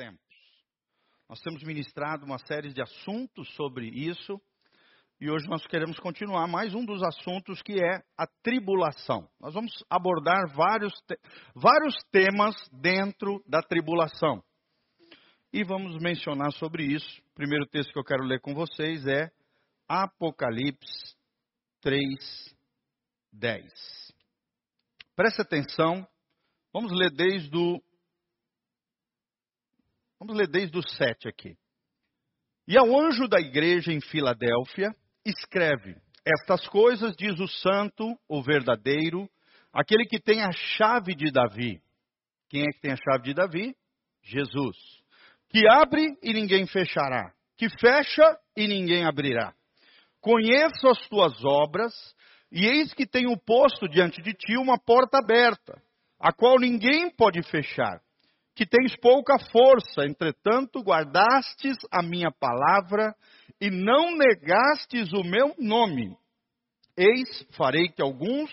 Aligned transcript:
tempos. 0.00 0.24
Nós 1.28 1.40
temos 1.42 1.62
ministrado 1.62 2.24
uma 2.24 2.38
série 2.38 2.72
de 2.72 2.80
assuntos 2.80 3.54
sobre 3.54 3.86
isso 3.86 4.40
e 5.20 5.30
hoje 5.30 5.46
nós 5.46 5.66
queremos 5.66 5.98
continuar 5.98 6.46
mais 6.48 6.74
um 6.74 6.86
dos 6.86 7.02
assuntos 7.02 7.60
que 7.60 7.74
é 7.74 8.02
a 8.16 8.26
tribulação. 8.42 9.28
Nós 9.38 9.52
vamos 9.52 9.70
abordar 9.90 10.48
vários, 10.54 10.94
te 11.02 11.18
vários 11.54 11.94
temas 12.10 12.54
dentro 12.72 13.44
da 13.46 13.60
tribulação. 13.60 14.42
E 15.52 15.62
vamos 15.62 15.98
mencionar 16.02 16.50
sobre 16.52 16.82
isso. 16.82 17.20
O 17.32 17.34
primeiro 17.34 17.66
texto 17.66 17.92
que 17.92 17.98
eu 17.98 18.04
quero 18.04 18.24
ler 18.24 18.40
com 18.40 18.54
vocês 18.54 19.06
é 19.06 19.30
Apocalipse 19.86 21.14
3, 21.82 22.00
10. 23.34 23.70
Preste 25.14 25.42
atenção. 25.42 26.08
Vamos 26.72 26.90
ler 26.90 27.10
desde 27.10 27.54
o. 27.54 27.82
Vamos 30.20 30.36
ler 30.36 30.48
desde 30.48 30.76
o 30.78 30.82
7 30.82 31.28
aqui. 31.28 31.56
E 32.68 32.76
ao 32.76 32.94
anjo 32.94 33.26
da 33.26 33.40
igreja 33.40 33.90
em 33.90 34.02
Filadélfia, 34.02 34.94
escreve: 35.24 35.96
Estas 36.26 36.68
coisas 36.68 37.16
diz 37.16 37.40
o 37.40 37.48
santo, 37.48 38.14
o 38.28 38.42
verdadeiro, 38.42 39.26
aquele 39.72 40.04
que 40.04 40.20
tem 40.20 40.42
a 40.42 40.52
chave 40.52 41.14
de 41.14 41.32
Davi. 41.32 41.80
Quem 42.50 42.62
é 42.62 42.66
que 42.66 42.80
tem 42.80 42.92
a 42.92 42.96
chave 42.96 43.24
de 43.24 43.34
Davi? 43.34 43.74
Jesus. 44.22 44.76
Que 45.48 45.66
abre 45.66 46.14
e 46.22 46.34
ninguém 46.34 46.66
fechará, 46.66 47.32
que 47.56 47.68
fecha 47.80 48.38
e 48.54 48.68
ninguém 48.68 49.06
abrirá. 49.06 49.54
Conheço 50.20 50.86
as 50.86 51.08
tuas 51.08 51.42
obras, 51.42 51.94
e 52.52 52.66
eis 52.66 52.92
que 52.92 53.06
tenho 53.06 53.34
posto 53.38 53.88
diante 53.88 54.20
de 54.20 54.34
ti 54.34 54.58
uma 54.58 54.78
porta 54.78 55.18
aberta, 55.18 55.82
a 56.18 56.30
qual 56.30 56.58
ninguém 56.58 57.10
pode 57.16 57.42
fechar. 57.44 58.02
Que 58.60 58.66
tens 58.66 58.94
pouca 58.96 59.38
força, 59.38 60.04
entretanto 60.04 60.82
guardastes 60.82 61.78
a 61.90 62.02
minha 62.02 62.30
palavra 62.30 63.16
e 63.58 63.70
não 63.70 64.14
negastes 64.14 65.10
o 65.14 65.24
meu 65.24 65.54
nome. 65.58 66.14
Eis, 66.94 67.42
farei 67.56 67.88
que 67.88 68.02
alguns 68.02 68.50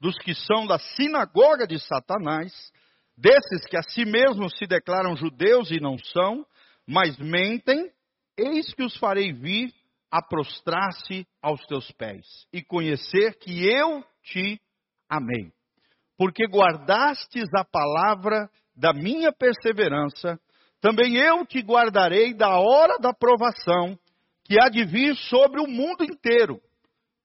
dos 0.00 0.16
que 0.16 0.34
são 0.34 0.66
da 0.66 0.76
sinagoga 0.80 1.68
de 1.68 1.78
Satanás, 1.78 2.52
desses 3.16 3.64
que 3.66 3.76
a 3.76 3.82
si 3.84 4.04
mesmos 4.04 4.58
se 4.58 4.66
declaram 4.66 5.14
judeus 5.14 5.70
e 5.70 5.78
não 5.78 5.96
são, 5.98 6.44
mas 6.84 7.16
mentem, 7.18 7.92
eis 8.36 8.74
que 8.74 8.82
os 8.82 8.96
farei 8.96 9.32
vir 9.32 9.72
a 10.10 10.20
prostrar-se 10.20 11.24
aos 11.40 11.64
teus 11.66 11.88
pés 11.92 12.26
e 12.52 12.60
conhecer 12.60 13.38
que 13.38 13.64
eu 13.64 14.04
te 14.20 14.60
amei. 15.08 15.52
Porque 16.18 16.44
guardastes 16.44 17.48
a 17.56 17.64
palavra 17.64 18.50
da 18.76 18.92
minha 18.92 19.32
perseverança, 19.32 20.38
também 20.80 21.16
eu 21.16 21.46
te 21.46 21.60
guardarei 21.60 22.34
da 22.34 22.58
hora 22.58 22.98
da 22.98 23.12
provação 23.12 23.98
que 24.44 24.60
há 24.60 24.68
de 24.68 24.84
vir 24.84 25.16
sobre 25.16 25.60
o 25.60 25.66
mundo 25.66 26.04
inteiro, 26.04 26.60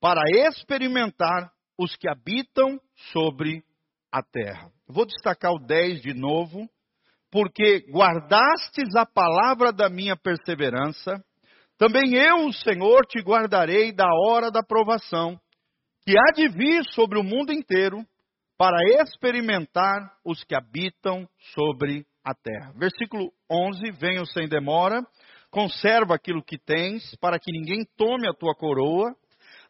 para 0.00 0.22
experimentar 0.46 1.52
os 1.78 1.94
que 1.94 2.08
habitam 2.08 2.80
sobre 3.12 3.62
a 4.10 4.22
terra. 4.22 4.70
Vou 4.88 5.04
destacar 5.04 5.52
o 5.52 5.58
10 5.58 6.00
de 6.00 6.14
novo, 6.14 6.66
porque 7.30 7.86
guardastes 7.90 8.96
a 8.96 9.04
palavra 9.04 9.72
da 9.72 9.88
minha 9.88 10.16
perseverança, 10.16 11.22
também 11.78 12.14
eu, 12.14 12.46
o 12.46 12.52
Senhor, 12.52 13.06
te 13.06 13.20
guardarei 13.20 13.92
da 13.92 14.08
hora 14.26 14.50
da 14.50 14.62
provação, 14.62 15.38
que 16.02 16.14
há 16.18 16.32
de 16.34 16.48
vir 16.48 16.82
sobre 16.92 17.18
o 17.18 17.22
mundo 17.22 17.52
inteiro, 17.52 18.04
para 18.60 18.76
experimentar 19.00 20.12
os 20.22 20.44
que 20.44 20.54
habitam 20.54 21.26
sobre 21.54 22.04
a 22.22 22.34
terra. 22.34 22.74
Versículo 22.76 23.32
11: 23.50 23.90
Venho 23.92 24.26
sem 24.26 24.46
demora 24.46 25.00
conserva 25.50 26.14
aquilo 26.14 26.44
que 26.44 26.58
tens, 26.58 27.16
para 27.22 27.38
que 27.38 27.50
ninguém 27.50 27.86
tome 27.96 28.28
a 28.28 28.34
tua 28.34 28.54
coroa. 28.54 29.16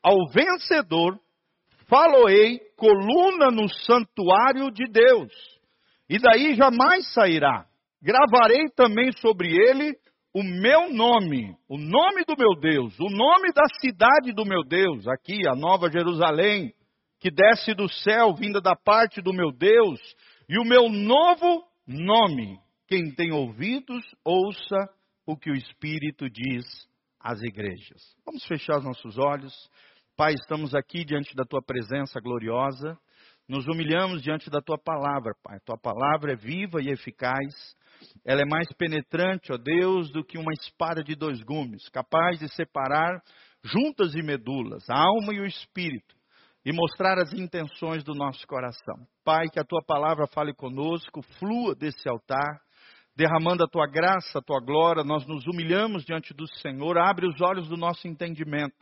Ao 0.03 0.17
vencedor, 0.33 1.17
faloei 1.89 2.59
coluna 2.77 3.53
no 3.53 3.69
santuário 3.69 4.73
de 4.73 4.91
Deus, 4.91 5.33
e 6.09 6.19
daí 6.19 6.57
jamais 6.57 7.13
sairá. 7.15 7.67
Gravarei 8.03 8.69
também 8.75 9.13
sobre 9.19 9.53
ele 9.53 9.97
o 10.35 10.43
meu 10.43 10.93
nome, 10.93 11.55
o 11.69 11.79
nome 11.79 12.25
do 12.27 12.35
meu 12.37 12.59
Deus, 12.61 12.99
o 12.99 13.09
nome 13.09 13.53
da 13.53 13.67
cidade 13.81 14.33
do 14.33 14.45
meu 14.45 14.65
Deus, 14.65 15.07
aqui, 15.07 15.47
a 15.47 15.55
Nova 15.55 15.89
Jerusalém, 15.89 16.75
que 17.21 17.31
desce 17.31 17.75
do 17.75 17.89
céu, 17.89 18.35
vinda 18.35 18.61
da 18.61 18.75
parte 18.75 19.21
do 19.21 19.33
meu 19.33 19.53
Deus, 19.53 20.01
e 20.49 20.59
o 20.59 20.65
meu 20.65 20.89
novo 20.89 21.65
nome. 21.87 22.59
Quem 22.89 23.15
tem 23.15 23.31
ouvidos, 23.31 24.03
ouça 24.25 24.89
o 25.27 25.37
que 25.37 25.51
o 25.51 25.55
Espírito 25.55 26.29
diz 26.29 26.65
às 27.21 27.41
igrejas. 27.43 28.03
Vamos 28.25 28.45
fechar 28.47 28.79
os 28.79 28.85
nossos 28.85 29.19
olhos. 29.19 29.55
Pai, 30.17 30.33
estamos 30.35 30.75
aqui 30.75 31.05
diante 31.05 31.35
da 31.37 31.45
tua 31.45 31.63
presença 31.63 32.19
gloriosa. 32.21 32.99
Nos 33.47 33.67
humilhamos 33.69 34.23
diante 34.23 34.51
da 34.51 34.61
tua 34.61 34.79
palavra, 34.79 35.35
Pai. 35.43 35.59
Tua 35.65 35.79
palavra 35.79 36.33
é 36.33 36.37
viva 36.37 36.81
e 36.83 36.89
eficaz. 36.89 37.77
Ela 38.25 38.41
é 38.43 38.47
mais 38.47 38.67
penetrante, 38.79 39.53
ó 39.53 39.59
Deus, 39.59 40.11
do 40.11 40.25
que 40.25 40.39
uma 40.39 40.53
espada 40.53 41.05
de 41.05 41.15
dois 41.15 41.43
gumes, 41.43 41.87
capaz 41.91 42.39
de 42.39 42.49
separar 42.55 43.23
juntas 43.63 44.15
e 44.15 44.23
medulas, 44.23 44.89
a 44.89 44.99
alma 44.99 45.35
e 45.35 45.41
o 45.41 45.47
espírito, 45.47 46.17
e 46.65 46.73
mostrar 46.73 47.19
as 47.19 47.33
intenções 47.33 48.05
do 48.05 48.15
nosso 48.15 48.47
coração. 48.47 48.97
Pai, 49.25 49.49
que 49.49 49.61
a 49.61 49.65
tua 49.65 49.83
palavra 49.87 50.27
fale 50.27 50.55
conosco, 50.55 51.23
flua 51.39 51.75
desse 51.75 52.09
altar 52.09 52.61
derramando 53.21 53.63
a 53.63 53.69
tua 53.69 53.87
graça, 53.87 54.39
a 54.39 54.43
tua 54.43 54.61
glória, 54.61 55.05
nós 55.05 55.27
nos 55.27 55.47
humilhamos 55.47 56.07
diante 56.07 56.33
do 56.33 56.47
Senhor, 56.57 56.97
abre 56.97 57.27
os 57.27 57.39
olhos 57.41 57.69
do 57.69 57.77
nosso 57.77 58.09
entendimento. 58.09 58.75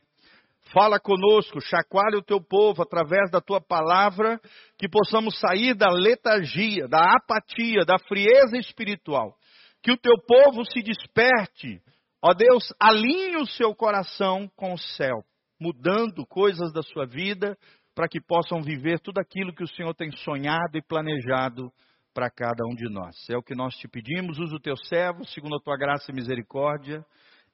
Fala 0.73 1.01
conosco, 1.01 1.61
chacoalhe 1.61 2.17
o 2.17 2.23
teu 2.23 2.41
povo 2.41 2.83
através 2.83 3.31
da 3.33 3.41
tua 3.41 3.61
palavra, 3.61 4.39
que 4.79 4.89
possamos 4.89 5.39
sair 5.41 5.75
da 5.75 5.91
letargia, 5.91 6.87
da 6.87 7.15
apatia, 7.17 7.85
da 7.85 7.99
frieza 7.99 8.57
espiritual. 8.59 9.35
Que 9.83 9.91
o 9.91 9.97
teu 9.97 10.15
povo 10.27 10.65
se 10.71 10.83
desperte, 10.83 11.81
ó 12.23 12.33
Deus, 12.33 12.73
alinhe 12.79 13.37
o 13.39 13.47
seu 13.47 13.75
coração 13.75 14.49
com 14.55 14.75
o 14.75 14.79
céu, 14.79 15.25
mudando 15.61 16.27
coisas 16.27 16.73
da 16.73 16.83
sua 16.83 17.07
vida, 17.07 17.57
para 17.95 18.09
que 18.09 18.21
possam 18.21 18.63
viver 18.63 19.01
tudo 19.01 19.19
aquilo 19.19 19.53
que 19.53 19.65
o 19.65 19.69
Senhor 19.69 19.93
tem 19.95 20.11
sonhado 20.19 20.77
e 20.77 20.83
planejado 20.83 21.73
para 22.15 22.31
cada 22.31 22.65
um 22.65 22.75
de 22.75 22.89
nós. 22.89 23.17
É 23.29 23.37
o 23.37 23.43
que 23.43 23.55
nós 23.55 23.75
te 23.77 23.89
pedimos, 23.89 24.39
usa 24.39 24.57
o 24.57 24.61
teu 24.61 24.77
servo, 24.89 25.25
segundo 25.27 25.57
a 25.57 25.61
tua 25.61 25.77
graça 25.77 26.11
e 26.11 26.15
misericórdia, 26.15 27.05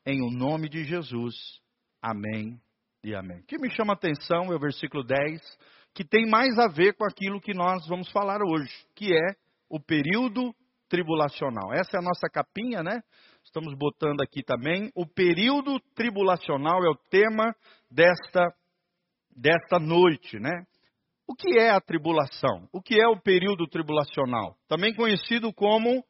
em 0.06 0.22
o 0.22 0.31
nome 0.31 0.69
de 0.69 0.84
Jesus. 0.84 1.34
Amém 2.00 2.60
e 3.03 3.14
amém. 3.14 3.41
O 3.41 3.44
que 3.44 3.59
me 3.59 3.70
chama 3.70 3.94
a 3.94 3.97
atenção 3.97 4.53
é 4.53 4.54
o 4.54 4.60
versículo 4.60 5.03
10, 5.03 5.41
que 5.94 6.04
tem 6.04 6.28
mais 6.28 6.59
a 6.59 6.69
ver 6.69 6.94
com 6.94 7.04
aquilo 7.04 7.41
que 7.41 7.54
nós 7.54 7.87
vamos 7.88 8.10
falar 8.10 8.41
hoje, 8.43 8.72
que 8.94 9.14
é 9.14 9.34
o 9.69 9.81
período 9.81 10.54
tribulacional. 10.88 11.72
Essa 11.72 11.97
é 11.97 12.00
a 12.00 12.03
nossa 12.04 12.28
capinha, 12.28 12.82
né? 12.82 13.03
Estamos 13.44 13.75
botando 13.75 14.21
aqui 14.22 14.43
também. 14.43 14.91
O 14.94 15.06
período 15.06 15.78
tribulacional 15.94 16.84
é 16.84 16.88
o 16.88 16.99
tema 17.10 17.55
desta, 17.91 18.53
desta 19.37 19.78
noite, 19.78 20.38
né? 20.41 20.65
O 21.27 21.34
que 21.34 21.59
é 21.59 21.71
a 21.71 21.81
tribulação? 21.81 22.69
O 22.72 22.82
que 22.82 23.00
é 23.00 23.06
o 23.06 23.21
período 23.21 23.66
tribulacional? 23.66 24.56
Também 24.66 24.94
conhecido 24.94 25.53
como 25.53 26.05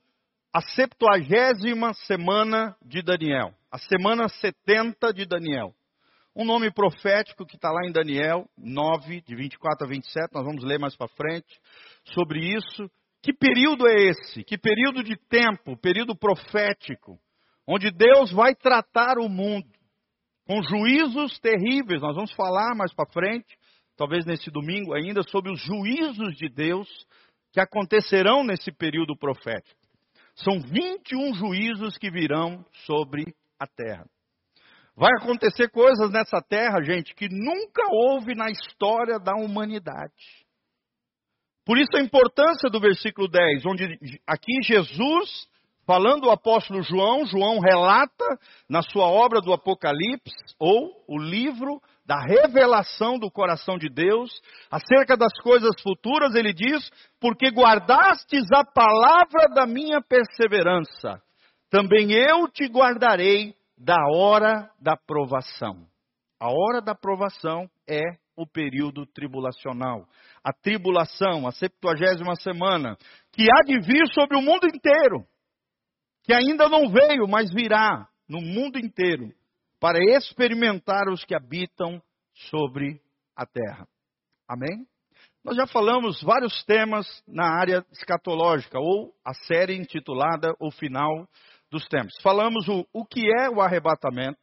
a 0.53 0.61
septuagésima 0.61 1.93
semana 2.07 2.77
de 2.85 3.03
Daniel, 3.03 3.53
a 3.71 3.79
semana 3.79 4.29
70 4.29 5.13
de 5.13 5.27
Daniel. 5.27 5.75
Um 6.35 6.45
nome 6.45 6.73
profético 6.73 7.45
que 7.45 7.57
está 7.57 7.71
lá 7.71 7.87
em 7.87 7.93
Daniel 7.93 8.49
9, 8.57 9.21
de 9.21 9.37
24 9.37 9.85
a 9.85 9.89
27, 9.89 10.33
nós 10.33 10.45
vamos 10.45 10.65
ler 10.65 10.79
mais 10.79 10.97
para 10.97 11.09
frente 11.09 11.61
sobre 12.15 12.41
isso. 12.41 12.91
Que 13.23 13.33
período 13.33 13.89
é 13.89 13.95
esse? 13.95 14.45
Que 14.45 14.59
período 14.59 15.03
de 15.03 15.17
tempo, 15.17 15.77
período 15.77 16.15
profético, 16.17 17.19
onde 17.67 17.91
Deus 17.91 18.33
vai 18.33 18.55
tratar 18.55 19.19
o 19.19 19.29
mundo 19.29 19.69
com 20.47 20.63
juízos 20.63 21.39
terríveis, 21.39 22.03
nós 22.03 22.15
vamos 22.15 22.33
falar 22.33 22.75
mais 22.75 22.93
para 22.93 23.11
frente, 23.11 23.57
talvez 23.97 24.27
nesse 24.27 24.51
domingo 24.51 24.93
ainda, 24.95 25.23
sobre 25.23 25.51
os 25.51 25.61
juízos 25.61 26.37
de 26.37 26.49
Deus 26.49 26.89
que 27.53 27.61
acontecerão 27.61 28.45
nesse 28.45 28.71
período 28.73 29.17
profético. 29.17 29.81
São 30.35 30.61
21 30.61 31.35
juízos 31.35 31.97
que 31.97 32.11
virão 32.11 32.65
sobre 32.85 33.35
a 33.59 33.67
terra. 33.67 34.05
Vai 34.97 35.11
acontecer 35.21 35.71
coisas 35.71 36.11
nessa 36.11 36.41
terra, 36.43 36.83
gente, 36.83 37.15
que 37.15 37.29
nunca 37.29 37.83
houve 37.91 38.35
na 38.35 38.51
história 38.51 39.19
da 39.19 39.35
humanidade. 39.35 40.45
Por 41.65 41.79
isso 41.79 41.97
a 41.97 42.03
importância 42.03 42.69
do 42.69 42.79
versículo 42.79 43.27
10, 43.29 43.65
onde 43.67 43.99
aqui 44.27 44.53
Jesus, 44.63 45.49
falando 45.87 46.27
o 46.27 46.31
apóstolo 46.31 46.83
João, 46.83 47.27
João 47.27 47.59
relata 47.59 48.25
na 48.69 48.83
sua 48.83 49.07
obra 49.07 49.41
do 49.41 49.53
Apocalipse, 49.53 50.35
ou 50.59 51.05
o 51.09 51.19
livro 51.19 51.81
da 52.07 52.21
revelação 52.21 53.19
do 53.19 53.31
coração 53.31 53.79
de 53.79 53.89
Deus, 53.89 54.31
acerca 54.71 55.17
das 55.17 55.33
coisas 55.43 55.81
futuras, 55.83 56.35
ele 56.35 56.53
diz: 56.53 56.91
Porque 57.21 57.51
guardastes 57.51 58.45
a 58.53 58.65
palavra 58.65 59.49
da 59.55 59.67
minha 59.67 60.01
perseverança, 60.03 61.23
também 61.71 62.13
eu 62.13 62.49
te 62.49 62.67
guardarei 62.67 63.55
da 63.77 63.99
hora 64.15 64.71
da 64.81 64.97
provação. 64.97 65.87
A 66.41 66.49
hora 66.49 66.81
da 66.83 66.95
provação 66.95 67.69
é 67.89 68.03
o 68.37 68.47
período 68.47 69.07
tribulacional. 69.07 70.07
A 70.43 70.53
tribulação, 70.53 71.47
a 71.47 71.53
septuagésima 71.53 72.35
semana, 72.37 72.97
que 73.33 73.45
há 73.45 73.65
de 73.65 73.79
vir 73.81 74.07
sobre 74.13 74.37
o 74.37 74.43
mundo 74.43 74.67
inteiro, 74.67 75.25
que 76.25 76.33
ainda 76.33 76.69
não 76.69 76.89
veio, 76.89 77.29
mas 77.29 77.53
virá 77.53 78.09
no 78.29 78.41
mundo 78.41 78.79
inteiro, 78.79 79.31
para 79.79 79.99
experimentar 80.17 81.09
os 81.09 81.25
que 81.25 81.35
habitam 81.35 82.03
sobre 82.51 83.01
a 83.37 83.45
terra. 83.45 83.87
Amém? 84.49 84.87
Nós 85.45 85.57
já 85.57 85.67
falamos 85.67 86.23
vários 86.23 86.65
temas 86.65 87.07
na 87.29 87.47
área 87.47 87.85
escatológica, 87.93 88.79
ou 88.79 89.13
a 89.23 89.35
série 89.35 89.77
intitulada 89.77 90.55
O 90.59 90.71
Final 90.71 91.29
dos 91.71 91.87
Tempos. 91.87 92.15
Falamos 92.23 92.67
o, 92.67 92.87
o 92.95 93.05
que 93.05 93.21
é 93.39 93.51
o 93.51 93.61
arrebatamento, 93.61 94.39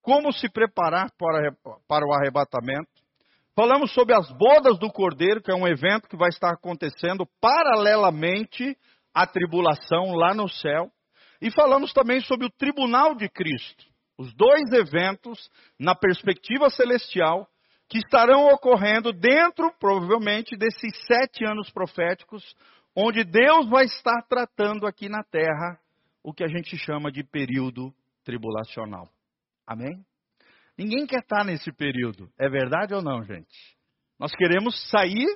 como 0.00 0.32
se 0.32 0.48
preparar 0.48 1.10
para, 1.18 1.54
para 1.86 2.06
o 2.06 2.12
arrebatamento. 2.14 2.88
Falamos 3.54 3.92
sobre 3.92 4.14
as 4.14 4.30
bodas 4.32 4.78
do 4.78 4.90
Cordeiro, 4.90 5.42
que 5.42 5.50
é 5.50 5.54
um 5.54 5.68
evento 5.68 6.08
que 6.08 6.16
vai 6.16 6.30
estar 6.30 6.50
acontecendo 6.50 7.26
paralelamente 7.38 8.76
à 9.14 9.26
tribulação 9.26 10.14
lá 10.14 10.34
no 10.34 10.48
céu. 10.48 10.90
E 11.40 11.50
falamos 11.50 11.92
também 11.92 12.20
sobre 12.20 12.46
o 12.46 12.50
tribunal 12.50 13.14
de 13.14 13.28
Cristo. 13.28 13.84
Os 14.18 14.32
dois 14.34 14.72
eventos, 14.72 15.50
na 15.78 15.94
perspectiva 15.94 16.70
celestial, 16.70 17.48
que 17.88 17.98
estarão 17.98 18.46
ocorrendo 18.48 19.12
dentro, 19.12 19.72
provavelmente, 19.78 20.56
desses 20.56 20.92
sete 21.06 21.44
anos 21.44 21.70
proféticos, 21.70 22.42
onde 22.96 23.24
Deus 23.24 23.68
vai 23.68 23.84
estar 23.84 24.22
tratando 24.28 24.86
aqui 24.86 25.08
na 25.08 25.22
terra 25.24 25.78
o 26.22 26.32
que 26.32 26.44
a 26.44 26.48
gente 26.48 26.76
chama 26.78 27.12
de 27.12 27.22
período 27.22 27.92
tribulacional. 28.24 29.08
Amém? 29.66 30.04
Ninguém 30.76 31.06
quer 31.06 31.20
estar 31.20 31.44
nesse 31.44 31.70
período, 31.72 32.30
é 32.38 32.48
verdade 32.48 32.94
ou 32.94 33.02
não, 33.02 33.22
gente? 33.24 33.76
Nós 34.18 34.32
queremos 34.34 34.88
sair 34.90 35.26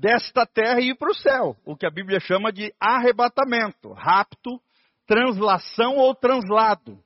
desta 0.00 0.46
terra 0.46 0.80
e 0.80 0.90
ir 0.90 0.96
para 0.96 1.10
o 1.10 1.14
céu, 1.14 1.56
o 1.64 1.76
que 1.76 1.86
a 1.86 1.90
Bíblia 1.90 2.20
chama 2.20 2.52
de 2.52 2.72
arrebatamento, 2.80 3.92
rapto, 3.92 4.60
translação 5.06 5.96
ou 5.96 6.14
translado 6.14 6.98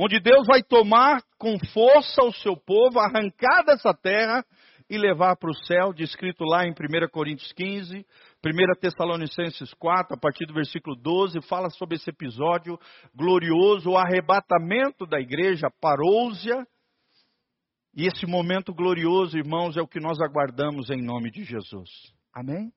onde 0.00 0.20
Deus 0.20 0.46
vai 0.46 0.62
tomar 0.62 1.20
com 1.36 1.58
força 1.72 2.22
o 2.22 2.32
seu 2.32 2.56
povo, 2.56 3.00
arrancar 3.00 3.64
dessa 3.64 3.92
terra 3.92 4.44
e 4.88 4.96
levar 4.96 5.34
para 5.36 5.50
o 5.50 5.64
céu, 5.64 5.92
descrito 5.92 6.44
lá 6.44 6.64
em 6.64 6.70
1 6.70 6.74
Coríntios 7.10 7.52
15, 7.52 8.06
1 8.46 8.80
Tessalonicenses 8.80 9.74
4, 9.74 10.14
a 10.14 10.16
partir 10.16 10.46
do 10.46 10.54
versículo 10.54 10.94
12, 10.94 11.42
fala 11.48 11.68
sobre 11.70 11.96
esse 11.96 12.08
episódio 12.08 12.78
glorioso, 13.12 13.90
o 13.90 13.98
arrebatamento 13.98 15.04
da 15.04 15.18
igreja, 15.18 15.66
parousia. 15.80 16.64
E 17.92 18.06
esse 18.06 18.24
momento 18.24 18.72
glorioso, 18.72 19.36
irmãos, 19.36 19.76
é 19.76 19.82
o 19.82 19.88
que 19.88 19.98
nós 19.98 20.20
aguardamos 20.20 20.90
em 20.90 21.02
nome 21.02 21.32
de 21.32 21.42
Jesus. 21.42 21.90
Amém? 22.38 22.72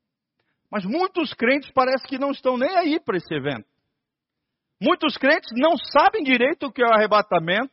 Mas 0.72 0.84
muitos 0.84 1.36
crentes 1.36 1.69
parecem 1.72 2.08
que 2.08 2.18
não 2.18 2.31
estão 2.31 2.58
nem 2.58 2.75
aí 2.78 3.00
para 3.00 3.18
esse 3.18 3.31
evento. 3.31 3.68
Muitos 4.81 5.16
crentes 5.18 5.52
não 5.56 5.78
sabem 5.78 6.24
direito 6.24 6.66
o 6.66 6.72
que 6.72 6.81
é 6.81 6.86
o 6.88 6.92
arrebatamento, 6.92 7.72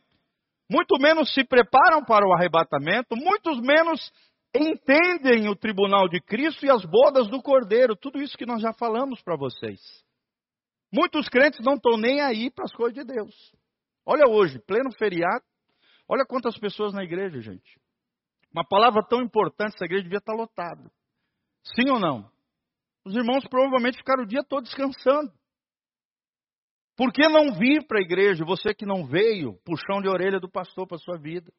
muito 0.69 0.99
menos 0.99 1.33
se 1.33 1.43
preparam 1.43 2.05
para 2.05 2.27
o 2.27 2.31
arrebatamento, 2.31 3.15
muitos 3.15 3.59
menos 3.59 4.11
entendem 4.53 5.49
o 5.49 5.55
tribunal 5.55 6.07
de 6.07 6.21
Cristo 6.21 6.63
e 6.63 6.69
as 6.69 6.85
bodas 6.85 7.27
do 7.27 7.41
Cordeiro, 7.41 7.95
tudo 7.95 8.21
isso 8.21 8.37
que 8.37 8.45
nós 8.45 8.61
já 8.61 8.71
falamos 8.71 9.19
para 9.23 9.35
vocês. 9.35 9.79
Muitos 10.93 11.27
crentes 11.27 11.59
não 11.65 11.73
estão 11.73 11.97
nem 11.97 12.21
aí 12.21 12.51
para 12.51 12.65
as 12.65 12.71
coisas 12.71 12.93
de 12.93 13.03
Deus. 13.03 13.33
Olha 14.05 14.27
hoje, 14.27 14.59
pleno 14.59 14.91
feriado, 14.91 15.43
olha 16.07 16.23
quantas 16.23 16.55
pessoas 16.59 16.93
na 16.93 17.03
igreja, 17.03 17.41
gente. 17.41 17.79
Uma 18.53 18.63
palavra 18.63 19.01
tão 19.09 19.23
importante, 19.23 19.73
essa 19.73 19.85
igreja 19.85 20.03
devia 20.03 20.19
estar 20.19 20.33
lotada. 20.33 20.91
Sim 21.75 21.89
ou 21.89 21.99
não? 21.99 22.29
Os 23.05 23.15
irmãos 23.15 23.47
provavelmente 23.47 23.97
ficaram 23.97 24.23
o 24.23 24.27
dia 24.27 24.43
todo 24.43 24.63
descansando. 24.63 25.31
Por 26.95 27.13
que 27.13 27.27
não 27.29 27.53
vir 27.53 27.87
para 27.87 27.99
a 27.99 28.01
igreja? 28.01 28.43
Você 28.45 28.73
que 28.73 28.85
não 28.85 29.05
veio, 29.05 29.57
puxão 29.63 30.01
de 30.01 30.09
orelha 30.09 30.39
do 30.39 30.49
pastor 30.49 30.85
para 30.85 30.97
a 30.97 30.99
sua 30.99 31.17
vida. 31.17 31.51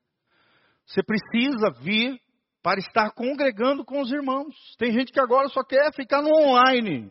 Você 0.86 1.02
precisa 1.02 1.70
vir 1.80 2.20
para 2.62 2.78
estar 2.78 3.10
congregando 3.12 3.84
com 3.84 4.00
os 4.00 4.12
irmãos. 4.12 4.54
Tem 4.76 4.92
gente 4.92 5.12
que 5.12 5.20
agora 5.20 5.48
só 5.48 5.64
quer 5.64 5.92
ficar 5.94 6.20
no 6.20 6.28
online. 6.28 7.10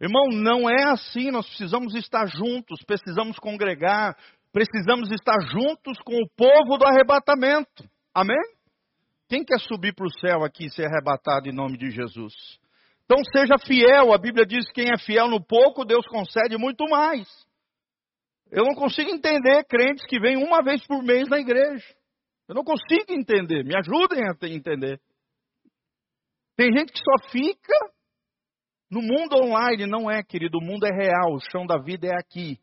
Irmão, 0.00 0.28
não 0.32 0.70
é 0.70 0.90
assim. 0.90 1.30
Nós 1.30 1.46
precisamos 1.46 1.94
estar 1.94 2.26
juntos, 2.26 2.80
precisamos 2.86 3.38
congregar, 3.38 4.16
precisamos 4.52 5.10
estar 5.10 5.38
juntos 5.52 5.98
com 6.04 6.14
o 6.14 6.28
povo 6.36 6.78
do 6.78 6.86
arrebatamento. 6.86 7.84
Amém? 8.14 8.57
Quem 9.28 9.44
quer 9.44 9.60
subir 9.60 9.94
para 9.94 10.06
o 10.06 10.18
céu 10.20 10.42
aqui 10.42 10.66
e 10.66 10.70
ser 10.70 10.86
arrebatado 10.86 11.48
em 11.48 11.52
nome 11.52 11.76
de 11.76 11.90
Jesus? 11.90 12.32
Então 13.04 13.18
seja 13.24 13.58
fiel. 13.58 14.12
A 14.12 14.18
Bíblia 14.18 14.46
diz 14.46 14.66
que 14.68 14.82
quem 14.82 14.90
é 14.90 14.98
fiel 14.98 15.28
no 15.28 15.42
pouco, 15.42 15.84
Deus 15.84 16.06
concede 16.06 16.56
muito 16.56 16.84
mais. 16.88 17.28
Eu 18.50 18.64
não 18.64 18.74
consigo 18.74 19.10
entender 19.10 19.64
crentes 19.64 20.06
que 20.06 20.18
vêm 20.18 20.36
uma 20.36 20.62
vez 20.62 20.86
por 20.86 21.02
mês 21.02 21.28
na 21.28 21.38
igreja. 21.38 21.84
Eu 22.48 22.54
não 22.54 22.64
consigo 22.64 23.12
entender. 23.12 23.62
Me 23.62 23.76
ajudem 23.76 24.24
a 24.24 24.48
entender. 24.48 24.98
Tem 26.56 26.72
gente 26.72 26.92
que 26.92 26.98
só 26.98 27.28
fica 27.30 27.74
no 28.90 29.02
mundo 29.02 29.36
online. 29.36 29.86
Não 29.86 30.10
é, 30.10 30.22
querido. 30.22 30.56
O 30.58 30.64
mundo 30.64 30.86
é 30.86 30.90
real. 30.90 31.34
O 31.34 31.40
chão 31.52 31.66
da 31.66 31.76
vida 31.76 32.06
é 32.06 32.18
aqui. 32.18 32.58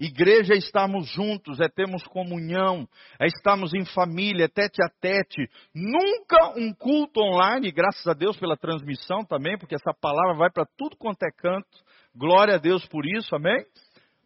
Igreja 0.00 0.54
é 0.54 0.56
estarmos 0.56 1.06
juntos, 1.10 1.60
é 1.60 1.68
termos 1.68 2.02
comunhão, 2.04 2.88
é 3.20 3.26
estarmos 3.26 3.74
em 3.74 3.84
família, 3.84 4.46
é 4.46 4.48
tete 4.48 4.82
a 4.82 4.88
tete. 4.88 5.46
Nunca 5.74 6.58
um 6.58 6.72
culto 6.72 7.20
online, 7.20 7.70
graças 7.70 8.06
a 8.06 8.14
Deus 8.14 8.38
pela 8.38 8.56
transmissão 8.56 9.26
também, 9.26 9.58
porque 9.58 9.74
essa 9.74 9.92
palavra 9.92 10.34
vai 10.38 10.50
para 10.50 10.64
tudo 10.78 10.96
quanto 10.96 11.22
é 11.24 11.30
canto. 11.30 11.68
Glória 12.16 12.54
a 12.54 12.58
Deus 12.58 12.86
por 12.86 13.04
isso, 13.04 13.36
amém? 13.36 13.62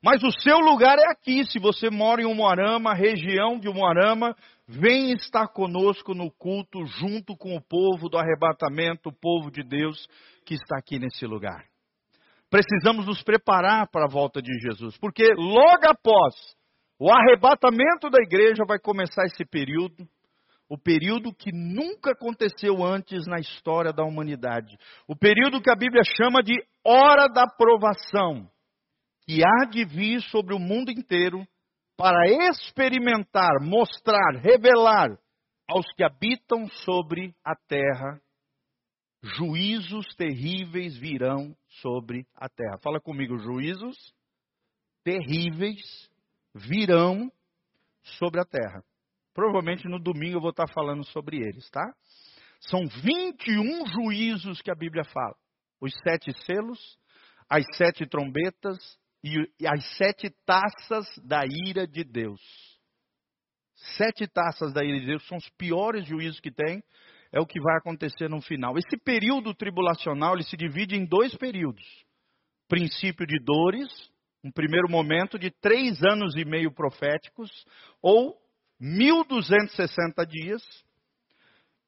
Mas 0.01 0.23
o 0.23 0.31
seu 0.41 0.59
lugar 0.59 0.97
é 0.97 1.11
aqui. 1.11 1.45
Se 1.47 1.59
você 1.59 1.91
mora 1.91 2.23
em 2.23 2.27
Umuarama, 2.27 2.95
região 2.95 3.59
de 3.59 3.69
Umuarama, 3.69 4.37
vem 4.69 5.13
estar 5.13 5.49
conosco 5.49 6.15
no 6.15 6.31
culto, 6.31 6.87
junto 6.87 7.37
com 7.37 7.57
o 7.57 7.61
povo 7.61 8.09
do 8.09 8.17
arrebatamento, 8.17 9.09
o 9.09 9.13
povo 9.13 9.51
de 9.51 9.65
Deus 9.65 10.07
que 10.47 10.55
está 10.55 10.79
aqui 10.79 11.01
nesse 11.01 11.27
lugar. 11.27 11.74
Precisamos 12.55 13.05
nos 13.05 13.21
preparar 13.21 13.89
para 13.91 14.05
a 14.05 14.09
volta 14.09 14.41
de 14.41 14.53
Jesus, 14.61 14.97
porque 14.99 15.25
logo 15.35 15.89
após 15.89 16.37
o 17.01 17.11
arrebatamento 17.11 18.09
da 18.09 18.23
igreja 18.23 18.63
vai 18.65 18.79
começar 18.79 19.25
esse 19.25 19.45
período, 19.45 20.07
o 20.69 20.79
período 20.79 21.35
que 21.35 21.51
nunca 21.51 22.13
aconteceu 22.13 22.85
antes 22.85 23.27
na 23.27 23.41
história 23.41 23.93
da 23.93 24.05
humanidade. 24.05 24.73
O 25.09 25.17
período 25.17 25.61
que 25.61 25.69
a 25.69 25.75
Bíblia 25.75 26.03
chama 26.17 26.45
de 26.45 26.55
hora 26.85 27.27
da 27.27 27.45
provação 27.45 28.49
que 29.27 29.43
há 29.45 29.65
de 29.69 29.85
vir 29.85 30.23
sobre 30.23 30.55
o 30.55 30.61
mundo 30.61 30.93
inteiro 30.93 31.45
para 31.97 32.25
experimentar, 32.51 33.61
mostrar, 33.63 34.37
revelar 34.41 35.09
aos 35.69 35.87
que 35.97 36.05
habitam 36.05 36.69
sobre 36.85 37.35
a 37.45 37.57
terra. 37.67 38.21
Juízos 39.25 40.15
terríveis 40.17 40.99
virão 40.99 41.57
sobre 41.81 42.27
a 42.35 42.47
terra. 42.47 42.77
Fala 42.83 43.01
comigo, 43.01 43.39
juízos 43.39 43.97
terríveis 45.03 46.11
virão 46.55 47.33
sobre 48.19 48.43
a 48.43 48.45
terra. 48.45 48.85
Provavelmente 49.33 49.89
no 49.89 49.99
domingo 49.99 50.37
eu 50.37 50.43
vou 50.43 50.51
estar 50.51 50.69
falando 50.69 51.03
sobre 51.07 51.39
eles, 51.39 51.71
tá? 51.71 51.91
São 52.61 52.81
21 52.87 53.87
juízos 53.87 54.61
que 54.61 54.71
a 54.71 54.75
Bíblia 54.75 55.05
fala. 55.05 55.35
Os 55.81 55.93
sete 56.07 56.31
selos, 56.45 56.99
as 57.49 57.65
sete 57.77 58.07
trombetas, 58.07 58.77
e 59.23 59.67
as 59.67 59.97
sete 59.97 60.29
taças 60.45 61.07
da 61.25 61.41
ira 61.67 61.87
de 61.87 62.05
Deus. 62.05 62.43
Sete 63.97 64.27
taças 64.27 64.75
da 64.75 64.85
ira 64.85 65.01
de 65.01 65.07
Deus 65.07 65.27
são 65.27 65.39
os 65.39 65.49
piores 65.57 66.07
juízos 66.07 66.41
que 66.41 66.51
tem, 66.51 66.83
é 67.35 67.41
o 67.41 67.47
que 67.47 67.61
vai 67.61 67.77
acontecer 67.77 68.31
no 68.31 68.41
final. 68.41 68.79
Esse 68.79 68.97
período 68.97 69.53
tribulacional 69.53 70.35
ele 70.35 70.45
se 70.45 70.57
divide 70.57 70.95
em 70.95 71.05
dois 71.05 71.35
períodos: 71.35 71.85
princípio 72.69 73.27
de 73.27 73.43
dores, 73.45 73.89
um 74.45 74.53
primeiro 74.53 74.89
momento 74.89 75.37
de 75.37 75.51
três 75.51 76.01
anos 76.05 76.37
e 76.37 76.45
meio 76.45 76.73
proféticos, 76.73 77.51
ou 78.01 78.37
1260 78.79 80.25
dias, 80.25 80.63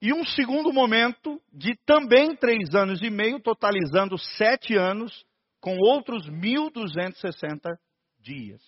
e 0.03 0.13
um 0.13 0.25
segundo 0.25 0.73
momento 0.73 1.41
de 1.53 1.77
também 1.87 2.35
três 2.35 2.75
anos 2.75 3.01
e 3.01 3.09
meio, 3.09 3.39
totalizando 3.39 4.19
sete 4.19 4.75
anos, 4.77 5.25
com 5.61 5.79
outros 5.79 6.29
1.260 6.29 7.77
dias. 8.19 8.61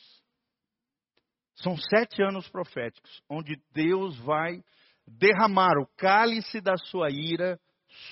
São 1.57 1.77
sete 1.77 2.23
anos 2.23 2.49
proféticos, 2.49 3.21
onde 3.29 3.61
Deus 3.73 4.17
vai 4.21 4.63
derramar 5.09 5.79
o 5.79 5.87
cálice 5.97 6.61
da 6.61 6.77
sua 6.77 7.09
ira 7.11 7.59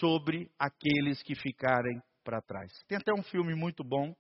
sobre 0.00 0.50
aqueles 0.58 1.22
que 1.22 1.34
ficarem 1.34 2.00
para 2.24 2.40
trás. 2.40 2.72
Tem 2.88 2.98
até 2.98 3.12
um 3.12 3.22
filme 3.22 3.54
muito 3.54 3.84
bom, 3.84 4.14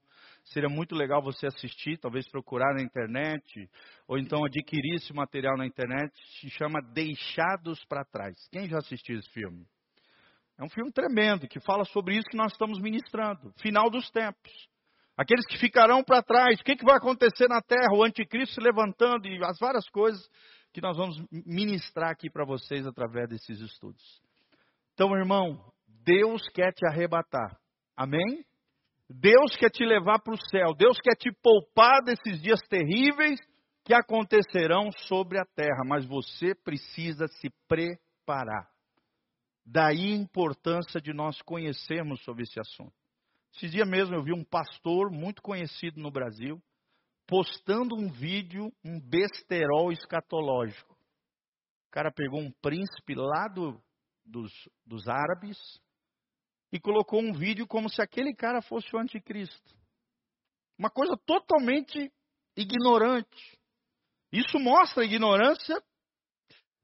Seria 0.46 0.68
muito 0.68 0.94
legal 0.94 1.20
você 1.20 1.46
assistir, 1.48 1.98
talvez 1.98 2.28
procurar 2.28 2.72
na 2.74 2.82
internet, 2.82 3.68
ou 4.06 4.16
então 4.16 4.44
adquirir 4.44 4.94
esse 4.94 5.12
material 5.12 5.56
na 5.56 5.66
internet. 5.66 6.12
Se 6.40 6.48
chama 6.50 6.80
Deixados 6.92 7.84
para 7.86 8.04
Trás. 8.04 8.36
Quem 8.52 8.68
já 8.68 8.78
assistiu 8.78 9.18
esse 9.18 9.28
filme? 9.30 9.66
É 10.56 10.64
um 10.64 10.68
filme 10.68 10.92
tremendo 10.92 11.48
que 11.48 11.60
fala 11.60 11.84
sobre 11.84 12.14
isso 12.14 12.28
que 12.30 12.36
nós 12.36 12.52
estamos 12.52 12.80
ministrando. 12.80 13.52
Final 13.60 13.90
dos 13.90 14.08
tempos. 14.10 14.52
Aqueles 15.16 15.44
que 15.46 15.58
ficarão 15.58 16.04
para 16.04 16.22
trás. 16.22 16.60
O 16.60 16.64
que, 16.64 16.76
que 16.76 16.84
vai 16.84 16.96
acontecer 16.96 17.48
na 17.48 17.60
terra? 17.60 17.92
O 17.94 18.04
anticristo 18.04 18.54
se 18.54 18.60
levantando 18.60 19.26
e 19.26 19.42
as 19.44 19.58
várias 19.58 19.88
coisas 19.90 20.22
que 20.76 20.82
nós 20.82 20.94
vamos 20.94 21.16
ministrar 21.30 22.10
aqui 22.10 22.28
para 22.28 22.44
vocês 22.44 22.86
através 22.86 23.26
desses 23.30 23.58
estudos. 23.60 24.20
Então, 24.92 25.16
irmão, 25.16 25.58
Deus 26.04 26.46
quer 26.50 26.70
te 26.74 26.86
arrebatar. 26.86 27.58
Amém? 27.96 28.44
Deus 29.08 29.56
quer 29.56 29.70
te 29.70 29.86
levar 29.86 30.18
para 30.18 30.34
o 30.34 30.50
céu. 30.50 30.74
Deus 30.74 30.98
quer 31.02 31.16
te 31.16 31.32
poupar 31.42 32.02
desses 32.04 32.42
dias 32.42 32.60
terríveis 32.68 33.40
que 33.86 33.94
acontecerão 33.94 34.90
sobre 35.08 35.38
a 35.38 35.46
terra. 35.46 35.82
Mas 35.86 36.04
você 36.04 36.54
precisa 36.54 37.26
se 37.26 37.48
preparar. 37.66 38.68
Daí 39.64 40.12
a 40.12 40.16
importância 40.16 41.00
de 41.00 41.14
nós 41.14 41.40
conhecermos 41.40 42.22
sobre 42.22 42.42
esse 42.42 42.60
assunto. 42.60 42.92
Esses 43.54 43.70
dias 43.70 43.88
mesmo 43.88 44.14
eu 44.14 44.22
vi 44.22 44.34
um 44.34 44.44
pastor 44.44 45.10
muito 45.10 45.40
conhecido 45.40 45.98
no 45.98 46.10
Brasil 46.10 46.60
postando 47.26 47.96
um 47.96 48.10
vídeo, 48.10 48.72
um 48.84 49.00
besterol 49.00 49.90
escatológico. 49.90 50.94
O 51.88 51.90
cara 51.90 52.12
pegou 52.12 52.40
um 52.40 52.52
príncipe 52.62 53.14
lá 53.14 53.48
do, 53.48 53.82
dos, 54.24 54.52
dos 54.84 55.08
árabes 55.08 55.58
e 56.72 56.78
colocou 56.78 57.20
um 57.20 57.32
vídeo 57.32 57.66
como 57.66 57.88
se 57.88 58.02
aquele 58.02 58.34
cara 58.34 58.60
fosse 58.62 58.94
o 58.94 58.98
anticristo. 58.98 59.74
Uma 60.78 60.90
coisa 60.90 61.16
totalmente 61.24 62.12
ignorante. 62.56 63.58
Isso 64.32 64.58
mostra 64.58 65.02
a 65.02 65.06
ignorância 65.06 65.82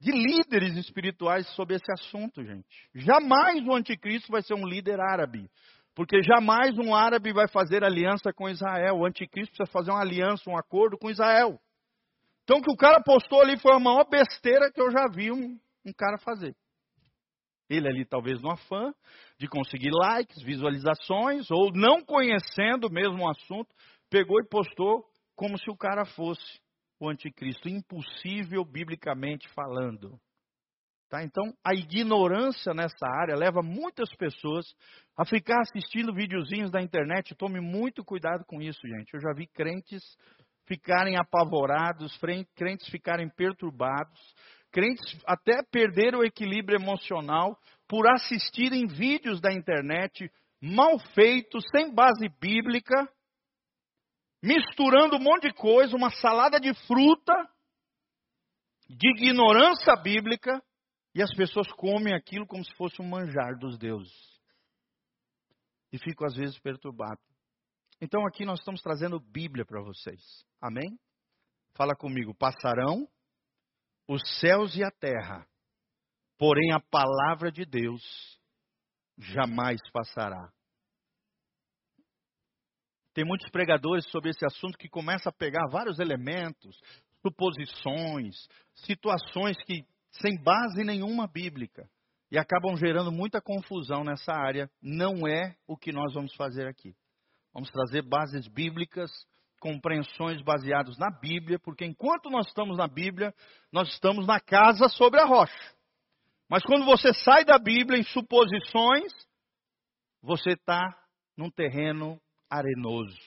de 0.01 0.11
líderes 0.11 0.77
espirituais 0.77 1.47
sobre 1.55 1.77
esse 1.77 1.93
assunto, 1.93 2.43
gente. 2.45 2.89
Jamais 2.95 3.65
o 3.67 3.75
anticristo 3.75 4.33
vai 4.33 4.43
ser 4.43 4.55
um 4.55 4.67
líder 4.67 4.99
árabe. 5.01 5.49
Porque 5.95 6.23
jamais 6.23 6.79
um 6.79 6.95
árabe 6.95 7.33
vai 7.33 7.47
fazer 7.49 7.85
aliança 7.85 8.33
com 8.33 8.49
Israel. 8.49 8.97
O 8.97 9.07
anticristo 9.07 9.55
precisa 9.55 9.71
fazer 9.71 9.91
uma 9.91 10.01
aliança, 10.01 10.49
um 10.49 10.57
acordo 10.57 10.97
com 10.97 11.11
Israel. 11.11 11.61
Então 12.45 12.59
o 12.59 12.63
que 12.63 12.73
o 12.73 12.77
cara 12.77 13.03
postou 13.03 13.41
ali 13.41 13.59
foi 13.59 13.75
a 13.75 13.79
maior 13.79 14.09
besteira 14.09 14.71
que 14.73 14.81
eu 14.81 14.91
já 14.91 15.07
vi 15.13 15.31
um, 15.31 15.59
um 15.85 15.93
cara 15.93 16.19
fazer. 16.19 16.55
Ele 17.69 17.89
ali 17.89 18.05
talvez 18.05 18.41
no 18.41 18.51
afã 18.51 18.93
de 19.39 19.49
conseguir 19.49 19.91
likes, 19.93 20.43
visualizações, 20.43 21.51
ou 21.51 21.71
não 21.73 22.05
conhecendo 22.05 22.91
mesmo 22.91 23.25
o 23.25 23.31
assunto, 23.31 23.69
pegou 24.11 24.41
e 24.41 24.49
postou 24.49 25.05
como 25.35 25.59
se 25.59 25.71
o 25.71 25.77
cara 25.77 26.05
fosse 26.05 26.61
o 27.01 27.09
anticristo. 27.09 27.69
Impossível 27.69 28.65
biblicamente 28.65 29.49
falando. 29.51 30.19
Tá? 31.12 31.23
Então, 31.23 31.52
a 31.62 31.75
ignorância 31.75 32.73
nessa 32.73 33.07
área 33.07 33.37
leva 33.37 33.61
muitas 33.62 34.09
pessoas 34.16 34.64
a 35.14 35.26
ficar 35.26 35.61
assistindo 35.61 36.14
videozinhos 36.14 36.71
da 36.71 36.81
internet. 36.81 37.35
Tome 37.35 37.61
muito 37.61 38.02
cuidado 38.02 38.47
com 38.47 38.62
isso, 38.62 38.81
gente. 38.88 39.12
Eu 39.12 39.21
já 39.21 39.35
vi 39.35 39.47
crentes 39.47 40.02
ficarem 40.66 41.19
apavorados, 41.19 42.19
crentes 42.57 42.88
ficarem 42.88 43.28
perturbados, 43.28 44.19
crentes 44.71 45.21
até 45.26 45.62
perderam 45.71 46.21
o 46.21 46.25
equilíbrio 46.25 46.81
emocional 46.81 47.59
por 47.87 48.11
assistirem 48.11 48.87
vídeos 48.87 49.38
da 49.38 49.52
internet 49.52 50.33
mal 50.62 50.99
feitos, 51.14 51.62
sem 51.76 51.95
base 51.95 52.26
bíblica, 52.40 53.07
misturando 54.42 55.16
um 55.16 55.23
monte 55.23 55.49
de 55.49 55.52
coisa, 55.52 55.95
uma 55.95 56.09
salada 56.09 56.59
de 56.59 56.73
fruta, 56.87 57.35
de 58.88 59.11
ignorância 59.11 59.95
bíblica, 59.97 60.59
e 61.14 61.23
as 61.23 61.33
pessoas 61.35 61.71
comem 61.73 62.14
aquilo 62.14 62.47
como 62.47 62.64
se 62.64 62.75
fosse 62.75 63.00
um 63.00 63.09
manjar 63.09 63.59
dos 63.59 63.78
deuses. 63.78 64.12
E 65.92 65.99
ficam 65.99 66.26
às 66.26 66.35
vezes 66.35 66.59
perturbados. 66.59 67.23
Então 68.00 68.26
aqui 68.26 68.45
nós 68.45 68.59
estamos 68.59 68.81
trazendo 68.81 69.21
Bíblia 69.21 69.64
para 69.64 69.83
vocês. 69.83 70.21
Amém? 70.61 70.99
Fala 71.75 71.95
comigo. 71.95 72.35
Passarão 72.35 73.07
os 74.09 74.23
céus 74.40 74.75
e 74.76 74.83
a 74.83 74.90
terra, 74.90 75.47
porém 76.38 76.73
a 76.73 76.81
palavra 76.81 77.52
de 77.52 77.64
Deus 77.64 78.02
jamais 79.16 79.81
passará. 79.92 80.52
Tem 83.14 83.25
muitos 83.25 83.50
pregadores 83.50 84.09
sobre 84.11 84.31
esse 84.31 84.45
assunto 84.45 84.78
que 84.78 84.88
começam 84.88 85.31
a 85.31 85.33
pegar 85.33 85.69
vários 85.71 85.99
elementos, 85.99 86.76
suposições, 87.21 88.35
situações 88.75 89.57
que 89.64 89.87
sem 90.21 90.37
base 90.42 90.85
nenhuma 90.85 91.26
bíblica 91.26 91.88
e 92.31 92.38
acabam 92.38 92.76
gerando 92.76 93.12
muita 93.12 93.40
confusão 93.40 94.04
nessa 94.04 94.33
área. 94.33 94.71
Não 94.81 95.26
é 95.26 95.54
o 95.66 95.76
que 95.76 95.92
nós 95.92 96.14
vamos 96.14 96.35
fazer 96.35 96.66
aqui. 96.66 96.95
Vamos 97.52 97.71
trazer 97.71 98.02
bases 98.02 98.49
bíblicas, 98.49 99.11
compreensões 99.61 100.42
baseadas 100.42 100.97
na 100.99 101.11
Bíblia, 101.11 101.59
porque 101.59 101.85
enquanto 101.85 102.31
nós 102.31 102.47
estamos 102.49 102.78
na 102.78 102.88
Bíblia, 102.88 103.35
nós 103.71 103.88
estamos 103.88 104.26
na 104.26 104.40
casa 104.40 104.88
sobre 104.88 105.21
a 105.21 105.26
rocha. 105.26 105.75
Mas 106.49 106.62
quando 106.64 106.85
você 106.85 107.12
sai 107.14 107.45
da 107.45 107.59
Bíblia 107.59 107.99
em 107.99 108.02
suposições, 108.02 109.12
você 110.21 110.50
está 110.50 110.83
num 111.37 111.50
terreno 111.50 112.21
arenoso, 112.49 113.19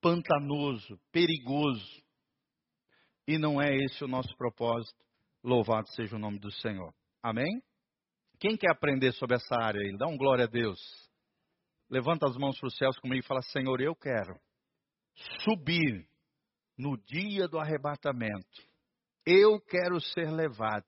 pantanoso, 0.00 0.98
perigoso. 1.12 2.02
E 3.28 3.38
não 3.38 3.60
é 3.60 3.74
esse 3.74 4.04
o 4.04 4.08
nosso 4.08 4.34
propósito. 4.36 5.05
Louvado 5.46 5.88
seja 5.90 6.16
o 6.16 6.18
nome 6.18 6.40
do 6.40 6.50
Senhor. 6.50 6.92
Amém? 7.22 7.62
Quem 8.40 8.56
quer 8.56 8.72
aprender 8.72 9.12
sobre 9.12 9.36
essa 9.36 9.54
área 9.54 9.80
aí? 9.80 9.96
Dá 9.96 10.08
um 10.08 10.16
glória 10.16 10.44
a 10.44 10.48
Deus. 10.48 10.80
Levanta 11.88 12.26
as 12.26 12.36
mãos 12.36 12.58
para 12.58 12.66
os 12.66 12.76
céus 12.76 12.98
comigo 12.98 13.24
e 13.24 13.28
fala: 13.28 13.40
Senhor, 13.42 13.80
eu 13.80 13.94
quero 13.94 14.34
subir 15.44 16.04
no 16.76 16.96
dia 16.96 17.46
do 17.46 17.60
arrebatamento. 17.60 18.60
Eu 19.24 19.60
quero 19.60 20.00
ser 20.00 20.32
levado. 20.32 20.84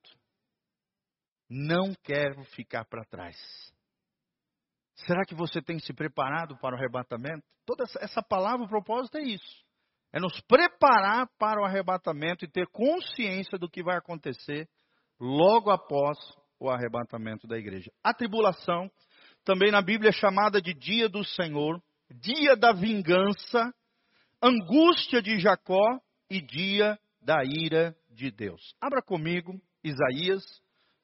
Não 1.48 1.94
quero 2.02 2.42
ficar 2.46 2.84
para 2.84 3.04
trás. 3.04 3.36
Será 5.06 5.24
que 5.24 5.36
você 5.36 5.62
tem 5.62 5.78
se 5.78 5.94
preparado 5.94 6.58
para 6.58 6.74
o 6.74 6.78
arrebatamento? 6.78 7.46
Toda 7.64 7.84
essa, 8.00 8.24
palavra, 8.24 8.66
o 8.66 8.68
propósito 8.68 9.18
é 9.18 9.22
isso. 9.22 9.67
É 10.12 10.18
nos 10.18 10.40
preparar 10.42 11.28
para 11.38 11.60
o 11.60 11.64
arrebatamento 11.64 12.44
e 12.44 12.50
ter 12.50 12.66
consciência 12.68 13.58
do 13.58 13.68
que 13.68 13.82
vai 13.82 13.96
acontecer 13.96 14.68
logo 15.20 15.70
após 15.70 16.18
o 16.58 16.70
arrebatamento 16.70 17.46
da 17.46 17.58
igreja. 17.58 17.92
A 18.02 18.14
tribulação, 18.14 18.90
também 19.44 19.70
na 19.70 19.82
Bíblia 19.82 20.10
é 20.10 20.12
chamada 20.12 20.60
de 20.60 20.72
dia 20.74 21.08
do 21.08 21.24
Senhor, 21.24 21.82
dia 22.10 22.56
da 22.56 22.72
vingança, 22.72 23.72
angústia 24.42 25.20
de 25.20 25.38
Jacó 25.38 26.00
e 26.30 26.40
dia 26.40 26.98
da 27.20 27.42
ira 27.44 27.96
de 28.10 28.30
Deus. 28.30 28.74
Abra 28.80 29.02
comigo 29.02 29.60
Isaías 29.84 30.42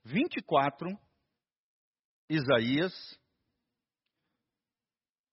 24. 0.04 0.88
Isaías 2.28 2.92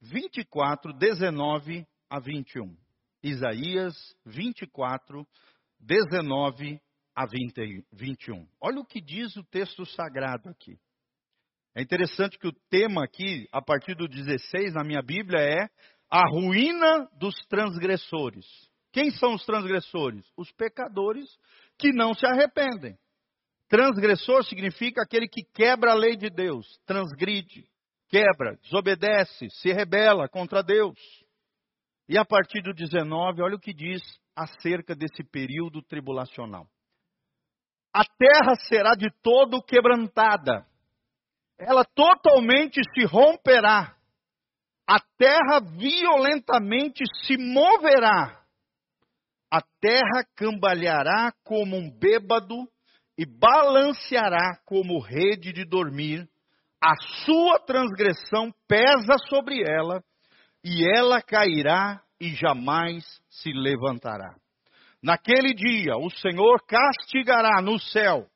24, 0.01 0.93
19 0.93 1.87
a 2.09 2.19
21. 2.19 2.75
Isaías 3.23 3.95
24, 4.25 5.27
19 5.79 6.79
a 7.15 7.25
20, 7.25 7.85
21. 7.91 8.47
Olha 8.59 8.79
o 8.79 8.85
que 8.85 9.01
diz 9.01 9.35
o 9.35 9.43
texto 9.43 9.85
sagrado 9.85 10.49
aqui. 10.49 10.77
É 11.75 11.81
interessante 11.81 12.37
que 12.37 12.47
o 12.47 12.53
tema 12.69 13.03
aqui, 13.03 13.47
a 13.51 13.61
partir 13.61 13.95
do 13.95 14.07
16 14.07 14.73
na 14.73 14.83
minha 14.83 15.01
Bíblia, 15.01 15.39
é 15.39 15.69
a 16.09 16.27
ruína 16.29 17.07
dos 17.17 17.35
transgressores. 17.47 18.45
Quem 18.91 19.09
são 19.11 19.35
os 19.35 19.45
transgressores? 19.45 20.25
Os 20.35 20.51
pecadores 20.51 21.29
que 21.77 21.93
não 21.93 22.13
se 22.13 22.25
arrependem. 22.25 22.97
Transgressor 23.69 24.43
significa 24.43 25.01
aquele 25.01 25.29
que 25.29 25.43
quebra 25.53 25.91
a 25.91 25.95
lei 25.95 26.17
de 26.17 26.29
Deus, 26.29 26.67
transgride, 26.85 27.65
quebra, 28.09 28.57
desobedece, 28.61 29.49
se 29.49 29.71
rebela 29.71 30.27
contra 30.27 30.61
Deus. 30.61 30.99
E 32.07 32.17
a 32.17 32.25
partir 32.25 32.61
do 32.61 32.73
19, 32.73 33.41
olha 33.41 33.55
o 33.55 33.59
que 33.59 33.73
diz 33.73 34.01
acerca 34.35 34.95
desse 34.95 35.23
período 35.23 35.81
tribulacional. 35.81 36.67
A 37.93 38.03
terra 38.05 38.55
será 38.67 38.95
de 38.95 39.09
todo 39.21 39.61
quebrantada, 39.61 40.65
ela 41.57 41.83
totalmente 41.83 42.79
se 42.93 43.05
romperá, 43.05 43.95
a 44.87 44.99
terra 45.17 45.59
violentamente 45.77 47.03
se 47.23 47.37
moverá, 47.37 48.41
a 49.51 49.61
terra 49.79 50.25
cambaleará 50.35 51.33
como 51.43 51.75
um 51.75 51.91
bêbado 51.91 52.55
e 53.17 53.25
balanceará 53.25 54.57
como 54.65 54.99
rede 54.99 55.51
de 55.51 55.65
dormir, 55.65 56.27
a 56.81 56.93
sua 57.25 57.59
transgressão 57.59 58.51
pesa 58.67 59.17
sobre 59.29 59.61
ela 59.61 60.01
e 60.63 60.87
ela 60.97 61.21
cairá 61.21 62.01
e 62.19 62.35
jamais 62.35 63.03
se 63.29 63.51
levantará. 63.51 64.35
Naquele 65.01 65.53
dia, 65.53 65.97
o 65.97 66.09
Senhor 66.09 66.63
castigará 66.67 67.61
no 67.61 67.79
céu 67.79 68.27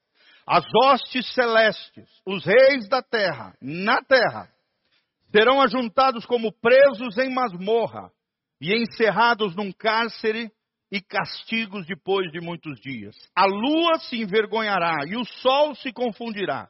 as 0.48 0.64
hostes 0.84 1.34
celestes, 1.34 2.08
os 2.26 2.46
reis 2.46 2.88
da 2.88 3.02
terra, 3.02 3.56
na 3.62 4.02
terra. 4.02 4.48
Serão 5.32 5.62
ajuntados 5.62 6.26
como 6.26 6.52
presos 6.52 7.18
em 7.18 7.34
masmorra 7.34 8.12
e 8.62 8.74
encerrados 8.74 9.56
num 9.56 9.72
cárcere 9.72 10.52
e 10.92 11.02
castigos 11.02 11.86
depois 11.88 12.32
de 12.32 12.40
muitos 12.40 12.80
dias. 12.80 13.16
A 13.36 13.46
lua 13.46 14.00
se 14.00 14.22
envergonhará 14.22 15.06
e 15.08 15.16
o 15.16 15.26
sol 15.26 15.76
se 15.76 15.92
confundirá, 15.92 16.70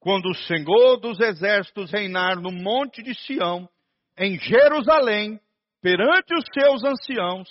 quando 0.00 0.26
o 0.26 0.34
Senhor 0.34 0.98
dos 0.98 1.20
exércitos 1.20 1.90
reinar 1.90 2.36
no 2.40 2.50
monte 2.50 3.02
de 3.02 3.14
Sião, 3.14 3.68
em 4.18 4.38
Jerusalém, 4.38 5.40
perante 5.80 6.34
os 6.34 6.44
seus 6.52 6.84
anciãos, 6.84 7.48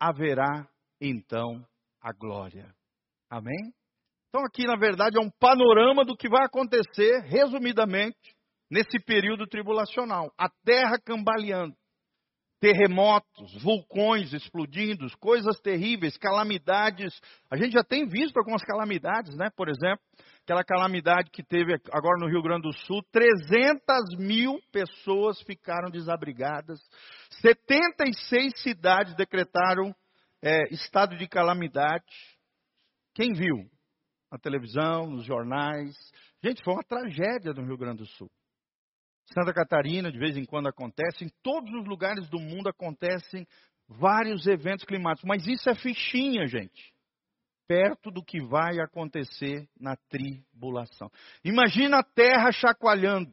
haverá 0.00 0.68
então 1.00 1.64
a 2.00 2.12
glória. 2.12 2.74
Amém? 3.30 3.72
Então, 4.28 4.44
aqui, 4.44 4.66
na 4.66 4.76
verdade, 4.76 5.18
é 5.18 5.20
um 5.20 5.30
panorama 5.30 6.04
do 6.04 6.16
que 6.16 6.28
vai 6.28 6.44
acontecer, 6.44 7.20
resumidamente, 7.24 8.34
nesse 8.70 8.98
período 9.04 9.46
tribulacional. 9.46 10.32
A 10.38 10.48
terra 10.64 10.98
cambaleando 10.98 11.76
terremotos, 12.62 13.60
vulcões 13.60 14.32
explodindo, 14.32 15.04
coisas 15.18 15.58
terríveis, 15.58 16.16
calamidades. 16.16 17.12
A 17.50 17.56
gente 17.56 17.72
já 17.72 17.82
tem 17.82 18.06
visto 18.06 18.36
algumas 18.36 18.62
calamidades, 18.62 19.36
né? 19.36 19.50
Por 19.56 19.68
exemplo, 19.68 19.98
aquela 20.44 20.62
calamidade 20.62 21.28
que 21.32 21.42
teve 21.42 21.74
agora 21.90 22.20
no 22.20 22.28
Rio 22.28 22.40
Grande 22.40 22.62
do 22.62 22.72
Sul, 22.86 23.02
300 23.10 24.16
mil 24.16 24.60
pessoas 24.70 25.42
ficaram 25.42 25.90
desabrigadas, 25.90 26.78
76 27.40 28.52
cidades 28.62 29.16
decretaram 29.16 29.92
é, 30.40 30.72
estado 30.72 31.16
de 31.16 31.26
calamidade. 31.26 32.04
Quem 33.12 33.32
viu? 33.32 33.56
Na 34.30 34.38
televisão, 34.38 35.10
nos 35.10 35.24
jornais. 35.24 35.96
Gente, 36.40 36.62
foi 36.62 36.74
uma 36.74 36.84
tragédia 36.84 37.52
no 37.54 37.66
Rio 37.66 37.76
Grande 37.76 37.98
do 37.98 38.06
Sul. 38.06 38.30
Santa 39.32 39.52
Catarina, 39.52 40.10
de 40.10 40.18
vez 40.18 40.36
em 40.36 40.44
quando 40.44 40.68
acontece, 40.68 41.24
em 41.24 41.30
todos 41.42 41.72
os 41.72 41.86
lugares 41.86 42.28
do 42.28 42.38
mundo 42.38 42.68
acontecem 42.68 43.46
vários 43.88 44.46
eventos 44.46 44.84
climáticos, 44.84 45.28
mas 45.28 45.46
isso 45.46 45.68
é 45.68 45.74
fichinha, 45.74 46.46
gente. 46.46 46.92
Perto 47.66 48.10
do 48.10 48.22
que 48.22 48.40
vai 48.40 48.80
acontecer 48.80 49.66
na 49.78 49.96
tribulação. 50.08 51.08
Imagina 51.44 52.00
a 52.00 52.04
terra 52.04 52.50
chacoalhando. 52.52 53.32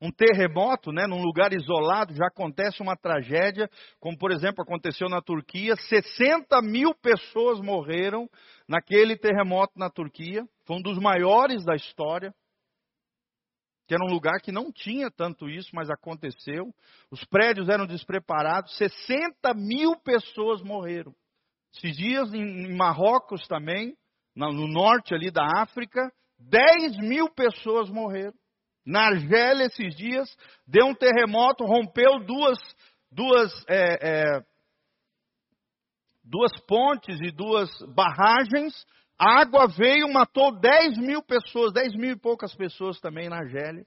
Um 0.00 0.10
terremoto, 0.10 0.92
né, 0.92 1.06
num 1.06 1.22
lugar 1.22 1.52
isolado, 1.54 2.14
já 2.14 2.26
acontece 2.26 2.82
uma 2.82 2.94
tragédia, 2.94 3.70
como 3.98 4.18
por 4.18 4.30
exemplo 4.30 4.62
aconteceu 4.62 5.08
na 5.08 5.22
Turquia. 5.22 5.74
60 5.76 6.60
mil 6.60 6.94
pessoas 6.94 7.58
morreram 7.60 8.28
naquele 8.68 9.16
terremoto 9.16 9.72
na 9.78 9.88
Turquia. 9.88 10.44
Foi 10.66 10.76
um 10.76 10.82
dos 10.82 10.98
maiores 10.98 11.64
da 11.64 11.74
história 11.74 12.34
que 13.86 13.94
era 13.94 14.04
um 14.04 14.12
lugar 14.12 14.40
que 14.40 14.50
não 14.50 14.72
tinha 14.72 15.10
tanto 15.10 15.48
isso, 15.48 15.70
mas 15.74 15.90
aconteceu. 15.90 16.72
Os 17.10 17.22
prédios 17.24 17.68
eram 17.68 17.86
despreparados, 17.86 18.76
60 18.76 19.54
mil 19.54 19.96
pessoas 19.96 20.62
morreram. 20.62 21.14
Esses 21.76 21.96
dias 21.96 22.32
em 22.32 22.74
Marrocos 22.74 23.46
também, 23.46 23.96
no 24.34 24.68
norte 24.68 25.14
ali 25.14 25.30
da 25.30 25.44
África, 25.56 26.10
10 26.38 26.98
mil 26.98 27.28
pessoas 27.30 27.90
morreram. 27.90 28.34
Na 28.86 29.06
Argélia, 29.06 29.66
esses 29.66 29.94
dias, 29.96 30.28
deu 30.66 30.86
um 30.86 30.94
terremoto, 30.94 31.64
rompeu 31.64 32.18
duas, 32.24 32.58
duas, 33.10 33.50
é, 33.68 34.08
é, 34.08 34.44
duas 36.22 36.52
pontes 36.66 37.18
e 37.20 37.30
duas 37.30 37.70
barragens, 37.94 38.86
a 39.18 39.40
água 39.40 39.68
veio, 39.68 40.12
matou 40.12 40.58
10 40.58 40.98
mil 40.98 41.22
pessoas, 41.22 41.72
10 41.72 41.94
mil 41.94 42.12
e 42.12 42.18
poucas 42.18 42.54
pessoas 42.54 42.98
também 43.00 43.28
na 43.28 43.38
Argélia. 43.38 43.86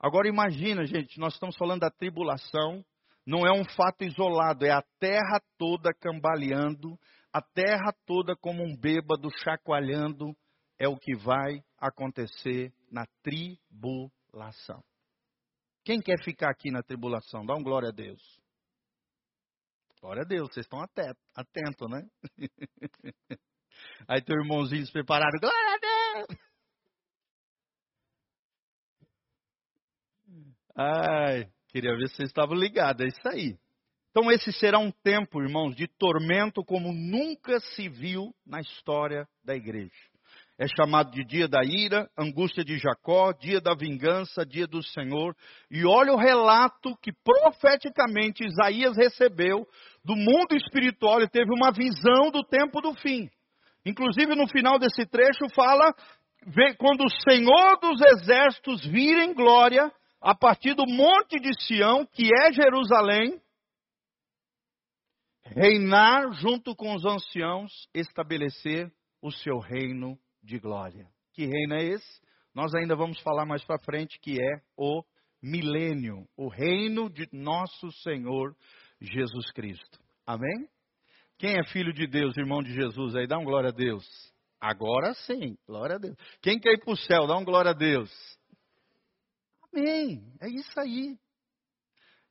Agora 0.00 0.28
imagina, 0.28 0.84
gente, 0.84 1.18
nós 1.20 1.34
estamos 1.34 1.56
falando 1.56 1.80
da 1.80 1.90
tribulação, 1.90 2.84
não 3.26 3.46
é 3.46 3.52
um 3.52 3.64
fato 3.64 4.02
isolado, 4.02 4.64
é 4.64 4.70
a 4.70 4.82
terra 4.98 5.40
toda 5.58 5.94
cambaleando, 5.94 6.98
a 7.32 7.40
terra 7.40 7.94
toda 8.06 8.34
como 8.34 8.64
um 8.64 8.76
bêbado 8.76 9.28
chacoalhando, 9.44 10.34
é 10.78 10.88
o 10.88 10.96
que 10.96 11.14
vai 11.14 11.62
acontecer 11.78 12.72
na 12.90 13.06
tribulação. 13.22 14.82
Quem 15.84 16.00
quer 16.00 16.22
ficar 16.24 16.50
aqui 16.50 16.70
na 16.70 16.82
tribulação? 16.82 17.44
Dá 17.44 17.54
um 17.54 17.62
glória 17.62 17.90
a 17.90 17.92
Deus. 17.92 18.20
Glória 20.00 20.22
a 20.22 20.26
Deus, 20.26 20.48
vocês 20.52 20.66
estão 20.66 20.80
atentos, 20.80 21.88
né? 21.88 22.08
Aí 24.08 24.20
teu 24.20 24.36
irmãozinho 24.36 24.90
preparado, 24.92 25.38
glória 25.40 25.74
a 25.74 25.78
Deus! 25.78 26.38
Ai, 30.74 31.48
queria 31.68 31.94
ver 31.96 32.08
se 32.08 32.16
vocês 32.16 32.28
estavam 32.28 32.56
ligados, 32.56 33.04
é 33.04 33.08
isso 33.08 33.28
aí. 33.28 33.56
Então 34.10 34.30
esse 34.30 34.52
será 34.52 34.78
um 34.78 34.90
tempo, 34.90 35.42
irmãos, 35.42 35.74
de 35.74 35.86
tormento 35.86 36.62
como 36.64 36.92
nunca 36.92 37.60
se 37.60 37.88
viu 37.88 38.34
na 38.46 38.60
história 38.60 39.26
da 39.44 39.54
igreja. 39.54 39.90
É 40.58 40.66
chamado 40.68 41.10
de 41.10 41.24
dia 41.24 41.48
da 41.48 41.64
ira, 41.64 42.08
angústia 42.16 42.62
de 42.62 42.78
Jacó, 42.78 43.32
dia 43.32 43.60
da 43.60 43.74
vingança, 43.74 44.44
dia 44.44 44.66
do 44.66 44.82
Senhor. 44.82 45.34
E 45.70 45.84
olha 45.84 46.12
o 46.12 46.18
relato 46.18 46.96
que 47.02 47.10
profeticamente 47.12 48.44
Isaías 48.44 48.96
recebeu 48.96 49.66
do 50.04 50.14
mundo 50.14 50.54
espiritual. 50.54 51.18
Ele 51.18 51.28
teve 51.28 51.50
uma 51.50 51.72
visão 51.72 52.30
do 52.30 52.44
tempo 52.44 52.80
do 52.80 52.94
fim. 52.94 53.30
Inclusive 53.84 54.34
no 54.34 54.48
final 54.48 54.78
desse 54.78 55.04
trecho 55.06 55.44
fala 55.54 55.94
quando 56.78 57.04
o 57.04 57.30
Senhor 57.30 57.78
dos 57.80 58.00
exércitos 58.00 58.84
vir 58.86 59.18
em 59.18 59.32
glória 59.32 59.90
a 60.20 60.34
partir 60.34 60.74
do 60.74 60.86
monte 60.86 61.38
de 61.40 61.50
Sião, 61.64 62.06
que 62.06 62.28
é 62.32 62.52
Jerusalém, 62.52 63.40
reinar 65.44 66.32
junto 66.32 66.74
com 66.74 66.94
os 66.94 67.04
anciãos, 67.04 67.70
estabelecer 67.92 68.90
o 69.20 69.30
seu 69.30 69.58
reino 69.58 70.16
de 70.42 70.58
glória. 70.58 71.08
Que 71.32 71.46
reino 71.46 71.74
é 71.74 71.84
esse? 71.84 72.22
Nós 72.54 72.74
ainda 72.74 72.94
vamos 72.94 73.20
falar 73.20 73.46
mais 73.46 73.64
para 73.64 73.82
frente 73.82 74.18
que 74.20 74.40
é 74.40 74.62
o 74.76 75.02
milênio, 75.42 76.26
o 76.36 76.48
reino 76.48 77.10
de 77.10 77.26
nosso 77.32 77.90
Senhor 78.02 78.54
Jesus 79.00 79.50
Cristo. 79.52 79.98
Amém? 80.26 80.68
Quem 81.42 81.58
é 81.58 81.64
filho 81.64 81.92
de 81.92 82.06
Deus, 82.06 82.36
irmão 82.36 82.62
de 82.62 82.72
Jesus 82.72 83.16
aí, 83.16 83.26
dá 83.26 83.36
um 83.36 83.42
glória 83.42 83.70
a 83.70 83.72
Deus. 83.72 84.06
Agora 84.60 85.12
sim, 85.12 85.58
glória 85.66 85.96
a 85.96 85.98
Deus. 85.98 86.16
Quem 86.40 86.56
quer 86.56 86.74
ir 86.74 86.84
para 86.84 86.92
o 86.92 86.96
céu, 86.96 87.26
dá 87.26 87.36
um 87.36 87.44
glória 87.44 87.72
a 87.72 87.74
Deus. 87.74 88.08
Amém, 89.74 90.22
é 90.40 90.48
isso 90.48 90.78
aí. 90.78 91.16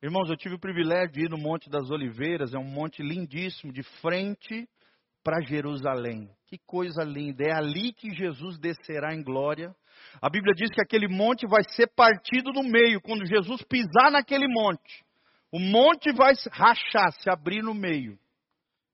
Irmãos, 0.01 0.29
eu 0.29 0.37
tive 0.37 0.55
o 0.55 0.59
privilégio 0.59 1.11
de 1.11 1.25
ir 1.25 1.29
no 1.29 1.37
Monte 1.37 1.69
das 1.69 1.91
Oliveiras, 1.91 2.53
é 2.53 2.57
um 2.57 2.63
monte 2.63 3.03
lindíssimo, 3.03 3.73
de 3.73 3.83
frente 3.99 4.65
para 5.21 5.41
Jerusalém. 5.41 6.29
Que 6.47 6.57
coisa 6.65 7.03
linda, 7.03 7.43
é 7.43 7.53
ali 7.53 7.91
que 7.91 8.11
Jesus 8.11 8.57
descerá 8.59 9.13
em 9.13 9.21
glória. 9.21 9.75
A 10.21 10.29
Bíblia 10.29 10.53
diz 10.55 10.69
que 10.69 10.81
aquele 10.81 11.09
monte 11.09 11.45
vai 11.45 11.63
ser 11.71 11.87
partido 11.87 12.53
no 12.53 12.63
meio, 12.63 13.01
quando 13.01 13.25
Jesus 13.25 13.61
pisar 13.63 14.09
naquele 14.09 14.47
monte. 14.47 15.03
O 15.51 15.59
monte 15.59 16.13
vai 16.13 16.31
rachar, 16.49 17.11
se 17.11 17.29
abrir 17.29 17.61
no 17.61 17.73
meio. 17.73 18.17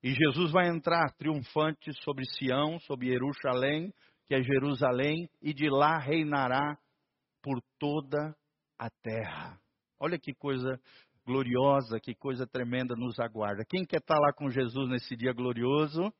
E 0.03 0.13
Jesus 0.13 0.51
vai 0.51 0.67
entrar 0.67 1.11
triunfante 1.17 1.91
sobre 2.03 2.23
Sião, 2.25 2.79
sobre 2.81 3.07
Jerusalém, 3.07 3.93
que 4.25 4.35
é 4.35 4.43
Jerusalém, 4.43 5.29
e 5.41 5.53
de 5.53 5.69
lá 5.69 5.97
reinará 5.97 6.77
por 7.41 7.61
toda 7.79 8.35
a 8.77 8.89
terra. 9.01 9.59
Olha 9.99 10.19
que 10.19 10.33
coisa 10.33 10.79
gloriosa, 11.25 11.99
que 11.99 12.13
coisa 12.13 12.45
tremenda 12.45 12.95
nos 12.95 13.19
aguarda. 13.19 13.65
Quem 13.67 13.85
quer 13.85 13.97
estar 13.97 14.17
lá 14.17 14.31
com 14.33 14.49
Jesus 14.49 14.89
nesse 14.89 15.15
dia 15.15 15.33
glorioso? 15.33 16.13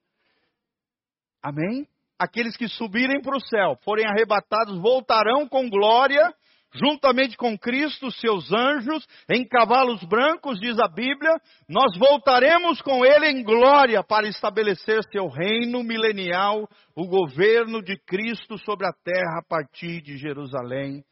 Amém? 1.42 1.88
Aqueles 2.20 2.58
que 2.58 2.68
subirem 2.68 3.22
para 3.22 3.38
o 3.38 3.42
céu, 3.42 3.78
forem 3.84 4.06
arrebatados, 4.06 4.78
voltarão 4.80 5.48
com 5.48 5.70
glória 5.70 6.34
juntamente 6.78 7.36
com 7.36 7.58
Cristo, 7.58 8.12
seus 8.12 8.52
anjos, 8.52 9.06
em 9.30 9.48
cavalos 9.48 10.04
brancos, 10.04 10.60
diz 10.60 10.78
a 10.80 10.88
Bíblia, 10.88 11.34
nós 11.68 11.98
voltaremos 11.98 12.82
com 12.82 13.06
ele 13.06 13.28
em 13.28 13.44
glória 13.44 14.04
para 14.04 14.28
estabelecer 14.28 15.02
seu 15.12 15.28
reino 15.28 15.84
milenial, 15.84 16.68
o 16.96 17.08
governo 17.08 17.82
de 17.82 17.98
Cristo 18.06 18.58
sobre 18.60 18.88
a 18.88 18.94
terra 19.04 19.40
a 19.40 19.48
partir 19.48 20.02
de 20.02 20.18
Jerusalém. 20.18 21.04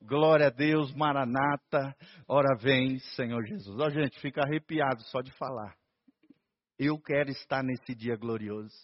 Glória 0.00 0.46
a 0.46 0.50
Deus, 0.50 0.94
Maranata, 0.94 1.94
ora 2.28 2.56
vem, 2.60 2.98
Senhor 3.16 3.44
Jesus. 3.44 3.76
Ó, 3.80 3.90
gente, 3.90 4.18
fica 4.20 4.42
arrepiado 4.42 5.02
só 5.04 5.20
de 5.20 5.32
falar. 5.32 5.74
Eu 6.78 6.96
quero 7.00 7.30
estar 7.30 7.64
nesse 7.64 7.94
dia 7.94 8.16
glorioso. 8.16 8.76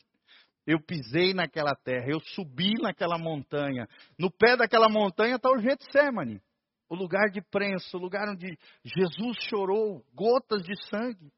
Eu 0.66 0.81
pisei 0.81 1.35
naquela 1.35 1.74
terra, 1.74 2.07
eu 2.09 2.20
subi 2.20 2.72
naquela 2.81 3.18
montanha. 3.18 3.87
No 4.18 4.31
pé 4.31 4.57
daquela 4.57 4.88
montanha 4.88 5.37
está 5.37 5.50
o 5.50 5.59
Getsemane. 5.59 6.40
o 6.88 6.94
lugar 6.94 7.31
de 7.31 7.42
prensa, 7.42 7.96
o 7.96 8.00
lugar 8.00 8.29
onde 8.29 8.59
Jesus 8.85 9.37
chorou, 9.48 10.05
gotas 10.14 10.62
de 10.62 10.74
sangue. 10.88 11.33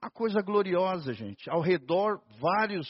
Uma 0.00 0.10
coisa 0.10 0.40
gloriosa, 0.40 1.12
gente. 1.12 1.50
Ao 1.50 1.60
redor, 1.60 2.22
vários 2.40 2.88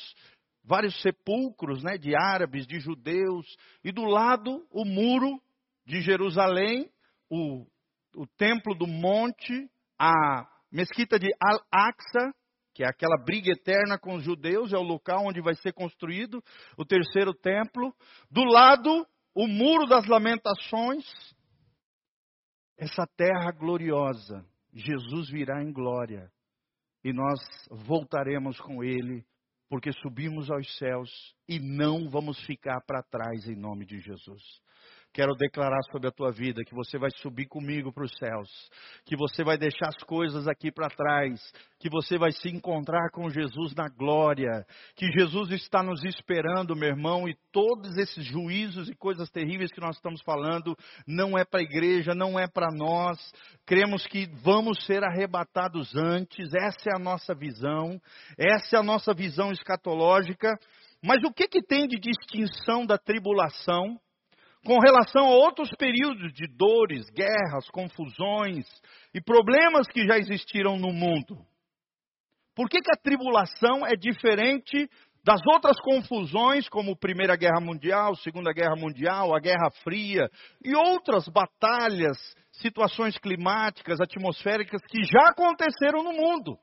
vários 0.68 1.00
sepulcros 1.00 1.82
né, 1.82 1.96
de 1.96 2.14
árabes, 2.14 2.66
de 2.66 2.78
judeus, 2.78 3.46
e 3.82 3.90
do 3.90 4.04
lado 4.04 4.66
o 4.70 4.84
muro 4.84 5.40
de 5.86 6.02
Jerusalém, 6.02 6.90
o, 7.30 7.66
o 8.14 8.26
templo 8.36 8.74
do 8.74 8.86
monte, 8.86 9.70
a 9.98 10.46
mesquita 10.70 11.18
de 11.18 11.28
Al-Aqsa, 11.42 12.34
que 12.78 12.84
é 12.84 12.86
aquela 12.86 13.18
briga 13.24 13.50
eterna 13.50 13.98
com 13.98 14.14
os 14.14 14.22
judeus, 14.22 14.72
é 14.72 14.78
o 14.78 14.82
local 14.82 15.26
onde 15.26 15.40
vai 15.40 15.56
ser 15.56 15.72
construído 15.72 16.40
o 16.76 16.84
terceiro 16.84 17.34
templo. 17.34 17.92
Do 18.30 18.44
lado, 18.44 19.04
o 19.34 19.48
muro 19.48 19.84
das 19.88 20.06
lamentações, 20.06 21.04
essa 22.76 23.04
terra 23.16 23.50
gloriosa. 23.50 24.46
Jesus 24.72 25.28
virá 25.28 25.60
em 25.60 25.72
glória 25.72 26.30
e 27.02 27.12
nós 27.12 27.40
voltaremos 27.68 28.60
com 28.60 28.84
ele 28.84 29.26
porque 29.68 29.90
subimos 29.94 30.48
aos 30.48 30.78
céus 30.78 31.10
e 31.48 31.58
não 31.58 32.08
vamos 32.08 32.40
ficar 32.46 32.80
para 32.86 33.02
trás 33.02 33.48
em 33.48 33.56
nome 33.56 33.86
de 33.86 33.98
Jesus. 33.98 34.62
Quero 35.12 35.34
declarar 35.34 35.82
sobre 35.90 36.08
a 36.08 36.12
tua 36.12 36.30
vida 36.30 36.62
que 36.64 36.74
você 36.74 36.98
vai 36.98 37.10
subir 37.16 37.46
comigo 37.46 37.92
para 37.92 38.04
os 38.04 38.12
céus, 38.18 38.48
que 39.04 39.16
você 39.16 39.42
vai 39.42 39.56
deixar 39.56 39.88
as 39.88 40.04
coisas 40.04 40.46
aqui 40.46 40.70
para 40.70 40.90
trás, 40.90 41.40
que 41.80 41.88
você 41.88 42.18
vai 42.18 42.30
se 42.30 42.48
encontrar 42.48 43.10
com 43.10 43.28
Jesus 43.30 43.74
na 43.74 43.88
glória, 43.88 44.66
que 44.94 45.10
Jesus 45.10 45.50
está 45.50 45.82
nos 45.82 46.04
esperando, 46.04 46.76
meu 46.76 46.90
irmão, 46.90 47.28
e 47.28 47.34
todos 47.50 47.96
esses 47.96 48.24
juízos 48.24 48.88
e 48.88 48.94
coisas 48.94 49.30
terríveis 49.30 49.72
que 49.72 49.80
nós 49.80 49.96
estamos 49.96 50.20
falando 50.22 50.76
não 51.06 51.38
é 51.38 51.44
para 51.44 51.60
a 51.60 51.64
igreja, 51.64 52.14
não 52.14 52.38
é 52.38 52.46
para 52.46 52.68
nós. 52.70 53.18
Cremos 53.66 54.06
que 54.06 54.26
vamos 54.42 54.84
ser 54.84 55.02
arrebatados 55.02 55.96
antes, 55.96 56.52
essa 56.54 56.90
é 56.90 56.96
a 56.96 56.98
nossa 56.98 57.34
visão, 57.34 58.00
essa 58.36 58.76
é 58.76 58.78
a 58.78 58.84
nossa 58.84 59.14
visão 59.14 59.50
escatológica. 59.50 60.54
Mas 61.02 61.22
o 61.24 61.32
que, 61.32 61.48
que 61.48 61.62
tem 61.62 61.88
de 61.88 61.98
distinção 61.98 62.84
da 62.84 62.98
tribulação? 62.98 63.98
Com 64.68 64.78
relação 64.80 65.24
a 65.24 65.34
outros 65.34 65.70
períodos 65.78 66.30
de 66.34 66.46
dores, 66.46 67.08
guerras, 67.08 67.66
confusões 67.72 68.66
e 69.14 69.18
problemas 69.18 69.88
que 69.88 70.06
já 70.06 70.18
existiram 70.18 70.76
no 70.76 70.92
mundo. 70.92 71.42
Por 72.54 72.68
que, 72.68 72.82
que 72.82 72.92
a 72.92 73.00
tribulação 73.02 73.86
é 73.86 73.96
diferente 73.96 74.86
das 75.24 75.40
outras 75.46 75.80
confusões, 75.80 76.68
como 76.68 76.98
Primeira 76.98 77.34
Guerra 77.34 77.62
Mundial, 77.62 78.14
Segunda 78.16 78.52
Guerra 78.52 78.76
Mundial, 78.76 79.34
a 79.34 79.40
Guerra 79.40 79.70
Fria 79.82 80.28
e 80.62 80.76
outras 80.76 81.26
batalhas, 81.28 82.18
situações 82.52 83.16
climáticas, 83.16 83.98
atmosféricas 84.02 84.82
que 84.86 85.02
já 85.02 85.30
aconteceram 85.30 86.02
no 86.02 86.12
mundo? 86.12 86.58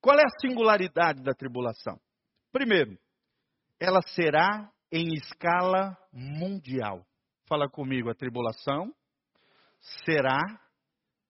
Qual 0.00 0.18
é 0.18 0.22
a 0.22 0.40
singularidade 0.40 1.22
da 1.22 1.34
tribulação? 1.34 2.00
Primeiro, 2.50 2.98
ela 3.78 4.00
será 4.08 4.72
em 4.96 5.12
escala 5.12 5.94
mundial. 6.10 7.04
Fala 7.46 7.68
comigo, 7.68 8.08
a 8.08 8.14
tribulação 8.14 8.90
será 10.06 10.40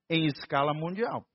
em 0.09 0.27
escala 0.27 0.73
mundial. 0.73 1.27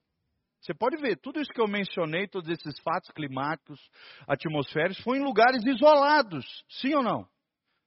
Você 0.61 0.73
pode 0.73 0.95
ver, 0.97 1.17
tudo 1.17 1.41
isso 1.41 1.51
que 1.51 1.59
eu 1.59 1.67
mencionei, 1.67 2.27
todos 2.27 2.49
esses 2.49 2.79
fatos 2.81 3.11
climáticos, 3.11 3.79
atmosféricos, 4.25 5.03
foi 5.03 5.17
em 5.17 5.23
lugares 5.23 5.61
isolados, 5.65 6.45
sim 6.69 6.93
ou 6.95 7.03
não? 7.03 7.27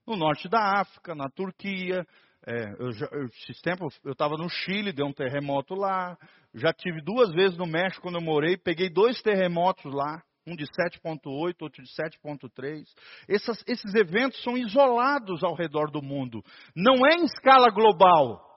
No 0.07 0.15
norte 0.15 0.47
da 0.47 0.81
África, 0.81 1.15
na 1.15 1.31
Turquia. 1.31 2.07
É, 2.47 2.73
eu, 2.79 2.91
eu, 3.13 3.27
esses 3.27 3.61
tempos 3.63 3.99
eu 4.05 4.13
estava 4.13 4.37
no 4.37 4.51
Chile, 4.51 4.93
deu 4.93 5.07
um 5.07 5.13
terremoto 5.13 5.75
lá. 5.75 6.19
Já 6.53 6.71
tive 6.75 7.01
duas 7.01 7.33
vezes 7.33 7.57
no 7.57 7.67
México 7.67 8.03
quando 8.03 8.17
eu 8.17 8.21
morei, 8.21 8.59
peguei 8.59 8.91
dois 8.91 9.23
terremotos 9.23 9.91
lá 9.91 10.23
um 10.47 10.55
de 10.55 10.65
7.8, 10.65 11.55
outro 11.63 11.83
de 11.83 11.91
7.3. 11.91 12.85
Esses 13.29 13.95
eventos 13.95 14.43
são 14.43 14.57
isolados 14.57 15.43
ao 15.43 15.55
redor 15.55 15.91
do 15.91 16.03
mundo. 16.03 16.43
Não 16.75 17.07
é 17.07 17.17
em 17.17 17.25
escala 17.25 17.71
global. 17.71 18.53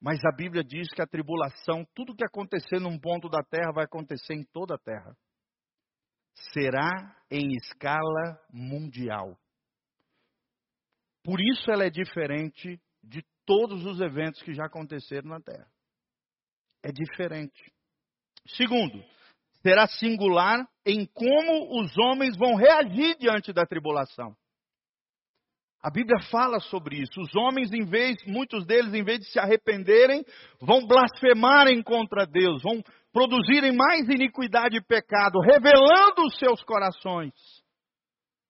Mas 0.00 0.24
a 0.24 0.34
Bíblia 0.34 0.62
diz 0.62 0.88
que 0.92 1.00
a 1.02 1.06
tribulação, 1.06 1.86
tudo 1.94 2.14
que 2.14 2.24
acontecer 2.24 2.80
num 2.80 2.98
ponto 2.98 3.28
da 3.28 3.42
terra, 3.42 3.72
vai 3.72 3.84
acontecer 3.84 4.34
em 4.34 4.44
toda 4.44 4.74
a 4.74 4.78
terra. 4.78 5.16
Será 6.52 7.16
em 7.30 7.56
escala 7.56 8.38
mundial. 8.52 9.38
Por 11.24 11.40
isso 11.40 11.70
ela 11.70 11.84
é 11.84 11.90
diferente 11.90 12.80
de 13.02 13.24
todos 13.46 13.84
os 13.86 14.00
eventos 14.00 14.42
que 14.42 14.52
já 14.52 14.66
aconteceram 14.66 15.30
na 15.30 15.40
terra. 15.40 15.66
É 16.84 16.92
diferente. 16.92 17.72
Segundo, 18.48 19.02
será 19.66 19.88
singular 19.88 20.64
em 20.86 21.04
como 21.12 21.80
os 21.82 21.98
homens 21.98 22.36
vão 22.36 22.54
reagir 22.54 23.16
diante 23.18 23.52
da 23.52 23.66
tribulação. 23.66 24.32
A 25.82 25.90
Bíblia 25.90 26.20
fala 26.30 26.60
sobre 26.60 26.98
isso. 27.02 27.20
Os 27.20 27.34
homens, 27.34 27.72
em 27.72 27.84
vez, 27.84 28.16
muitos 28.28 28.64
deles, 28.64 28.94
em 28.94 29.02
vez 29.02 29.18
de 29.18 29.26
se 29.26 29.40
arrependerem, 29.40 30.24
vão 30.60 30.86
blasfemarem 30.86 31.82
contra 31.82 32.24
Deus, 32.24 32.62
vão 32.62 32.80
produzirem 33.12 33.74
mais 33.76 34.08
iniquidade 34.08 34.76
e 34.76 34.84
pecado, 34.84 35.40
revelando 35.40 36.22
os 36.26 36.38
seus 36.38 36.62
corações. 36.62 37.32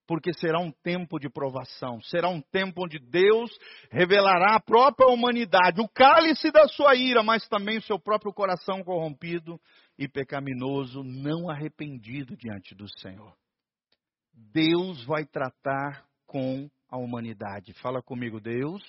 Porque 0.07 0.33
será 0.35 0.61
um 0.61 0.70
tempo 0.85 1.18
de 1.18 1.29
provação, 1.29 2.00
será 2.02 2.29
um 2.29 2.40
tempo 2.40 2.85
onde 2.85 2.98
Deus 2.98 3.50
revelará 3.90 4.55
a 4.55 4.61
própria 4.61 5.09
humanidade, 5.09 5.81
o 5.81 5.88
cálice 5.88 6.50
da 6.52 6.68
sua 6.68 6.94
ira, 6.94 7.22
mas 7.22 7.48
também 7.48 7.79
o 7.79 7.83
seu 7.83 7.98
próprio 7.98 8.33
coração 8.33 8.85
corrompido 8.85 9.59
e 9.98 10.09
pecaminoso, 10.09 11.02
não 11.02 11.48
arrependido 11.48 12.37
diante 12.37 12.74
do 12.74 12.87
Senhor. 13.00 13.37
Deus 14.32 15.04
vai 15.04 15.24
tratar 15.24 16.06
com 16.26 16.68
a 16.88 16.98
humanidade. 16.98 17.72
Fala 17.74 18.02
comigo, 18.02 18.40
Deus 18.40 18.82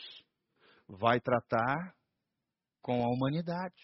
vai 0.87 1.19
tratar 1.19 1.93
com 2.81 3.03
a 3.03 3.07
humanidade. 3.07 3.75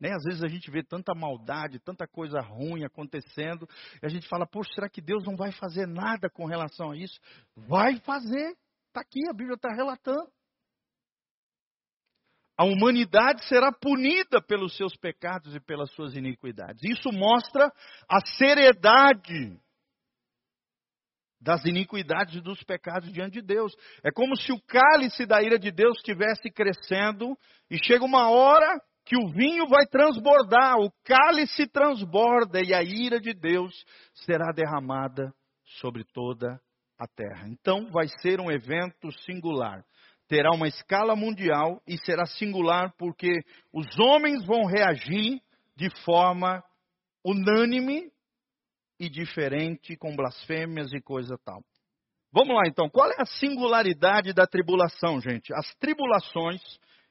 Né? 0.00 0.10
Às 0.12 0.22
vezes 0.24 0.44
a 0.44 0.48
gente 0.48 0.70
vê 0.70 0.82
tanta 0.82 1.14
maldade, 1.14 1.80
tanta 1.80 2.06
coisa 2.06 2.40
ruim 2.40 2.84
acontecendo, 2.84 3.68
e 4.02 4.06
a 4.06 4.08
gente 4.08 4.28
fala, 4.28 4.46
poxa, 4.46 4.70
será 4.74 4.88
que 4.88 5.00
Deus 5.00 5.24
não 5.24 5.36
vai 5.36 5.52
fazer 5.52 5.86
nada 5.86 6.28
com 6.30 6.44
relação 6.44 6.92
a 6.92 6.96
isso? 6.96 7.18
Vai 7.56 7.98
fazer. 8.00 8.56
Está 8.88 9.00
aqui, 9.00 9.20
a 9.28 9.32
Bíblia 9.32 9.54
está 9.54 9.72
relatando 9.74 10.30
a 12.56 12.64
humanidade 12.64 13.44
será 13.46 13.70
punida 13.70 14.40
pelos 14.40 14.76
seus 14.76 14.96
pecados 14.96 15.54
e 15.54 15.60
pelas 15.60 15.90
suas 15.92 16.14
iniquidades. 16.16 16.82
Isso 16.82 17.10
mostra 17.12 17.70
a 18.08 18.20
seriedade 18.38 19.60
das 21.40 21.64
iniquidades 21.66 22.34
e 22.34 22.40
dos 22.40 22.62
pecados 22.64 23.12
diante 23.12 23.34
de 23.34 23.42
Deus. 23.42 23.72
É 24.02 24.10
como 24.10 24.34
se 24.36 24.52
o 24.52 24.60
cálice 24.62 25.26
da 25.26 25.42
ira 25.42 25.58
de 25.58 25.70
Deus 25.70 25.98
estivesse 25.98 26.50
crescendo 26.50 27.36
e 27.70 27.78
chega 27.84 28.04
uma 28.04 28.30
hora 28.30 28.80
que 29.04 29.16
o 29.16 29.28
vinho 29.28 29.68
vai 29.68 29.86
transbordar, 29.86 30.78
o 30.78 30.90
cálice 31.04 31.66
transborda 31.68 32.60
e 32.60 32.74
a 32.74 32.82
ira 32.82 33.20
de 33.20 33.32
Deus 33.32 33.72
será 34.24 34.50
derramada 34.52 35.32
sobre 35.78 36.04
toda 36.04 36.58
a 36.98 37.06
terra. 37.06 37.46
Então 37.48 37.90
vai 37.90 38.08
ser 38.20 38.40
um 38.40 38.50
evento 38.50 39.12
singular 39.24 39.84
terá 40.28 40.50
uma 40.52 40.68
escala 40.68 41.14
mundial 41.14 41.80
e 41.86 41.96
será 41.98 42.26
singular 42.26 42.92
porque 42.98 43.32
os 43.72 43.86
homens 43.98 44.44
vão 44.44 44.64
reagir 44.64 45.40
de 45.76 45.88
forma 46.04 46.62
unânime 47.24 48.10
e 48.98 49.08
diferente, 49.08 49.96
com 49.96 50.16
blasfêmias 50.16 50.92
e 50.92 51.00
coisa 51.00 51.36
tal. 51.44 51.62
Vamos 52.32 52.54
lá 52.54 52.62
então, 52.66 52.88
qual 52.88 53.10
é 53.10 53.16
a 53.18 53.26
singularidade 53.26 54.32
da 54.32 54.46
tribulação, 54.46 55.20
gente? 55.20 55.52
As 55.54 55.74
tribulações 55.76 56.60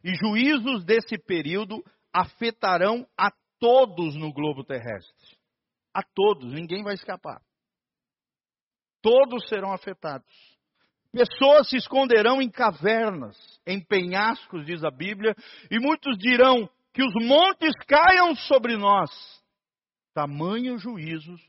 e 0.03 0.13
juízos 0.15 0.83
desse 0.83 1.17
período 1.17 1.83
afetarão 2.13 3.07
a 3.17 3.31
todos 3.59 4.15
no 4.15 4.31
globo 4.31 4.63
terrestre. 4.63 5.37
A 5.93 6.03
todos, 6.03 6.51
ninguém 6.53 6.83
vai 6.83 6.93
escapar. 6.93 7.41
Todos 9.01 9.47
serão 9.47 9.71
afetados. 9.71 10.54
Pessoas 11.15 11.69
se 11.69 11.77
esconderão 11.77 12.41
em 12.41 12.49
cavernas, 12.49 13.37
em 13.65 13.79
penhascos, 13.79 14.65
diz 14.65 14.83
a 14.83 14.91
Bíblia, 14.91 15.33
e 15.71 15.79
muitos 15.79 16.17
dirão 16.17 16.69
que 16.93 17.01
os 17.01 17.13
montes 17.25 17.71
caiam 17.87 18.35
sobre 18.35 18.75
nós. 18.75 19.09
Tamanhos 20.13 20.81
juízos 20.81 21.41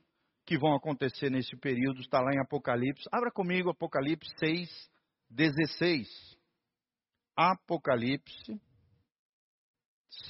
que 0.46 0.56
vão 0.56 0.76
acontecer 0.76 1.28
nesse 1.30 1.56
período, 1.56 2.00
está 2.00 2.20
lá 2.20 2.30
em 2.32 2.40
Apocalipse. 2.40 3.08
Abra 3.10 3.32
comigo 3.32 3.68
Apocalipse 3.68 4.30
6, 4.38 4.90
16. 5.28 6.08
Apocalipse 7.36 8.60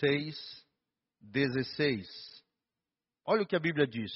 6, 0.00 0.66
16. 1.20 2.06
Olha 3.26 3.42
o 3.42 3.46
que 3.46 3.54
a 3.54 3.60
Bíblia 3.60 3.86
diz. 3.86 4.10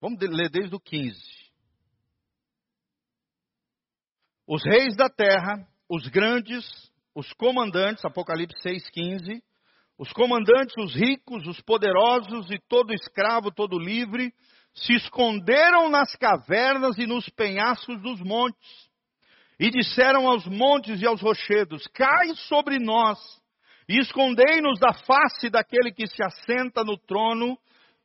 Vamos 0.00 0.20
ler 0.20 0.48
desde 0.50 0.76
o 0.76 0.78
15. 0.78 1.45
Os 4.48 4.62
reis 4.64 4.94
da 4.94 5.08
terra, 5.08 5.66
os 5.90 6.06
grandes, 6.06 6.64
os 7.12 7.32
comandantes, 7.32 8.04
Apocalipse 8.04 8.56
6,15, 8.62 9.42
os 9.98 10.12
comandantes, 10.12 10.76
os 10.78 10.94
ricos, 10.94 11.44
os 11.48 11.60
poderosos 11.62 12.48
e 12.52 12.58
todo 12.68 12.94
escravo, 12.94 13.50
todo 13.50 13.76
livre, 13.76 14.32
se 14.72 14.92
esconderam 14.92 15.88
nas 15.88 16.14
cavernas 16.14 16.96
e 16.96 17.06
nos 17.06 17.28
penhascos 17.30 18.00
dos 18.00 18.20
montes. 18.20 18.88
E 19.58 19.68
disseram 19.68 20.28
aos 20.28 20.46
montes 20.46 21.02
e 21.02 21.06
aos 21.06 21.20
rochedos: 21.20 21.84
Cai 21.88 22.28
sobre 22.46 22.78
nós, 22.78 23.18
e 23.88 23.98
escondei-nos 23.98 24.78
da 24.78 24.92
face 24.92 25.50
daquele 25.50 25.90
que 25.90 26.06
se 26.06 26.22
assenta 26.22 26.84
no 26.84 26.96
trono 26.96 27.58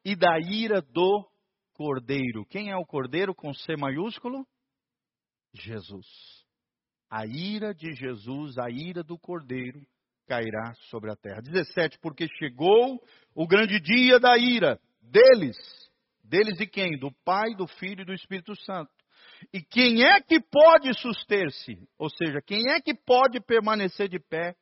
e 0.04 0.16
da 0.16 0.40
ira 0.40 0.82
do 0.82 1.24
cordeiro. 1.74 2.48
Quem 2.50 2.72
é 2.72 2.76
o 2.76 2.86
cordeiro 2.86 3.36
com 3.36 3.54
C 3.54 3.76
maiúsculo? 3.76 4.44
Jesus. 5.54 6.08
A 7.10 7.26
ira 7.26 7.74
de 7.74 7.94
Jesus, 7.94 8.58
a 8.58 8.70
ira 8.70 9.04
do 9.04 9.18
cordeiro, 9.18 9.86
cairá 10.28 10.74
sobre 10.90 11.12
a 11.12 11.16
terra. 11.16 11.42
17. 11.42 12.00
Porque 12.00 12.28
chegou 12.38 13.02
o 13.36 13.48
grande 13.48 13.80
dia 13.80 14.20
da 14.20 14.38
ira 14.38 14.80
deles. 15.02 15.58
Deles 16.24 16.60
e 16.60 16.68
quem? 16.68 16.98
Do 16.98 17.12
Pai, 17.26 17.54
do 17.56 17.68
Filho 17.68 18.02
e 18.02 18.06
do 18.06 18.14
Espírito 18.14 18.56
Santo. 18.56 18.92
E 19.54 19.62
quem 19.62 20.04
é 20.04 20.22
que 20.22 20.40
pode 20.40 20.94
suster-se? 21.00 21.86
Ou 21.98 22.10
seja, 22.10 22.42
quem 22.42 22.70
é 22.70 22.80
que 22.80 22.94
pode 22.94 23.42
permanecer 23.42 24.08
de 24.08 24.20
pé 24.20 24.56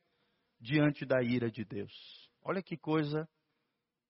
diante 0.60 1.04
da 1.04 1.22
ira 1.22 1.50
de 1.50 1.64
Deus? 1.64 1.92
Olha 2.42 2.62
que 2.62 2.76
coisa 2.76 3.28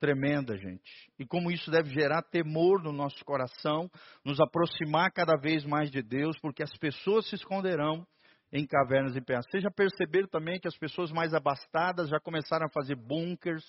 tremenda, 0.00 0.56
gente. 0.56 0.82
E 1.18 1.26
como 1.26 1.50
isso 1.50 1.70
deve 1.70 1.90
gerar 1.90 2.22
temor 2.22 2.82
no 2.82 2.92
nosso 2.92 3.24
coração, 3.24 3.88
nos 4.24 4.40
aproximar 4.40 5.12
cada 5.12 5.36
vez 5.36 5.64
mais 5.64 5.90
de 5.90 6.02
Deus, 6.02 6.38
porque 6.40 6.62
as 6.62 6.76
pessoas 6.78 7.28
se 7.28 7.34
esconderão 7.34 8.06
em 8.52 8.66
cavernas 8.66 9.14
e 9.14 9.20
penhascos. 9.20 9.50
Vocês 9.50 9.62
já 9.62 9.70
perceberam 9.70 10.26
também 10.26 10.58
que 10.58 10.66
as 10.66 10.76
pessoas 10.76 11.12
mais 11.12 11.32
abastadas 11.32 12.08
já 12.08 12.18
começaram 12.18 12.66
a 12.66 12.70
fazer 12.70 12.96
bunkers, 12.96 13.64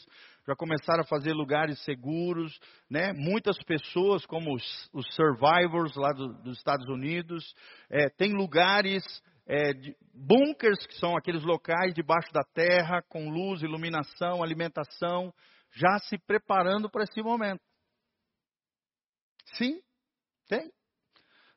já 0.48 0.56
começaram 0.56 1.02
a 1.02 1.08
fazer 1.08 1.34
lugares 1.34 1.84
seguros, 1.84 2.58
né? 2.90 3.14
Muitas 3.14 3.58
pessoas, 3.64 4.26
como 4.26 4.56
os, 4.56 4.90
os 4.92 5.06
survivors 5.14 5.96
lá 5.96 6.12
do, 6.14 6.34
dos 6.42 6.58
Estados 6.58 6.88
Unidos, 6.88 7.54
é, 7.92 8.10
lugares 8.34 9.04
é, 9.46 9.74
de, 9.74 9.96
bunkers 10.14 10.86
que 10.88 10.96
são 10.96 11.16
aqueles 11.16 11.44
locais 11.44 11.94
debaixo 11.94 12.32
da 12.34 12.44
terra 12.54 13.02
com 13.08 13.30
luz, 13.30 13.62
iluminação, 13.62 14.42
alimentação, 14.42 15.32
já 15.74 16.00
se 16.00 16.18
preparando 16.20 16.90
para 16.90 17.04
esse 17.04 17.22
momento. 17.22 17.62
Sim, 19.58 19.82
tem. 20.48 20.72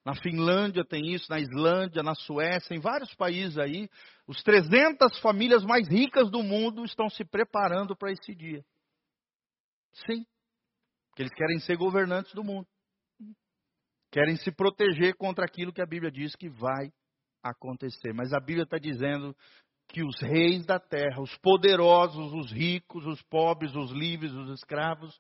Na 0.05 0.15
Finlândia 0.15 0.85
tem 0.85 1.15
isso, 1.15 1.31
na 1.31 1.41
Islândia, 1.41 2.03
na 2.03 2.15
Suécia, 2.15 2.75
em 2.75 2.81
vários 2.81 3.15
países 3.15 3.57
aí. 3.57 3.89
Os 4.27 4.43
300 4.43 5.19
famílias 5.21 5.65
mais 5.65 5.89
ricas 5.89 6.31
do 6.31 6.43
mundo 6.43 6.85
estão 6.85 7.09
se 7.09 7.25
preparando 7.25 7.97
para 7.97 8.13
esse 8.13 8.35
dia. 8.35 8.63
Sim. 10.07 10.27
Porque 11.09 11.23
eles 11.23 11.35
querem 11.35 11.59
ser 11.61 11.77
governantes 11.77 12.35
do 12.35 12.45
mundo. 12.45 12.67
Querem 14.11 14.37
se 14.37 14.53
proteger 14.53 15.17
contra 15.17 15.45
aquilo 15.45 15.73
que 15.73 15.83
a 15.83 15.87
Bíblia 15.87 16.11
diz 16.11 16.37
que 16.37 16.51
vai 16.51 16.93
acontecer. 17.43 18.13
Mas 18.13 18.33
a 18.33 18.41
Bíblia 18.41 18.65
está 18.65 18.79
dizendo 18.79 19.35
que 19.89 20.03
os 20.03 20.21
reis 20.21 20.65
da 20.67 20.79
terra, 20.81 21.21
os 21.21 21.37
poderosos, 21.39 22.33
os 22.33 22.51
ricos, 22.53 23.07
os 23.07 23.23
pobres, 23.23 23.75
os 23.75 23.91
livres, 23.93 24.33
os 24.33 24.51
escravos, 24.51 25.19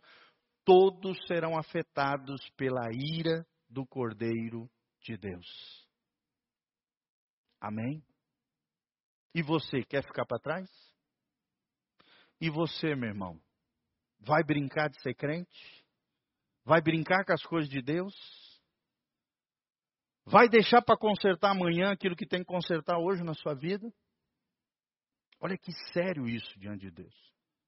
todos 0.64 1.18
serão 1.26 1.56
afetados 1.56 2.40
pela 2.56 2.90
ira 2.92 3.46
do 3.68 3.86
Cordeiro 3.86 4.68
de 5.02 5.16
Deus. 5.16 5.46
Amém? 7.60 8.02
E 9.34 9.42
você 9.42 9.82
quer 9.82 10.02
ficar 10.02 10.24
para 10.26 10.38
trás? 10.38 10.70
E 12.40 12.50
você, 12.50 12.94
meu 12.94 13.08
irmão, 13.08 13.40
vai 14.20 14.42
brincar 14.44 14.88
de 14.88 15.00
ser 15.02 15.14
crente? 15.14 15.84
Vai 16.64 16.80
brincar 16.80 17.24
com 17.24 17.32
as 17.32 17.42
coisas 17.42 17.68
de 17.68 17.82
Deus? 17.82 18.14
Vai 20.24 20.48
deixar 20.48 20.82
para 20.82 20.96
consertar 20.96 21.50
amanhã 21.50 21.92
aquilo 21.92 22.16
que 22.16 22.26
tem 22.26 22.40
que 22.40 22.46
consertar 22.46 22.98
hoje 22.98 23.22
na 23.22 23.34
sua 23.34 23.54
vida? 23.54 23.92
Olha 25.44 25.58
que 25.58 25.72
sério 25.92 26.26
isso 26.26 26.58
diante 26.58 26.86
de 26.86 26.90
Deus. 26.90 27.14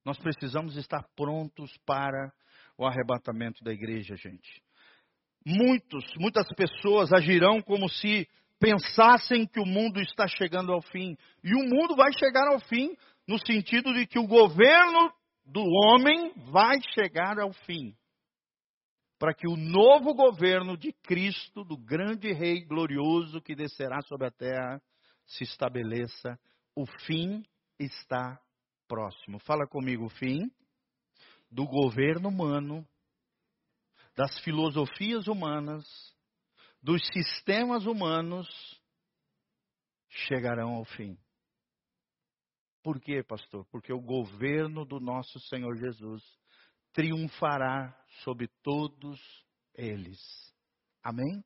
Nós 0.04 0.18
precisamos 0.18 0.76
estar 0.76 1.02
prontos 1.14 1.76
para 1.84 2.32
o 2.78 2.86
arrebatamento 2.86 3.62
da 3.62 3.72
igreja, 3.72 4.16
gente 4.16 4.62
muitos, 5.46 6.04
muitas 6.18 6.48
pessoas 6.56 7.12
agirão 7.12 7.62
como 7.62 7.88
se 7.88 8.28
pensassem 8.58 9.46
que 9.46 9.60
o 9.60 9.66
mundo 9.66 10.00
está 10.00 10.26
chegando 10.26 10.72
ao 10.72 10.82
fim. 10.82 11.16
E 11.44 11.54
o 11.54 11.68
mundo 11.68 11.94
vai 11.94 12.12
chegar 12.12 12.48
ao 12.48 12.58
fim 12.58 12.96
no 13.28 13.38
sentido 13.38 13.94
de 13.94 14.06
que 14.06 14.18
o 14.18 14.26
governo 14.26 15.12
do 15.44 15.62
homem 15.62 16.32
vai 16.50 16.78
chegar 16.94 17.38
ao 17.38 17.52
fim. 17.52 17.94
Para 19.18 19.32
que 19.32 19.46
o 19.46 19.56
novo 19.56 20.12
governo 20.14 20.76
de 20.76 20.92
Cristo, 20.92 21.64
do 21.64 21.76
grande 21.76 22.32
Rei 22.32 22.64
glorioso 22.64 23.40
que 23.40 23.54
descerá 23.54 24.02
sobre 24.02 24.26
a 24.26 24.30
terra, 24.30 24.82
se 25.24 25.44
estabeleça. 25.44 26.38
O 26.74 26.84
fim 27.04 27.42
está 27.78 28.40
próximo. 28.88 29.38
Fala 29.40 29.66
comigo, 29.66 30.06
o 30.06 30.10
fim 30.10 30.50
do 31.50 31.66
governo 31.66 32.28
humano 32.28 32.86
das 34.16 34.38
filosofias 34.40 35.26
humanas, 35.26 35.84
dos 36.82 37.02
sistemas 37.12 37.84
humanos, 37.84 38.48
chegarão 40.08 40.74
ao 40.74 40.84
fim. 40.84 41.18
Por 42.82 43.00
quê, 43.00 43.22
pastor? 43.22 43.66
Porque 43.70 43.92
o 43.92 44.00
governo 44.00 44.84
do 44.84 44.98
nosso 44.98 45.38
Senhor 45.40 45.76
Jesus 45.76 46.22
triunfará 46.92 47.94
sobre 48.22 48.48
todos 48.62 49.20
eles. 49.74 50.18
Amém? 51.02 51.44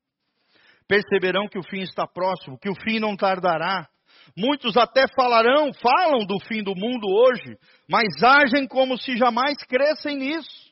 Perceberão 0.87 1.49
que 1.49 1.59
o 1.59 1.63
fim 1.69 1.81
está 1.81 2.07
próximo, 2.07 2.59
que 2.59 2.69
o 2.69 2.75
fim 2.85 3.01
não 3.01 3.17
tardará. 3.17 3.89
Muitos 4.37 4.77
até 4.77 5.07
falarão, 5.15 5.73
falam 5.75 6.27
do 6.27 6.39
fim 6.47 6.63
do 6.63 6.75
mundo 6.75 7.07
hoje, 7.09 7.57
mas 7.89 8.23
agem 8.23 8.67
como 8.67 8.97
se 8.99 9.17
jamais 9.17 9.57
crescem 9.67 10.17
nisso 10.17 10.71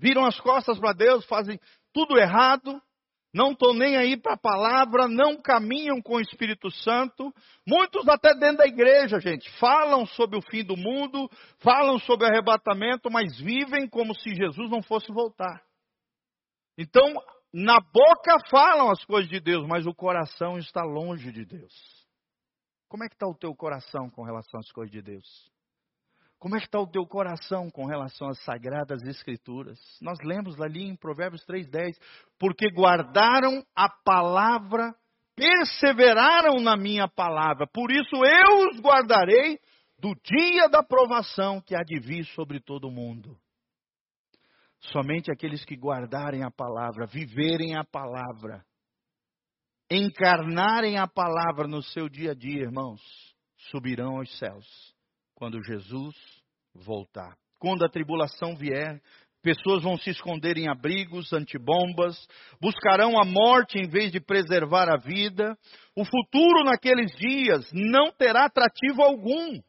viram 0.00 0.24
as 0.24 0.40
costas 0.40 0.78
para 0.78 0.94
Deus, 0.94 1.26
fazem 1.26 1.60
tudo 1.92 2.18
errado, 2.18 2.80
não 3.32 3.52
estão 3.52 3.72
nem 3.74 3.96
aí 3.96 4.16
para 4.16 4.32
a 4.32 4.38
palavra, 4.38 5.06
não 5.06 5.36
caminham 5.36 6.00
com 6.02 6.14
o 6.14 6.20
Espírito 6.20 6.70
Santo. 6.70 7.32
Muitos 7.66 8.08
até 8.08 8.34
dentro 8.34 8.58
da 8.58 8.66
igreja, 8.66 9.20
gente, 9.20 9.48
falam 9.58 10.04
sobre 10.06 10.36
o 10.36 10.42
fim 10.42 10.64
do 10.64 10.76
mundo, 10.76 11.30
falam 11.58 11.98
sobre 11.98 12.26
arrebatamento, 12.26 13.10
mas 13.10 13.38
vivem 13.38 13.88
como 13.88 14.14
se 14.14 14.34
Jesus 14.34 14.68
não 14.70 14.82
fosse 14.82 15.12
voltar. 15.12 15.62
Então, 16.76 17.14
na 17.52 17.78
boca 17.78 18.36
falam 18.48 18.90
as 18.90 19.04
coisas 19.04 19.30
de 19.30 19.38
Deus, 19.38 19.66
mas 19.66 19.86
o 19.86 19.94
coração 19.94 20.58
está 20.58 20.82
longe 20.82 21.30
de 21.30 21.44
Deus. 21.44 21.99
Como 22.90 23.04
é 23.04 23.08
que 23.08 23.14
está 23.14 23.28
o 23.28 23.36
teu 23.36 23.54
coração 23.54 24.10
com 24.10 24.24
relação 24.24 24.58
às 24.58 24.70
coisas 24.72 24.90
de 24.90 25.00
Deus? 25.00 25.24
Como 26.40 26.56
é 26.56 26.58
que 26.58 26.64
está 26.64 26.80
o 26.80 26.90
teu 26.90 27.06
coração 27.06 27.70
com 27.70 27.86
relação 27.86 28.28
às 28.28 28.42
sagradas 28.42 29.00
escrituras? 29.04 29.78
Nós 30.02 30.18
lemos 30.24 30.60
ali 30.60 30.88
em 30.88 30.96
Provérbios 30.96 31.46
3,10, 31.46 31.92
porque 32.36 32.68
guardaram 32.68 33.64
a 33.76 33.88
palavra, 33.88 34.92
perseveraram 35.36 36.58
na 36.58 36.76
minha 36.76 37.06
palavra, 37.06 37.64
por 37.64 37.92
isso 37.92 38.16
eu 38.16 38.70
os 38.70 38.80
guardarei 38.80 39.60
do 39.96 40.12
dia 40.24 40.68
da 40.68 40.82
provação 40.82 41.60
que 41.60 41.76
há 41.76 41.84
de 41.84 42.00
vir 42.00 42.24
sobre 42.34 42.58
todo 42.58 42.88
o 42.88 42.92
mundo. 42.92 43.38
Somente 44.80 45.30
aqueles 45.30 45.64
que 45.64 45.76
guardarem 45.76 46.42
a 46.42 46.50
palavra, 46.50 47.06
viverem 47.06 47.76
a 47.76 47.84
palavra, 47.84 48.64
encarnarem 49.90 50.98
a 50.98 51.08
palavra 51.08 51.66
no 51.66 51.82
seu 51.82 52.08
dia 52.08 52.30
a 52.30 52.34
dia, 52.34 52.62
irmãos, 52.62 53.00
subirão 53.70 54.18
aos 54.18 54.38
céus 54.38 54.66
quando 55.34 55.62
Jesus 55.64 56.14
voltar. 56.74 57.36
Quando 57.58 57.84
a 57.84 57.88
tribulação 57.88 58.56
vier, 58.56 59.02
pessoas 59.42 59.82
vão 59.82 59.98
se 59.98 60.10
esconder 60.10 60.56
em 60.56 60.68
abrigos, 60.68 61.32
antibombas, 61.32 62.16
buscarão 62.60 63.20
a 63.20 63.24
morte 63.24 63.78
em 63.78 63.88
vez 63.88 64.12
de 64.12 64.20
preservar 64.20 64.88
a 64.88 64.96
vida. 64.96 65.58
O 65.96 66.04
futuro 66.04 66.64
naqueles 66.64 67.10
dias 67.16 67.68
não 67.72 68.12
terá 68.12 68.44
atrativo 68.44 69.02
algum. 69.02 69.60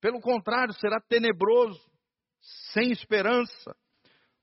Pelo 0.00 0.20
contrário, 0.20 0.72
será 0.74 1.00
tenebroso, 1.00 1.80
sem 2.72 2.92
esperança, 2.92 3.74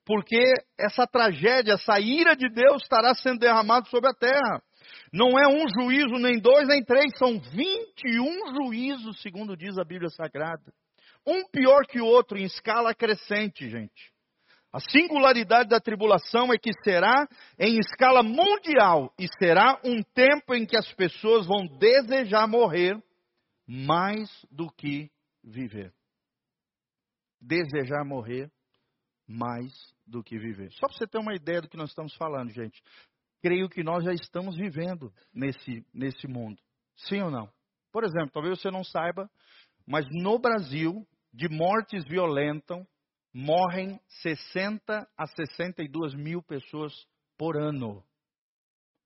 porque 0.05 0.41
essa 0.77 1.07
tragédia, 1.07 1.73
essa 1.73 1.99
ira 1.99 2.35
de 2.35 2.49
Deus 2.49 2.81
estará 2.83 3.13
sendo 3.15 3.39
derramada 3.39 3.85
sobre 3.89 4.09
a 4.09 4.13
terra. 4.13 4.61
Não 5.11 5.39
é 5.39 5.47
um 5.47 5.65
juízo, 5.79 6.15
nem 6.19 6.39
dois, 6.39 6.67
nem 6.67 6.83
três, 6.83 7.05
são 7.17 7.39
21 7.39 8.55
juízos, 8.55 9.21
segundo 9.21 9.55
diz 9.55 9.77
a 9.77 9.83
Bíblia 9.83 10.09
Sagrada. 10.09 10.73
Um 11.25 11.47
pior 11.49 11.85
que 11.87 12.01
o 12.01 12.05
outro, 12.05 12.37
em 12.37 12.43
escala 12.43 12.93
crescente, 12.93 13.69
gente. 13.69 14.11
A 14.73 14.79
singularidade 14.79 15.69
da 15.69 15.79
tribulação 15.79 16.51
é 16.51 16.57
que 16.57 16.71
será 16.83 17.27
em 17.59 17.77
escala 17.77 18.23
mundial 18.23 19.13
e 19.19 19.27
será 19.37 19.79
um 19.83 20.01
tempo 20.15 20.55
em 20.55 20.65
que 20.65 20.75
as 20.75 20.91
pessoas 20.93 21.45
vão 21.45 21.67
desejar 21.77 22.47
morrer 22.47 22.97
mais 23.67 24.29
do 24.49 24.71
que 24.71 25.11
viver. 25.43 25.93
Desejar 27.39 28.03
morrer 28.03 28.49
mais 29.27 29.71
do 30.05 30.23
que 30.23 30.37
viver. 30.37 30.71
Só 30.73 30.87
para 30.87 30.97
você 30.97 31.07
ter 31.07 31.17
uma 31.17 31.35
ideia 31.35 31.61
do 31.61 31.69
que 31.69 31.77
nós 31.77 31.89
estamos 31.89 32.15
falando, 32.15 32.51
gente. 32.51 32.81
Creio 33.41 33.69
que 33.69 33.83
nós 33.83 34.03
já 34.03 34.13
estamos 34.13 34.55
vivendo 34.55 35.13
nesse, 35.33 35.85
nesse 35.93 36.27
mundo. 36.27 36.61
Sim 36.95 37.21
ou 37.21 37.31
não? 37.31 37.51
Por 37.91 38.03
exemplo, 38.03 38.31
talvez 38.31 38.59
você 38.59 38.71
não 38.71 38.83
saiba, 38.83 39.29
mas 39.85 40.05
no 40.09 40.39
Brasil, 40.39 41.05
de 41.33 41.49
mortes 41.49 42.03
violentas, 42.05 42.85
morrem 43.33 43.99
60 44.21 45.07
a 45.17 45.27
62 45.27 46.13
mil 46.13 46.41
pessoas 46.41 46.93
por 47.37 47.57
ano. 47.57 48.03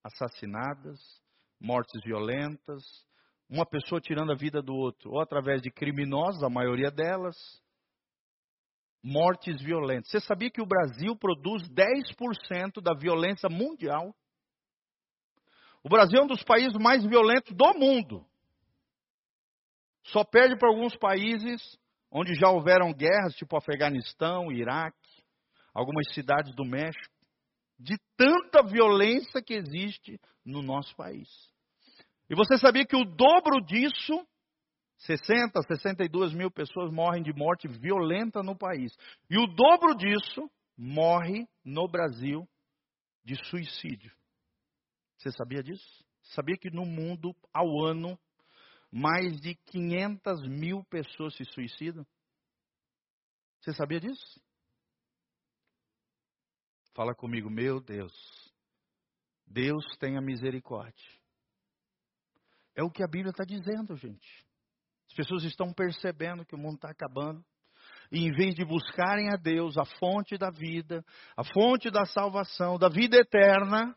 Assassinadas, 0.03 0.99
mortes 1.60 2.01
violentas, 2.03 2.84
uma 3.49 3.65
pessoa 3.65 4.01
tirando 4.01 4.32
a 4.32 4.36
vida 4.36 4.62
do 4.62 4.73
outro, 4.73 5.12
ou 5.12 5.21
através 5.21 5.62
de 5.62 5.71
criminosos, 5.71 6.43
a 6.43 6.49
maioria 6.49 6.91
delas, 6.91 7.36
mortes 9.03 9.62
violentas. 9.62 10.10
Você 10.10 10.19
sabia 10.19 10.49
que 10.49 10.62
o 10.62 10.65
Brasil 10.65 11.15
produz 11.15 11.63
10% 11.69 12.81
da 12.81 12.93
violência 12.93 13.49
mundial? 13.49 14.13
O 15.83 15.89
Brasil 15.89 16.19
é 16.19 16.23
um 16.23 16.27
dos 16.27 16.43
países 16.43 16.73
mais 16.73 17.05
violentos 17.05 17.55
do 17.55 17.73
mundo. 17.73 18.25
Só 20.07 20.23
perde 20.23 20.57
para 20.57 20.69
alguns 20.69 20.95
países 20.95 21.62
onde 22.12 22.33
já 22.36 22.49
houveram 22.49 22.93
guerras, 22.93 23.36
tipo 23.36 23.57
Afeganistão, 23.57 24.51
Iraque, 24.51 24.97
algumas 25.73 26.13
cidades 26.13 26.55
do 26.55 26.65
México, 26.65 27.15
de 27.79 27.95
tanta 28.15 28.63
violência 28.63 29.41
que 29.41 29.53
existe 29.53 30.19
no 30.43 30.62
nosso 30.62 30.95
país. 30.95 31.29
E 32.29 32.36
você 32.36 32.57
sabia 32.57 32.86
que 32.86 32.95
o 32.95 33.05
dobro 33.05 33.62
disso, 33.62 34.25
60, 34.99 35.62
62 35.62 36.33
mil 36.33 36.49
pessoas 36.49 36.91
morrem 36.91 37.21
de 37.21 37.33
morte 37.33 37.67
violenta 37.67 38.41
no 38.41 38.57
país. 38.57 38.91
E 39.29 39.38
o 39.38 39.47
dobro 39.47 39.95
disso 39.95 40.49
morre 40.75 41.47
no 41.63 41.88
Brasil 41.88 42.47
de 43.23 43.36
suicídio. 43.45 44.12
Você 45.17 45.31
sabia 45.31 45.62
disso? 45.62 46.05
Sabia 46.21 46.57
que 46.57 46.69
no 46.69 46.86
mundo, 46.86 47.36
ao 47.53 47.86
ano, 47.86 48.19
mais 48.91 49.39
de 49.39 49.55
500 49.55 50.47
mil 50.47 50.83
pessoas 50.86 51.36
se 51.36 51.45
suicidam. 51.45 52.05
Você 53.62 53.73
sabia 53.73 53.99
disso? 53.99 54.41
Fala 56.93 57.13
comigo, 57.13 57.49
meu 57.49 57.79
Deus. 57.79 58.13
Deus 59.45 59.86
tenha 59.99 60.21
misericórdia. 60.21 61.07
É 62.75 62.83
o 62.83 62.91
que 62.91 63.03
a 63.03 63.07
Bíblia 63.07 63.31
está 63.31 63.43
dizendo, 63.43 63.95
gente. 63.95 64.46
As 65.17 65.25
pessoas 65.25 65.43
estão 65.45 65.73
percebendo 65.73 66.45
que 66.45 66.53
o 66.53 66.60
mundo 66.60 66.75
está 66.75 66.91
acabando. 66.91 67.43
E 68.12 68.19
em 68.19 68.32
vez 68.32 68.53
de 68.53 68.63
buscarem 68.63 69.34
a 69.34 69.36
Deus, 69.36 69.75
a 69.75 69.84
fonte 69.84 70.38
da 70.38 70.51
vida, 70.51 71.03
a 71.36 71.43
fonte 71.43 71.89
da 71.89 72.06
salvação, 72.06 72.77
da 72.77 72.88
vida 72.88 73.17
eterna, 73.17 73.95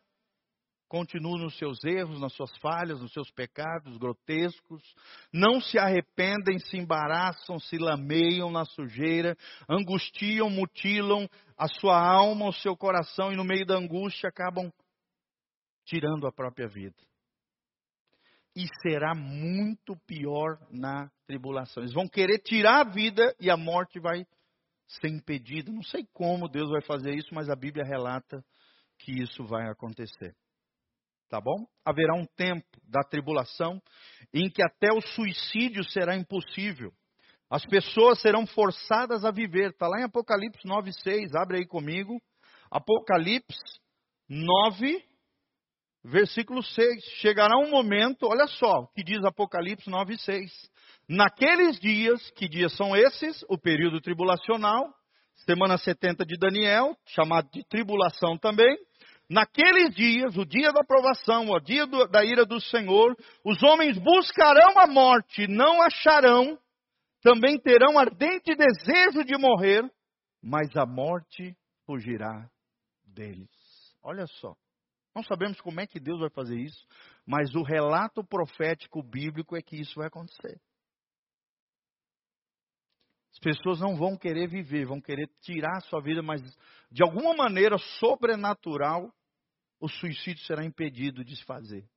continuam 0.89 1.37
nos 1.37 1.59
seus 1.59 1.85
erros, 1.85 2.19
nas 2.19 2.33
suas 2.33 2.57
falhas, 2.57 3.03
nos 3.03 3.13
seus 3.13 3.31
pecados 3.33 3.99
grotescos, 3.99 4.83
não 5.31 5.61
se 5.61 5.79
arrependem, 5.79 6.59
se 6.59 6.79
embaraçam, 6.79 7.59
se 7.59 7.77
lameiam 7.77 8.51
na 8.51 8.65
sujeira, 8.65 9.37
angustiam, 9.69 10.49
mutilam 10.49 11.29
a 11.55 11.69
sua 11.69 12.01
alma, 12.01 12.49
o 12.49 12.53
seu 12.55 12.75
coração 12.75 13.31
e 13.31 13.37
no 13.37 13.45
meio 13.45 13.67
da 13.67 13.77
angústia 13.77 14.31
acabam 14.31 14.73
tirando 15.85 16.27
a 16.27 16.33
própria 16.33 16.67
vida. 16.67 17.10
E 18.57 18.67
será 18.83 19.15
muito 19.15 19.97
pior 20.07 20.59
na 20.71 21.11
tribulação. 21.27 21.83
Eles 21.83 21.95
vão 21.95 22.09
querer 22.09 22.39
tirar 22.39 22.81
a 22.81 22.91
vida 22.91 23.35
e 23.41 23.51
a 23.51 23.57
morte 23.57 24.01
vai 24.01 24.27
ser 24.87 25.09
impedida. 25.09 25.73
Não 25.73 25.83
sei 25.83 26.05
como 26.13 26.49
Deus 26.49 26.69
vai 26.69 26.83
fazer 26.83 27.15
isso, 27.15 27.35
mas 27.35 27.49
a 27.49 27.57
Bíblia 27.57 27.85
relata 27.85 28.45
que 28.99 29.13
isso 29.23 29.45
vai 29.45 29.69
acontecer 29.71 30.35
tá 31.31 31.41
bom? 31.41 31.65
Haverá 31.85 32.15
um 32.15 32.27
tempo 32.37 32.67
da 32.83 33.03
tribulação 33.03 33.81
em 34.35 34.51
que 34.51 34.63
até 34.63 34.93
o 34.93 35.01
suicídio 35.01 35.85
será 35.85 36.17
impossível. 36.17 36.93
As 37.49 37.65
pessoas 37.65 38.21
serão 38.21 38.47
forçadas 38.47 39.25
a 39.25 39.31
viver. 39.31 39.71
Está 39.71 39.87
lá 39.87 40.01
em 40.01 40.05
Apocalipse 40.05 40.67
9,6. 40.67 41.35
Abre 41.41 41.59
aí 41.59 41.67
comigo. 41.67 42.21
Apocalipse 42.71 43.59
9, 44.29 45.05
versículo 46.05 46.63
6. 46.63 47.05
Chegará 47.21 47.57
um 47.59 47.71
momento, 47.71 48.27
olha 48.27 48.47
só, 48.47 48.87
que 48.95 49.03
diz 49.03 49.25
Apocalipse 49.25 49.91
9,6. 49.91 50.49
Naqueles 51.09 51.79
dias, 51.81 52.31
que 52.33 52.49
dias 52.49 52.77
são 52.77 52.95
esses? 52.95 53.45
O 53.49 53.59
período 53.59 54.01
tribulacional, 54.01 54.93
semana 55.45 55.77
70 55.77 56.25
de 56.25 56.37
Daniel, 56.39 56.97
chamado 57.07 57.49
de 57.51 57.65
tribulação 57.69 58.39
também. 58.39 58.77
Naqueles 59.29 59.95
dias, 59.95 60.37
o 60.37 60.45
dia 60.45 60.73
da 60.73 60.81
aprovação, 60.81 61.51
o 61.51 61.61
dia 61.61 61.87
do, 61.87 62.07
da 62.09 62.25
ira 62.25 62.45
do 62.45 62.61
Senhor, 62.61 63.17
os 63.45 63.63
homens 63.63 63.97
buscarão 63.99 64.79
a 64.79 64.89
morte, 64.89 65.47
não 65.47 65.81
acharão, 65.83 66.59
também 67.23 67.59
terão 67.61 67.99
ardente 67.99 68.57
desejo 68.57 69.25
de 69.25 69.39
morrer, 69.39 69.89
mas 70.43 70.75
a 70.77 70.85
morte 70.85 71.57
fugirá 71.87 72.49
deles. 73.05 73.51
Olha 74.03 74.27
só, 74.27 74.55
não 75.15 75.23
sabemos 75.25 75.61
como 75.61 75.81
é 75.81 75.87
que 75.87 75.99
Deus 75.99 76.21
vai 76.21 76.31
fazer 76.31 76.57
isso, 76.57 76.87
mas 77.27 77.55
o 77.55 77.63
relato 77.63 78.25
profético 78.25 79.03
bíblico 79.03 79.57
é 79.57 79.63
que 79.63 79.77
isso 79.77 79.95
vai 79.97 80.07
acontecer. 80.07 80.61
As 83.33 83.39
pessoas 83.39 83.81
não 83.81 83.97
vão 83.97 84.17
querer 84.17 84.49
viver, 84.49 84.87
vão 84.87 85.01
querer 85.01 85.29
tirar 85.41 85.77
a 85.77 85.81
sua 85.81 86.01
vida, 86.01 86.23
mas 86.23 86.43
de 86.91 87.03
alguma 87.03 87.35
maneira 87.35 87.77
sobrenatural, 87.99 89.13
o 89.81 89.89
suicídio 89.89 90.45
será 90.45 90.65
impedido 90.65 91.25
de 91.25 91.37
se 91.37 91.45
fazer. 91.45 91.89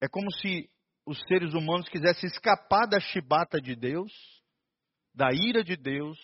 É 0.00 0.08
como 0.08 0.30
se 0.32 0.70
os 1.06 1.18
seres 1.28 1.54
humanos 1.54 1.88
quisessem 1.88 2.28
escapar 2.28 2.88
da 2.88 2.98
chibata 2.98 3.60
de 3.60 3.76
Deus, 3.76 4.12
da 5.14 5.28
ira 5.32 5.62
de 5.62 5.76
Deus, 5.76 6.18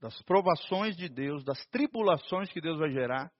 das 0.00 0.20
provações 0.22 0.96
de 0.96 1.08
Deus, 1.08 1.42
das 1.44 1.64
tribulações 1.66 2.52
que 2.52 2.60
Deus 2.60 2.78
vai 2.78 2.90
gerar 2.90 3.32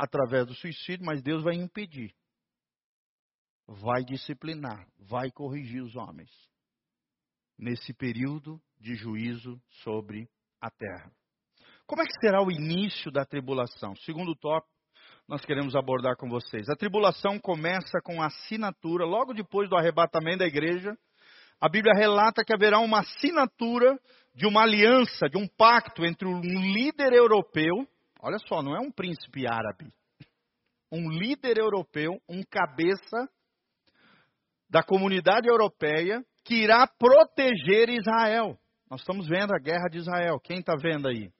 através 0.00 0.46
do 0.46 0.54
suicídio, 0.54 1.04
mas 1.04 1.22
Deus 1.22 1.42
vai 1.42 1.54
impedir. 1.54 2.14
Vai 3.66 4.02
disciplinar, 4.02 4.88
vai 4.98 5.30
corrigir 5.30 5.82
os 5.82 5.94
homens 5.94 6.30
nesse 7.58 7.92
período 7.92 8.58
de 8.80 8.94
juízo 8.94 9.60
sobre 9.82 10.26
a 10.58 10.70
terra. 10.70 11.12
Como 11.86 12.00
é 12.00 12.06
que 12.06 12.18
será 12.18 12.42
o 12.42 12.50
início 12.50 13.10
da 13.10 13.26
tribulação? 13.26 13.94
Segundo 13.96 14.34
tópico, 14.34 14.72
nós 15.28 15.44
queremos 15.44 15.76
abordar 15.76 16.16
com 16.16 16.30
vocês. 16.30 16.68
A 16.70 16.76
tribulação 16.76 17.38
começa 17.38 18.00
com 18.02 18.22
a 18.22 18.26
assinatura, 18.26 19.04
logo 19.04 19.34
depois 19.34 19.68
do 19.68 19.76
arrebatamento 19.76 20.38
da 20.38 20.46
igreja. 20.46 20.96
A 21.60 21.68
Bíblia 21.68 21.94
relata 21.94 22.42
que 22.42 22.54
haverá 22.54 22.78
uma 22.78 23.00
assinatura 23.00 24.00
de 24.34 24.46
uma 24.46 24.62
aliança, 24.62 25.28
de 25.28 25.36
um 25.36 25.46
pacto 25.46 26.06
entre 26.06 26.26
um 26.26 26.40
líder 26.40 27.12
europeu, 27.12 27.86
olha 28.22 28.38
só, 28.46 28.62
não 28.62 28.76
é 28.76 28.80
um 28.80 28.90
príncipe 28.90 29.46
árabe, 29.46 29.92
um 30.92 31.08
líder 31.10 31.58
europeu, 31.58 32.20
um 32.28 32.42
cabeça 32.42 33.28
da 34.68 34.82
comunidade 34.82 35.48
europeia 35.48 36.24
que 36.44 36.54
irá 36.54 36.86
proteger 36.86 37.88
Israel. 37.88 38.58
Nós 38.90 39.00
estamos 39.00 39.28
vendo 39.28 39.52
a 39.54 39.58
guerra 39.58 39.88
de 39.90 39.98
Israel. 39.98 40.40
Quem 40.40 40.58
está 40.58 40.74
vendo 40.80 41.08
aí? 41.08 41.30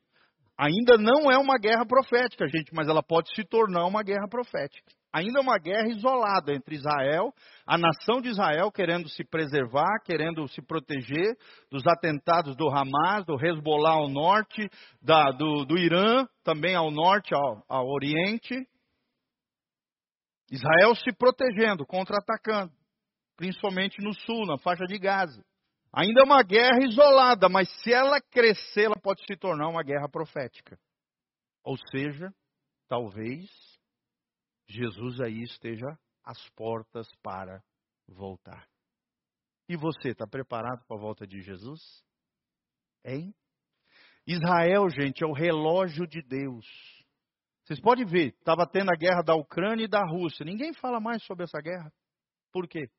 Ainda 0.60 0.98
não 0.98 1.32
é 1.32 1.38
uma 1.38 1.56
guerra 1.56 1.86
profética, 1.86 2.46
gente, 2.46 2.70
mas 2.74 2.86
ela 2.86 3.02
pode 3.02 3.34
se 3.34 3.42
tornar 3.44 3.86
uma 3.86 4.02
guerra 4.02 4.28
profética. 4.28 4.92
Ainda 5.10 5.38
é 5.38 5.42
uma 5.42 5.56
guerra 5.56 5.88
isolada 5.88 6.52
entre 6.52 6.74
Israel, 6.74 7.32
a 7.66 7.78
nação 7.78 8.20
de 8.20 8.28
Israel 8.28 8.70
querendo 8.70 9.08
se 9.08 9.24
preservar, 9.24 10.02
querendo 10.04 10.46
se 10.48 10.60
proteger 10.60 11.34
dos 11.70 11.86
atentados 11.86 12.54
do 12.56 12.68
Hamas, 12.68 13.24
do 13.24 13.42
Hezbollah 13.42 13.92
ao 13.92 14.08
norte, 14.10 14.68
da, 15.00 15.30
do, 15.30 15.64
do, 15.64 15.78
Irã 15.78 16.26
também 16.44 16.74
ao 16.74 16.90
norte, 16.90 17.34
ao, 17.34 17.64
ao 17.66 17.86
oriente. 17.86 18.54
Israel 20.50 20.94
se 20.94 21.10
protegendo, 21.16 21.86
contra-atacando, 21.86 22.70
principalmente 23.34 23.96
no 24.02 24.12
sul, 24.12 24.44
na 24.44 24.58
faixa 24.58 24.84
de 24.84 24.98
Gaza. 24.98 25.42
Ainda 25.92 26.20
é 26.20 26.24
uma 26.24 26.42
guerra 26.42 26.84
isolada, 26.84 27.48
mas 27.48 27.68
se 27.82 27.92
ela 27.92 28.20
crescer, 28.20 28.84
ela 28.84 29.00
pode 29.00 29.24
se 29.26 29.36
tornar 29.36 29.68
uma 29.68 29.82
guerra 29.82 30.08
profética. 30.08 30.78
Ou 31.64 31.76
seja, 31.90 32.32
talvez 32.88 33.50
Jesus 34.68 35.20
aí 35.20 35.42
esteja 35.42 35.98
às 36.24 36.48
portas 36.50 37.08
para 37.22 37.62
voltar. 38.08 38.68
E 39.68 39.76
você 39.76 40.10
está 40.10 40.26
preparado 40.26 40.84
para 40.86 40.96
a 40.96 41.00
volta 41.00 41.26
de 41.26 41.40
Jesus? 41.42 41.80
Hein? 43.04 43.34
Israel, 44.26 44.88
gente, 44.90 45.24
é 45.24 45.26
o 45.26 45.32
relógio 45.32 46.06
de 46.06 46.22
Deus. 46.22 46.66
Vocês 47.64 47.80
podem 47.80 48.04
ver, 48.04 48.28
estava 48.28 48.66
tendo 48.66 48.90
a 48.90 48.96
guerra 48.96 49.22
da 49.22 49.34
Ucrânia 49.34 49.84
e 49.84 49.88
da 49.88 50.04
Rússia. 50.04 50.44
Ninguém 50.44 50.72
fala 50.74 51.00
mais 51.00 51.22
sobre 51.24 51.44
essa 51.44 51.60
guerra. 51.60 51.92
Por 52.52 52.68
quê? 52.68 52.90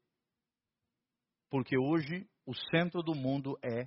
Porque 1.49 1.77
hoje 1.77 2.25
o 2.45 2.53
centro 2.55 3.01
do 3.01 3.13
mundo 3.13 3.57
é 3.63 3.85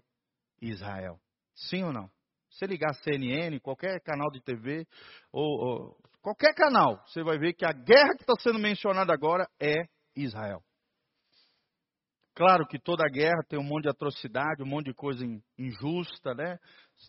Israel. 0.61 1.19
Sim 1.55 1.85
ou 1.85 1.93
não? 1.93 2.11
Se 2.51 2.67
ligar 2.67 2.95
CNN, 2.95 3.59
qualquer 3.61 4.01
canal 4.01 4.31
de 4.31 4.41
TV, 4.41 4.87
ou, 5.33 5.45
ou 5.45 5.97
qualquer 6.23 6.55
canal, 6.55 7.03
você 7.07 7.23
vai 7.23 7.39
ver 7.39 7.55
que 7.55 7.65
a 7.65 7.73
guerra 7.73 8.15
que 8.17 8.23
está 8.23 8.35
sendo 8.41 8.59
mencionada 8.59 9.13
agora 9.13 9.49
é 9.61 9.75
Israel. 10.17 10.63
Claro 12.35 12.67
que 12.67 12.81
toda 12.81 13.09
guerra 13.09 13.45
tem 13.49 13.59
um 13.59 13.63
monte 13.63 13.85
de 13.85 13.91
atrocidade, 13.91 14.61
um 14.61 14.67
monte 14.67 14.87
de 14.87 14.95
coisa 14.95 15.25
injusta, 15.57 16.35
né? 16.35 16.59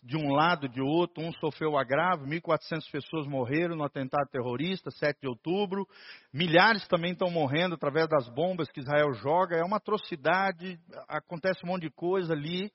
De 0.04 0.16
um 0.16 0.32
lado, 0.32 0.68
de 0.68 0.80
outro, 0.80 1.22
um 1.22 1.32
sofreu 1.32 1.76
agravo, 1.76 2.26
1.400 2.26 2.88
pessoas 2.92 3.26
morreram 3.26 3.74
no 3.74 3.82
atentado 3.82 4.28
terrorista, 4.30 4.88
7 4.92 5.20
de 5.20 5.28
outubro. 5.28 5.84
Milhares 6.32 6.86
também 6.86 7.10
estão 7.10 7.28
morrendo 7.28 7.74
através 7.74 8.06
das 8.08 8.28
bombas 8.28 8.70
que 8.70 8.80
Israel 8.80 9.12
joga. 9.14 9.56
É 9.56 9.64
uma 9.64 9.78
atrocidade, 9.78 10.78
acontece 11.08 11.64
um 11.64 11.68
monte 11.68 11.82
de 11.82 11.90
coisa 11.90 12.32
ali. 12.32 12.70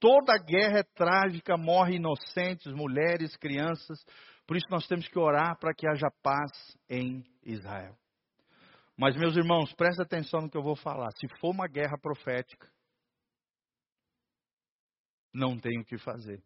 Toda 0.00 0.36
guerra 0.38 0.80
é 0.80 0.82
trágica, 0.82 1.56
morrem 1.56 1.96
inocentes, 1.96 2.72
mulheres, 2.72 3.36
crianças. 3.36 4.04
Por 4.44 4.56
isso 4.56 4.66
nós 4.70 4.88
temos 4.88 5.06
que 5.06 5.18
orar 5.18 5.56
para 5.60 5.72
que 5.72 5.86
haja 5.86 6.10
paz 6.20 6.50
em 6.90 7.22
Israel. 7.44 8.01
Mas, 8.96 9.16
meus 9.16 9.36
irmãos, 9.36 9.72
presta 9.74 10.02
atenção 10.02 10.42
no 10.42 10.50
que 10.50 10.56
eu 10.56 10.62
vou 10.62 10.76
falar. 10.76 11.10
Se 11.12 11.26
for 11.38 11.50
uma 11.50 11.66
guerra 11.66 11.98
profética, 11.98 12.70
não 15.32 15.58
tem 15.58 15.80
o 15.80 15.84
que 15.84 15.98
fazer. 15.98 16.42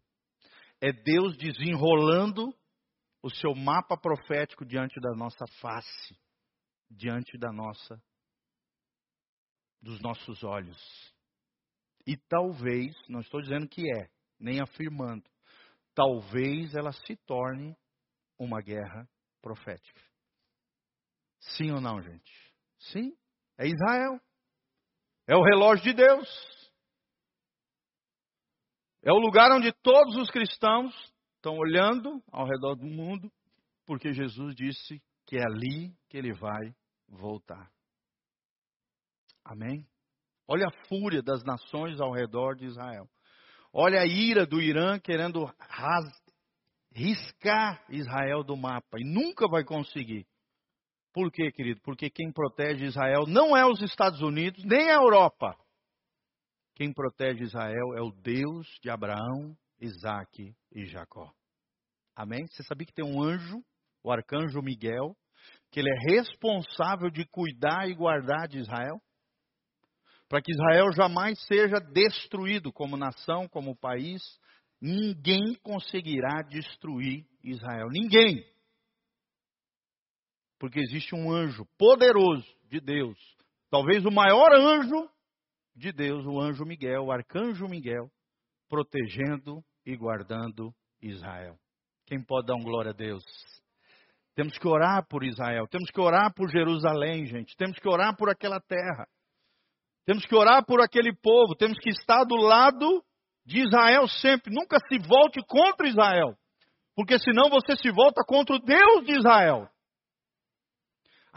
É 0.81 0.91
Deus 0.91 1.35
desenrolando 1.37 2.53
o 3.21 3.29
seu 3.29 3.53
mapa 3.53 3.97
profético 3.97 4.65
diante 4.65 4.99
da 5.01 5.13
nossa 5.15 5.45
face, 5.59 6.17
diante 6.89 7.37
da 7.37 7.51
nossa 7.51 8.01
dos 9.81 9.99
nossos 10.01 10.43
olhos. 10.43 10.77
E 12.05 12.15
talvez, 12.15 12.95
não 13.07 13.19
estou 13.19 13.41
dizendo 13.41 13.67
que 13.67 13.81
é, 13.81 14.09
nem 14.39 14.61
afirmando, 14.61 15.23
talvez 15.93 16.73
ela 16.73 16.91
se 16.91 17.15
torne 17.25 17.75
uma 18.39 18.61
guerra 18.61 19.07
profética. 19.41 20.01
Sim 21.39 21.71
ou 21.71 21.81
não, 21.81 22.01
gente? 22.01 22.31
Sim, 22.79 23.15
é 23.57 23.67
Israel. 23.67 24.19
É 25.27 25.35
o 25.35 25.43
relógio 25.43 25.83
de 25.83 25.93
Deus. 25.93 26.27
É 29.03 29.11
o 29.11 29.19
lugar 29.19 29.51
onde 29.51 29.71
todos 29.71 30.15
os 30.17 30.29
cristãos 30.29 30.93
estão 31.35 31.55
olhando 31.57 32.21
ao 32.31 32.45
redor 32.45 32.75
do 32.75 32.85
mundo, 32.85 33.31
porque 33.85 34.11
Jesus 34.13 34.55
disse 34.55 35.01
que 35.25 35.37
é 35.37 35.43
ali 35.43 35.93
que 36.09 36.17
ele 36.17 36.33
vai 36.33 36.75
voltar. 37.07 37.71
Amém? 39.43 39.87
Olha 40.47 40.67
a 40.67 40.87
fúria 40.87 41.21
das 41.21 41.43
nações 41.43 41.99
ao 41.99 42.11
redor 42.11 42.55
de 42.55 42.65
Israel. 42.65 43.09
Olha 43.71 44.01
a 44.01 44.05
ira 44.05 44.45
do 44.45 44.61
Irã 44.61 44.99
querendo 44.99 45.45
ras... 45.59 46.05
riscar 46.91 47.85
Israel 47.89 48.43
do 48.43 48.57
mapa 48.57 48.97
e 48.99 49.03
nunca 49.03 49.47
vai 49.47 49.63
conseguir. 49.63 50.25
Por 51.17 51.31
quê, 51.31 51.51
querido? 51.51 51.81
Porque 51.81 52.11
quem 52.11 52.31
protege 52.31 52.85
Israel 52.85 53.25
não 53.25 53.57
é 53.57 53.65
os 53.65 53.81
Estados 53.81 54.21
Unidos, 54.21 54.63
nem 54.63 54.91
a 54.91 55.01
Europa. 55.01 55.57
Quem 56.75 56.93
protege 56.93 57.41
Israel 57.41 57.95
é 57.95 58.01
o 58.03 58.11
Deus 58.11 58.67
de 58.83 58.91
Abraão, 58.91 59.57
Isaac 59.81 60.53
e 60.71 60.85
Jacó. 60.85 61.33
Amém? 62.15 62.45
Você 62.45 62.61
sabia 62.61 62.85
que 62.85 62.93
tem 62.93 63.03
um 63.03 63.19
anjo, 63.19 63.63
o 64.03 64.11
arcanjo 64.11 64.61
Miguel, 64.61 65.17
que 65.71 65.79
ele 65.79 65.89
é 65.89 66.13
responsável 66.17 67.09
de 67.09 67.25
cuidar 67.25 67.89
e 67.89 67.95
guardar 67.95 68.47
de 68.47 68.59
Israel? 68.59 69.01
Para 70.29 70.39
que 70.39 70.51
Israel 70.51 70.91
jamais 70.91 71.43
seja 71.47 71.79
destruído 71.79 72.71
como 72.71 72.95
nação, 72.95 73.47
como 73.49 73.75
país. 73.75 74.21
Ninguém 74.79 75.55
conseguirá 75.63 76.43
destruir 76.43 77.25
Israel. 77.43 77.87
Ninguém. 77.89 78.45
Porque 80.59 80.79
existe 80.79 81.15
um 81.15 81.31
anjo 81.31 81.65
poderoso 81.77 82.47
de 82.69 82.79
Deus, 82.79 83.17
talvez 83.69 84.05
o 84.05 84.11
maior 84.11 84.53
anjo 84.53 85.09
de 85.75 85.91
Deus, 85.91 86.25
o 86.25 86.39
anjo 86.39 86.65
Miguel, 86.65 87.05
o 87.05 87.11
arcanjo 87.11 87.67
Miguel, 87.67 88.09
protegendo 88.67 89.63
e 89.85 89.95
guardando 89.95 90.73
Israel. 91.01 91.57
Quem 92.05 92.23
pode 92.23 92.47
dar 92.47 92.55
um 92.55 92.63
glória 92.63 92.91
a 92.91 92.93
Deus? 92.93 93.23
Temos 94.35 94.57
que 94.57 94.67
orar 94.67 95.05
por 95.07 95.23
Israel, 95.23 95.67
temos 95.67 95.89
que 95.89 95.99
orar 95.99 96.33
por 96.33 96.49
Jerusalém, 96.49 97.25
gente, 97.25 97.55
temos 97.55 97.77
que 97.79 97.87
orar 97.87 98.15
por 98.15 98.29
aquela 98.29 98.59
terra, 98.59 99.07
temos 100.05 100.25
que 100.25 100.35
orar 100.35 100.65
por 100.65 100.81
aquele 100.81 101.13
povo, 101.13 101.55
temos 101.55 101.77
que 101.79 101.89
estar 101.89 102.23
do 102.23 102.35
lado 102.35 103.03
de 103.45 103.61
Israel 103.61 104.07
sempre. 104.07 104.53
Nunca 104.53 104.77
se 104.87 104.99
volte 104.99 105.41
contra 105.47 105.87
Israel, 105.87 106.37
porque 106.95 107.17
senão 107.19 107.49
você 107.49 107.75
se 107.75 107.91
volta 107.91 108.23
contra 108.25 108.55
o 108.55 108.59
Deus 108.59 109.05
de 109.05 109.17
Israel. 109.17 109.69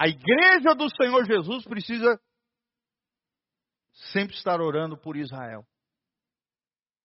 A 0.01 0.09
igreja 0.09 0.75
do 0.75 0.89
Senhor 0.97 1.27
Jesus 1.27 1.63
precisa 1.65 2.19
sempre 4.15 4.35
estar 4.35 4.59
orando 4.59 4.97
por 4.97 5.15
Israel. 5.15 5.63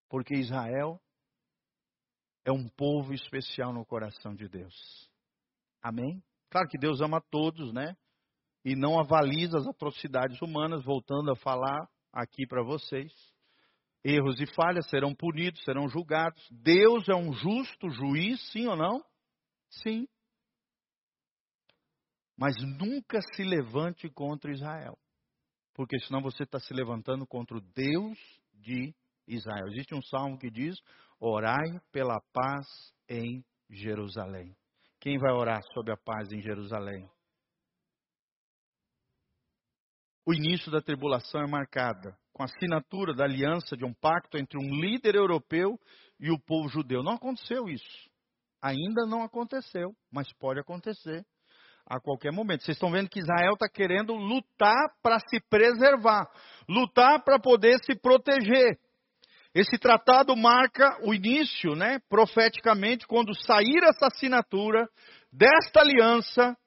Porque 0.09 0.33
Israel 0.33 0.97
é 2.45 2.53
um 2.53 2.69
povo 2.69 3.13
especial 3.13 3.73
no 3.73 3.85
coração 3.85 4.33
de 4.33 4.47
Deus. 4.47 4.73
Amém? 5.83 6.23
Claro 6.49 6.69
que 6.69 6.77
Deus 6.77 7.01
ama 7.01 7.19
todos, 7.29 7.73
né? 7.73 7.97
E 8.63 8.77
não 8.77 8.97
avaliza 8.97 9.57
as 9.57 9.67
atrocidades 9.67 10.41
humanas, 10.41 10.81
voltando 10.85 11.33
a 11.33 11.35
falar 11.35 11.89
aqui 12.13 12.47
para 12.47 12.63
vocês. 12.63 13.11
Erros 14.05 14.39
e 14.39 14.45
falhas 14.55 14.89
serão 14.89 15.13
punidos, 15.13 15.61
serão 15.65 15.89
julgados. 15.89 16.41
Deus 16.49 17.09
é 17.09 17.13
um 17.13 17.33
justo 17.33 17.89
juiz, 17.89 18.39
sim 18.53 18.67
ou 18.67 18.77
não? 18.77 19.03
Sim 19.83 20.07
mas 22.37 22.55
nunca 22.79 23.19
se 23.33 23.43
levante 23.43 24.09
contra 24.09 24.51
Israel, 24.51 24.97
porque 25.73 25.97
senão 25.99 26.21
você 26.21 26.43
está 26.43 26.59
se 26.59 26.73
levantando 26.73 27.25
contra 27.25 27.57
o 27.57 27.61
Deus 27.61 28.17
de 28.53 28.93
Israel. 29.27 29.67
Existe 29.67 29.95
um 29.95 30.01
salmo 30.01 30.37
que 30.37 30.49
diz: 30.49 30.75
Orai 31.19 31.79
pela 31.91 32.19
paz 32.33 32.65
em 33.09 33.43
Jerusalém. 33.69 34.55
Quem 34.99 35.17
vai 35.17 35.31
orar 35.31 35.61
sobre 35.73 35.93
a 35.93 35.97
paz 35.97 36.31
em 36.31 36.41
Jerusalém? 36.41 37.09
O 40.25 40.33
início 40.33 40.71
da 40.71 40.81
tribulação 40.81 41.41
é 41.41 41.47
marcada 41.47 42.17
com 42.33 42.41
a 42.41 42.45
assinatura 42.45 43.13
da 43.13 43.23
aliança 43.23 43.77
de 43.77 43.85
um 43.85 43.93
pacto 43.93 44.37
entre 44.37 44.57
um 44.57 44.81
líder 44.81 45.15
europeu 45.15 45.79
e 46.19 46.31
o 46.31 46.39
povo 46.39 46.67
judeu. 46.67 47.03
Não 47.03 47.13
aconteceu 47.13 47.69
isso. 47.69 48.09
Ainda 48.61 49.05
não 49.05 49.23
aconteceu, 49.23 49.95
mas 50.11 50.33
pode 50.33 50.59
acontecer 50.59 51.23
a 51.87 51.99
qualquer 51.99 52.31
momento. 52.31 52.63
Vocês 52.63 52.75
estão 52.75 52.91
vendo 52.91 53.09
que 53.09 53.19
Israel 53.19 53.53
está 53.53 53.69
querendo 53.69 54.13
lutar 54.13 54.89
para 55.01 55.19
se 55.19 55.39
preservar, 55.49 56.27
lutar 56.67 57.23
para 57.23 57.39
poder 57.39 57.77
se 57.83 57.95
proteger. 57.95 58.77
Esse 59.53 59.77
tratado 59.77 60.35
marca 60.35 60.97
o 61.03 61.13
início, 61.13 61.75
né, 61.75 61.99
profeticamente, 62.09 63.07
quando 63.07 63.33
sair 63.45 63.83
essa 63.83 64.07
assinatura 64.07 64.85
desta 65.31 65.79
aliança 65.79 66.57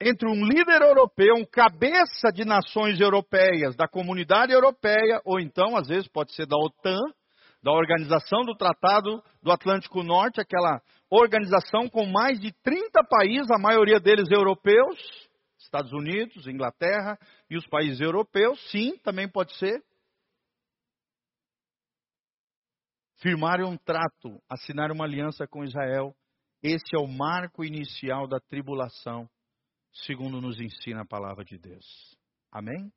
entre 0.00 0.28
um 0.30 0.44
líder 0.44 0.82
europeu, 0.82 1.34
um 1.34 1.44
cabeça 1.44 2.30
de 2.32 2.44
nações 2.44 3.00
europeias, 3.00 3.74
da 3.74 3.88
comunidade 3.88 4.52
europeia, 4.52 5.20
ou 5.24 5.40
então, 5.40 5.76
às 5.76 5.88
vezes, 5.88 6.06
pode 6.06 6.32
ser 6.32 6.46
da 6.46 6.56
OTAN, 6.56 7.00
da 7.60 7.72
Organização 7.72 8.42
do 8.44 8.54
Tratado 8.54 9.20
do 9.42 9.50
Atlântico 9.50 10.04
Norte, 10.04 10.40
aquela 10.40 10.80
organização 11.10 11.88
com 11.88 12.06
mais 12.06 12.38
de 12.38 12.52
30 12.62 13.02
países, 13.04 13.50
a 13.50 13.58
maioria 13.58 13.98
deles 13.98 14.28
europeus, 14.30 14.98
Estados 15.58 15.92
Unidos, 15.92 16.46
Inglaterra 16.46 17.18
e 17.50 17.56
os 17.56 17.66
países 17.66 18.00
europeus, 18.00 18.60
sim, 18.70 18.96
também 18.98 19.28
pode 19.28 19.54
ser. 19.56 19.82
Firmar 23.16 23.60
um 23.60 23.76
trato, 23.76 24.40
assinar 24.48 24.92
uma 24.92 25.04
aliança 25.04 25.46
com 25.46 25.64
Israel, 25.64 26.14
esse 26.62 26.94
é 26.94 26.98
o 26.98 27.06
marco 27.06 27.64
inicial 27.64 28.28
da 28.28 28.38
tribulação, 28.38 29.28
segundo 29.92 30.40
nos 30.40 30.60
ensina 30.60 31.02
a 31.02 31.06
palavra 31.06 31.44
de 31.44 31.58
Deus. 31.58 32.16
Amém? 32.50 32.92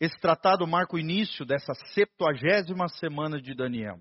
Esse 0.00 0.18
tratado 0.20 0.66
marca 0.66 0.94
o 0.94 0.98
início 0.98 1.44
dessa 1.44 1.72
septuagésima 1.92 2.88
semana 2.88 3.40
de 3.40 3.54
Daniel. 3.54 4.00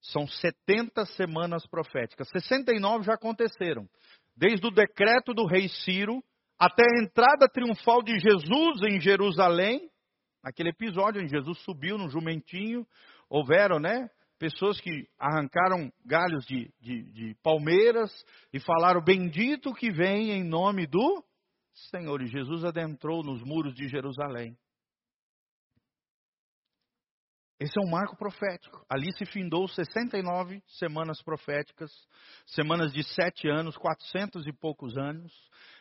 São 0.00 0.26
70 0.26 1.04
semanas 1.06 1.66
proféticas. 1.66 2.28
69 2.30 3.04
já 3.04 3.14
aconteceram. 3.14 3.88
Desde 4.36 4.66
o 4.66 4.70
decreto 4.70 5.34
do 5.34 5.46
rei 5.46 5.68
Ciro 5.68 6.22
até 6.58 6.82
a 6.84 7.02
entrada 7.02 7.48
triunfal 7.48 8.02
de 8.02 8.18
Jesus 8.18 8.82
em 8.82 9.00
Jerusalém, 9.00 9.90
aquele 10.42 10.70
episódio 10.70 11.22
em 11.22 11.28
Jesus 11.28 11.58
subiu 11.60 11.96
no 11.96 12.08
jumentinho, 12.08 12.86
houveram, 13.28 13.78
né, 13.78 14.08
pessoas 14.38 14.80
que 14.80 15.06
arrancaram 15.18 15.92
galhos 16.04 16.44
de, 16.46 16.72
de, 16.80 17.02
de 17.12 17.34
palmeiras 17.42 18.10
e 18.52 18.58
falaram: 18.58 19.02
Bendito 19.02 19.74
que 19.74 19.92
vem 19.92 20.32
em 20.32 20.42
nome 20.42 20.86
do 20.86 21.22
Senhor. 21.90 22.22
E 22.22 22.26
Jesus 22.26 22.64
adentrou 22.64 23.22
nos 23.22 23.42
muros 23.42 23.74
de 23.74 23.86
Jerusalém. 23.88 24.56
Esse 27.60 27.78
é 27.78 27.82
um 27.82 27.90
marco 27.90 28.16
profético. 28.16 28.82
Ali 28.88 29.12
se 29.12 29.26
findou 29.26 29.68
69 29.68 30.62
semanas 30.66 31.20
proféticas, 31.22 31.92
semanas 32.46 32.90
de 32.90 33.04
sete 33.04 33.50
anos, 33.50 33.76
quatrocentos 33.76 34.46
e 34.46 34.52
poucos 34.52 34.96
anos, 34.96 35.30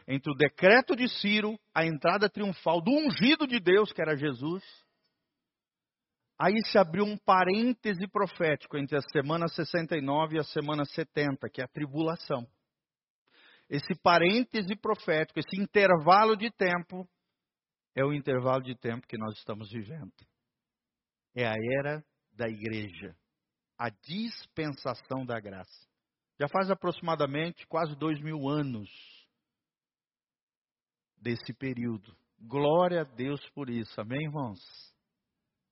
entre 0.05 0.29
o 0.29 0.35
decreto 0.35 0.93
de 0.93 1.07
Ciro, 1.07 1.57
a 1.73 1.85
entrada 1.85 2.29
triunfal 2.29 2.81
do 2.81 2.91
ungido 2.91 3.47
de 3.47 3.61
Deus, 3.61 3.93
que 3.93 4.01
era 4.01 4.17
Jesus. 4.17 4.61
Aí 6.37 6.61
se 6.65 6.77
abriu 6.77 7.05
um 7.05 7.17
parêntese 7.17 8.05
profético 8.09 8.77
entre 8.77 8.97
a 8.97 9.01
semana 9.13 9.47
69 9.47 10.35
e 10.35 10.39
a 10.39 10.43
semana 10.43 10.83
70, 10.83 11.49
que 11.49 11.61
é 11.61 11.63
a 11.63 11.69
tribulação. 11.69 12.45
Esse 13.69 13.95
parêntese 13.95 14.75
profético, 14.75 15.39
esse 15.39 15.61
intervalo 15.61 16.35
de 16.35 16.51
tempo, 16.51 17.07
é 17.95 18.03
o 18.03 18.11
intervalo 18.11 18.63
de 18.63 18.75
tempo 18.75 19.07
que 19.07 19.17
nós 19.17 19.37
estamos 19.37 19.71
vivendo 19.71 20.11
é 21.35 21.47
a 21.47 21.55
era 21.79 22.03
da 22.33 22.47
igreja, 22.47 23.15
a 23.77 23.89
dispensação 23.89 25.25
da 25.25 25.39
graça. 25.39 25.87
Já 26.39 26.47
faz 26.47 26.69
aproximadamente 26.71 27.67
quase 27.67 27.95
dois 27.95 28.19
mil 28.21 28.47
anos 28.47 28.89
desse 31.17 31.53
período. 31.53 32.15
Glória 32.39 33.01
a 33.01 33.03
Deus 33.03 33.45
por 33.49 33.69
isso, 33.69 33.99
amém, 33.99 34.23
irmãos? 34.23 34.59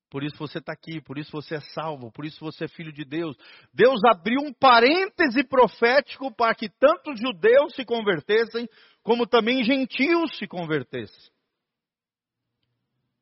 Por 0.09 0.23
isso 0.23 0.37
você 0.37 0.59
está 0.59 0.71
aqui, 0.71 1.01
por 1.01 1.17
isso 1.17 1.31
você 1.31 1.55
é 1.55 1.61
salvo, 1.73 2.11
por 2.11 2.25
isso 2.25 2.39
você 2.39 2.65
é 2.65 2.67
filho 2.67 2.93
de 2.93 3.03
Deus. 3.03 3.35
Deus 3.73 3.99
abriu 4.05 4.39
um 4.41 4.53
parêntese 4.53 5.43
profético 5.43 6.33
para 6.33 6.55
que 6.55 6.69
tanto 6.69 7.15
judeus 7.15 7.75
se 7.75 7.83
convertessem, 7.83 8.69
como 9.03 9.27
também 9.27 9.63
gentios 9.63 10.37
se 10.37 10.47
convertessem. 10.47 11.31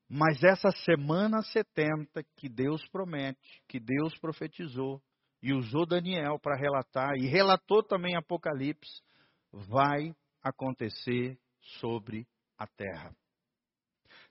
Mas 0.10 0.43
essa 0.43 0.70
semana 0.84 1.41
70 1.41 2.24
que 2.38 2.47
Deus 2.47 2.88
promete, 2.89 3.62
que 3.68 3.80
Deus 3.80 4.18
profetizou 4.20 5.01
e 5.41 5.51
usou 5.53 5.86
Daniel 5.86 6.39
para 6.39 6.56
relatar 6.56 7.16
e 7.18 7.28
relatou 7.28 7.82
também 7.82 8.16
Apocalipse, 8.16 9.01
vai 9.51 10.16
acontecer 10.43 11.38
sobre 11.80 12.28
a 12.58 12.68
terra. 12.68 13.16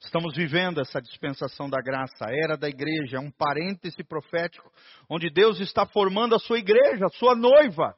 Estamos 0.01 0.37
vivendo 0.37 0.81
essa 0.81 1.01
dispensação 1.01 1.69
da 1.69 1.81
graça, 1.81 2.27
a 2.27 2.33
era 2.33 2.57
da 2.57 2.69
igreja, 2.69 3.21
um 3.21 3.31
parêntese 3.31 4.05
profético, 4.05 4.71
onde 5.09 5.31
Deus 5.31 5.59
está 5.61 5.87
formando 5.87 6.35
a 6.35 6.39
sua 6.39 6.59
igreja, 6.59 7.07
a 7.07 7.19
sua 7.19 7.35
noiva, 7.35 7.97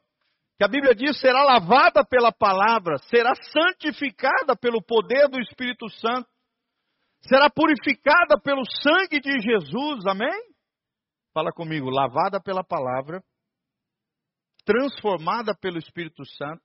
que 0.57 0.64
a 0.64 0.68
Bíblia 0.68 0.95
diz 0.95 1.18
será 1.20 1.43
lavada 1.43 2.05
pela 2.05 2.33
palavra, 2.33 2.97
será 3.11 3.35
santificada 3.35 4.57
pelo 4.57 4.83
poder 4.83 5.29
do 5.29 5.41
Espírito 5.41 5.89
Santo 5.91 6.29
será 7.29 7.51
purificada 7.51 8.41
pelo 8.41 8.62
sangue 8.83 9.20
de 9.20 9.33
Jesus, 9.41 10.07
amém? 10.07 10.55
Fala 11.33 11.53
comigo, 11.53 11.91
lavada 11.91 12.41
pela 12.41 12.64
palavra, 12.64 13.22
transformada 14.64 15.55
pelo 15.55 15.79
Espírito 15.79 16.24
Santo 16.24 16.62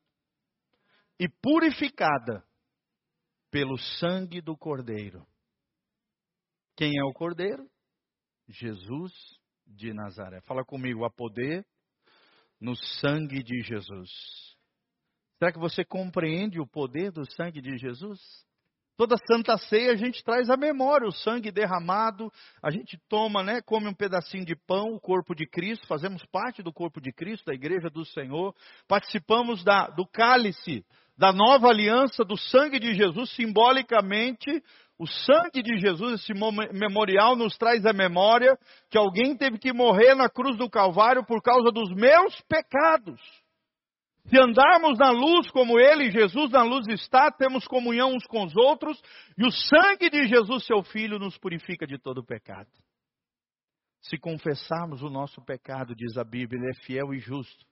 e 1.19 1.27
purificada 1.27 2.43
pelo 3.51 3.77
sangue 3.99 4.41
do 4.41 4.57
Cordeiro. 4.57 5.27
Quem 6.77 6.97
é 6.97 7.03
o 7.03 7.13
Cordeiro? 7.13 7.69
Jesus 8.47 9.11
de 9.67 9.93
Nazaré. 9.93 10.41
Fala 10.41 10.63
comigo, 10.65 11.05
há 11.05 11.11
poder 11.11 11.65
no 12.59 12.75
sangue 12.75 13.43
de 13.43 13.61
Jesus. 13.61 14.09
Será 15.37 15.51
que 15.51 15.59
você 15.59 15.83
compreende 15.83 16.59
o 16.59 16.67
poder 16.67 17.11
do 17.11 17.25
sangue 17.33 17.61
de 17.61 17.77
Jesus? 17.77 18.19
Toda 19.01 19.17
santa 19.25 19.57
ceia 19.57 19.93
a 19.93 19.95
gente 19.95 20.23
traz 20.23 20.47
a 20.47 20.55
memória, 20.55 21.07
o 21.07 21.11
sangue 21.11 21.51
derramado, 21.51 22.31
a 22.61 22.69
gente 22.69 22.99
toma, 23.09 23.41
né, 23.41 23.59
come 23.59 23.87
um 23.87 23.95
pedacinho 23.95 24.45
de 24.45 24.55
pão, 24.55 24.93
o 24.93 24.99
corpo 24.99 25.33
de 25.33 25.47
Cristo, 25.47 25.87
fazemos 25.87 26.23
parte 26.27 26.61
do 26.61 26.71
corpo 26.71 27.01
de 27.01 27.11
Cristo, 27.11 27.47
da 27.47 27.53
igreja 27.55 27.89
do 27.89 28.05
Senhor, 28.05 28.53
participamos 28.87 29.63
da, 29.63 29.87
do 29.87 30.05
cálice, 30.05 30.85
da 31.17 31.33
nova 31.33 31.69
aliança, 31.69 32.23
do 32.23 32.37
sangue 32.37 32.79
de 32.79 32.93
Jesus, 32.93 33.31
simbolicamente, 33.31 34.63
o 34.99 35.07
sangue 35.07 35.63
de 35.63 35.79
Jesus, 35.79 36.21
esse 36.21 36.33
memorial 36.71 37.35
nos 37.35 37.57
traz 37.57 37.83
a 37.87 37.93
memória 37.93 38.55
que 38.87 38.99
alguém 38.99 39.35
teve 39.35 39.57
que 39.57 39.73
morrer 39.73 40.13
na 40.13 40.29
cruz 40.29 40.55
do 40.59 40.69
Calvário 40.69 41.25
por 41.25 41.41
causa 41.41 41.71
dos 41.71 41.89
meus 41.89 42.39
pecados. 42.41 43.19
Se 44.27 44.39
andarmos 44.39 44.97
na 44.99 45.09
luz 45.09 45.49
como 45.51 45.79
Ele, 45.79 46.11
Jesus 46.11 46.51
na 46.51 46.63
luz 46.63 46.87
está, 46.87 47.31
temos 47.31 47.65
comunhão 47.65 48.13
uns 48.13 48.25
com 48.27 48.43
os 48.43 48.55
outros, 48.55 49.01
e 49.37 49.45
o 49.45 49.51
sangue 49.51 50.09
de 50.09 50.27
Jesus, 50.27 50.65
seu 50.65 50.83
Filho, 50.83 51.17
nos 51.17 51.37
purifica 51.37 51.87
de 51.87 51.97
todo 51.97 52.23
pecado. 52.23 52.69
Se 54.01 54.17
confessarmos 54.17 55.01
o 55.01 55.09
nosso 55.09 55.43
pecado, 55.43 55.95
diz 55.95 56.17
a 56.17 56.23
Bíblia, 56.23 56.59
Ele 56.61 56.71
é 56.71 56.85
fiel 56.85 57.13
e 57.13 57.19
justo 57.19 57.65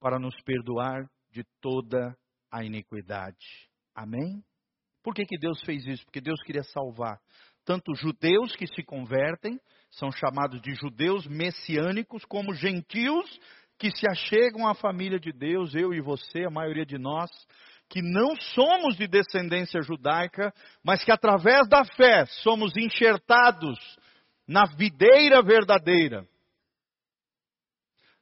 para 0.00 0.18
nos 0.18 0.34
perdoar 0.42 1.08
de 1.30 1.44
toda 1.60 2.16
a 2.50 2.64
iniquidade. 2.64 3.68
Amém? 3.94 4.42
Por 5.02 5.14
que, 5.14 5.24
que 5.24 5.38
Deus 5.38 5.60
fez 5.62 5.86
isso? 5.86 6.04
Porque 6.04 6.20
Deus 6.20 6.40
queria 6.42 6.62
salvar 6.62 7.20
tanto 7.68 7.94
judeus 7.94 8.56
que 8.56 8.66
se 8.66 8.82
convertem, 8.82 9.60
são 9.90 10.10
chamados 10.10 10.58
de 10.62 10.74
judeus 10.74 11.26
messiânicos, 11.26 12.24
como 12.24 12.54
gentios 12.54 13.38
que 13.78 13.90
se 13.96 14.06
achegam 14.10 14.66
à 14.66 14.74
família 14.74 15.20
de 15.20 15.32
Deus, 15.32 15.74
eu 15.74 15.94
e 15.94 16.00
você, 16.00 16.44
a 16.44 16.50
maioria 16.50 16.84
de 16.84 16.98
nós, 16.98 17.30
que 17.88 18.02
não 18.02 18.34
somos 18.36 18.96
de 18.96 19.06
descendência 19.06 19.80
judaica, 19.80 20.52
mas 20.84 21.02
que 21.04 21.12
através 21.12 21.68
da 21.68 21.84
fé 21.84 22.26
somos 22.42 22.76
enxertados 22.76 23.78
na 24.46 24.64
videira 24.64 25.42
verdadeira, 25.42 26.26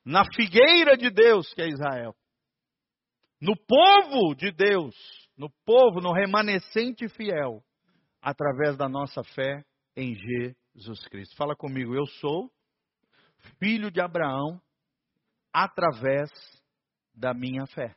na 0.05 0.25
figueira 0.35 0.97
de 0.97 1.11
Deus, 1.11 1.53
que 1.55 1.63
é 1.63 1.69
Israel, 1.69 2.15
no 3.41 3.57
povo 3.57 4.35
de 4.35 4.53
Deus, 4.53 4.95
no 5.37 5.51
povo, 5.65 6.01
no 6.01 6.13
remanescente 6.13 7.09
fiel, 7.09 7.63
através 8.23 8.77
da 8.77 8.89
nossa 8.89 9.23
fé 9.25 9.65
em 9.97 10.15
Jesus 10.15 11.07
Cristo. 11.09 11.37
Fala 11.37 11.57
comigo, 11.57 11.95
eu 11.95 12.07
sou 12.07 12.51
filho 13.59 13.91
de 13.91 14.01
Abraão 14.01 14.61
através 15.57 16.31
da 17.15 17.33
minha 17.33 17.67
fé. 17.67 17.97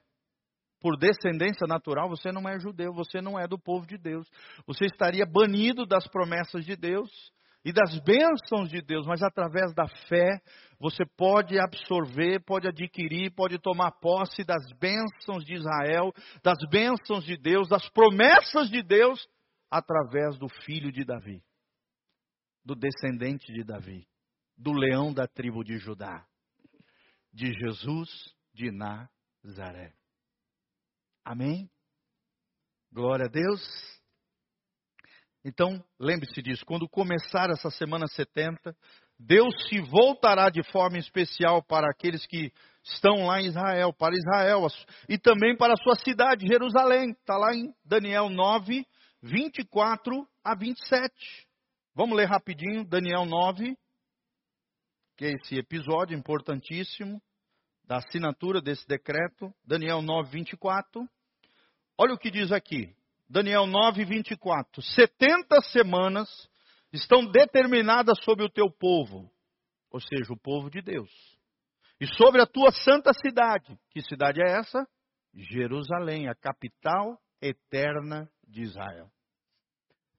Por 0.80 0.98
descendência 0.98 1.68
natural, 1.68 2.08
você 2.08 2.32
não 2.32 2.48
é 2.48 2.58
judeu, 2.58 2.94
você 2.94 3.20
não 3.20 3.38
é 3.38 3.46
do 3.46 3.60
povo 3.60 3.86
de 3.86 3.98
Deus. 3.98 4.26
Você 4.66 4.86
estaria 4.86 5.26
banido 5.26 5.86
das 5.86 6.08
promessas 6.08 6.64
de 6.64 6.78
Deus 6.78 7.10
e 7.66 7.74
das 7.74 8.00
bênçãos 8.00 8.70
de 8.70 8.82
Deus, 8.82 9.06
mas 9.06 9.22
através 9.22 9.74
da 9.74 9.86
fé 10.08 10.40
você 10.80 11.04
pode 11.18 11.60
absorver, 11.60 12.40
pode 12.46 12.66
adquirir, 12.66 13.36
pode 13.36 13.60
tomar 13.60 13.92
posse 14.00 14.46
das 14.46 14.66
bênçãos 14.80 15.44
de 15.44 15.56
Israel, 15.56 16.14
das 16.42 16.58
bênçãos 16.72 17.26
de 17.26 17.36
Deus, 17.36 17.68
das 17.68 17.90
promessas 17.90 18.70
de 18.70 18.82
Deus, 18.82 19.28
através 19.70 20.38
do 20.38 20.48
filho 20.64 20.94
de 20.94 21.04
Davi, 21.04 21.44
do 22.64 22.74
descendente 22.74 23.52
de 23.52 23.66
Davi, 23.66 24.08
do 24.58 24.72
leão 24.72 25.14
da 25.14 25.28
tribo 25.28 25.62
de 25.62 25.78
Judá 25.78 26.26
de 27.40 27.54
Jesus 27.54 28.10
de 28.54 28.70
Nazaré. 28.70 29.94
Amém? 31.24 31.70
Glória 32.92 33.28
a 33.28 33.30
Deus. 33.30 33.62
Então, 35.46 35.82
lembre-se 35.98 36.42
disso, 36.42 36.66
quando 36.66 36.90
começar 36.90 37.50
essa 37.50 37.72
semana 37.72 38.08
70, 38.08 38.76
Deus 39.18 39.54
se 39.70 39.80
voltará 39.80 40.50
de 40.50 40.62
forma 40.70 40.98
especial 40.98 41.64
para 41.64 41.90
aqueles 41.90 42.28
que 42.28 42.52
estão 42.84 43.28
lá 43.28 43.40
em 43.40 43.46
Israel, 43.46 43.94
para 43.94 44.18
Israel 44.18 44.68
e 45.08 45.18
também 45.18 45.56
para 45.56 45.76
a 45.76 45.82
sua 45.82 45.96
cidade, 45.96 46.46
Jerusalém. 46.46 47.12
Está 47.12 47.38
lá 47.38 47.56
em 47.56 47.74
Daniel 47.86 48.28
9, 48.28 48.86
24 49.22 50.28
a 50.44 50.56
27. 50.56 51.10
Vamos 51.96 52.18
ler 52.18 52.26
rapidinho, 52.26 52.84
Daniel 52.84 53.26
9, 53.26 53.78
que 55.16 55.24
é 55.24 55.32
esse 55.32 55.56
episódio 55.56 56.18
importantíssimo 56.18 57.22
da 57.90 57.98
assinatura 57.98 58.62
desse 58.62 58.88
decreto, 58.88 59.52
Daniel 59.66 60.04
9, 60.04 60.30
24. 60.30 61.10
Olha 61.98 62.14
o 62.14 62.20
que 62.20 62.30
diz 62.30 62.52
aqui, 62.52 62.96
Daniel 63.28 63.66
9, 63.66 64.06
24. 64.06 64.80
70 64.80 65.60
semanas 65.64 66.30
estão 66.94 67.26
determinadas 67.26 68.24
sobre 68.24 68.46
o 68.46 68.50
teu 68.50 68.70
povo, 68.70 69.28
ou 69.90 70.00
seja, 70.00 70.32
o 70.32 70.40
povo 70.40 70.70
de 70.70 70.84
Deus, 70.84 71.10
e 72.00 72.06
sobre 72.16 72.44
a 72.44 72.46
tua 72.46 72.72
santa 72.72 73.12
cidade. 73.12 73.76
Que 73.90 74.04
cidade 74.04 74.40
é 74.40 74.60
essa? 74.60 74.88
Jerusalém, 75.34 76.30
a 76.30 76.36
capital 76.36 77.20
eterna 77.42 78.30
de 78.48 78.62
Israel. 78.62 79.10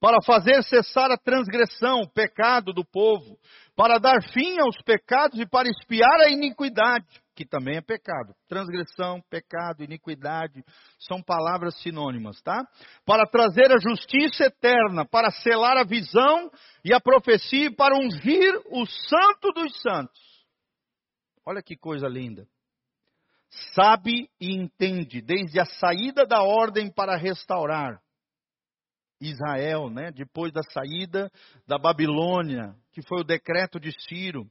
Para 0.00 0.16
fazer 0.24 0.62
cessar 0.64 1.10
a 1.10 1.18
transgressão, 1.18 2.00
o 2.00 2.10
pecado 2.10 2.72
do 2.72 2.82
povo, 2.82 3.38
para 3.76 3.98
dar 3.98 4.22
fim 4.32 4.58
aos 4.58 4.76
pecados 4.82 5.38
e 5.38 5.46
para 5.46 5.68
espiar 5.68 6.20
a 6.22 6.30
iniquidade, 6.30 7.06
que 7.36 7.44
também 7.44 7.76
é 7.76 7.82
pecado. 7.82 8.34
Transgressão, 8.48 9.22
pecado, 9.28 9.84
iniquidade 9.84 10.64
são 10.98 11.22
palavras 11.22 11.78
sinônimas, 11.82 12.40
tá? 12.42 12.66
Para 13.04 13.26
trazer 13.26 13.70
a 13.72 13.78
justiça 13.78 14.44
eterna, 14.44 15.04
para 15.04 15.30
selar 15.30 15.76
a 15.76 15.84
visão 15.84 16.50
e 16.82 16.94
a 16.94 17.00
profecia 17.00 17.66
e 17.66 17.74
para 17.74 17.96
ungir 17.96 18.54
o 18.70 18.86
santo 18.86 19.52
dos 19.54 19.80
santos. 19.82 20.20
Olha 21.44 21.62
que 21.62 21.76
coisa 21.76 22.08
linda. 22.08 22.46
Sabe 23.74 24.30
e 24.40 24.54
entende 24.54 25.20
desde 25.20 25.60
a 25.60 25.64
saída 25.64 26.24
da 26.24 26.42
ordem 26.42 26.90
para 26.90 27.16
restaurar 27.16 28.00
Israel, 29.20 29.90
né? 29.90 30.10
Depois 30.12 30.52
da 30.52 30.62
saída 30.62 31.30
da 31.66 31.78
Babilônia, 31.78 32.74
que 32.92 33.02
foi 33.02 33.20
o 33.20 33.24
decreto 33.24 33.78
de 33.78 33.92
Ciro, 34.08 34.46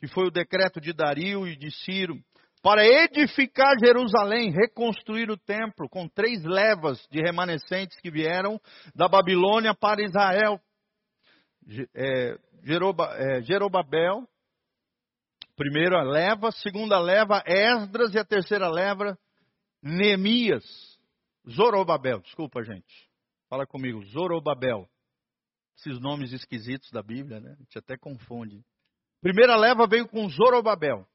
que 0.00 0.06
foi 0.08 0.26
o 0.26 0.30
decreto 0.30 0.80
de 0.80 0.92
Dario 0.92 1.46
e 1.46 1.56
de 1.56 1.70
Ciro, 1.70 2.18
para 2.62 2.86
edificar 2.86 3.74
Jerusalém, 3.78 4.50
reconstruir 4.50 5.30
o 5.30 5.36
templo, 5.36 5.86
com 5.90 6.08
três 6.08 6.42
levas 6.42 7.06
de 7.10 7.20
remanescentes 7.20 8.00
que 8.00 8.10
vieram 8.10 8.58
da 8.94 9.06
Babilônia 9.06 9.74
para 9.74 10.02
Israel. 10.02 10.58
É, 11.94 12.38
é, 12.64 13.42
Jerobabel, 13.42 14.26
primeira 15.54 16.02
leva, 16.02 16.50
segunda 16.52 16.98
leva, 16.98 17.42
Esdras 17.46 18.14
e 18.14 18.18
a 18.18 18.24
terceira 18.24 18.68
leva, 18.68 19.18
Neemias. 19.82 20.64
Zorobabel, 21.46 22.20
desculpa 22.20 22.62
gente. 22.62 23.13
Fala 23.54 23.68
comigo, 23.68 24.04
Zorobabel. 24.06 24.84
Esses 25.78 26.00
nomes 26.00 26.32
esquisitos 26.32 26.90
da 26.90 27.04
Bíblia, 27.04 27.38
né? 27.38 27.52
A 27.52 27.62
gente 27.62 27.78
até 27.78 27.96
confunde. 27.96 28.60
Primeira 29.20 29.54
leva 29.54 29.86
veio 29.86 30.08
com 30.08 30.28
Zorobabel, 30.28 31.06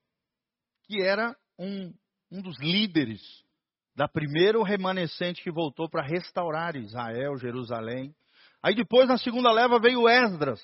que 0.85 1.01
era 1.01 1.35
um, 1.59 1.93
um 2.31 2.41
dos 2.41 2.57
líderes 2.57 3.21
da 3.93 4.07
primeira 4.07 4.57
remanescente 4.63 5.43
que 5.43 5.51
voltou 5.51 5.89
para 5.89 6.01
restaurar 6.01 6.77
Israel, 6.77 7.35
Jerusalém. 7.35 8.15
Aí 8.63 8.73
depois, 8.73 9.09
na 9.09 9.17
segunda 9.17 9.51
leva, 9.51 9.77
veio 9.77 10.07
Esdras. 10.07 10.61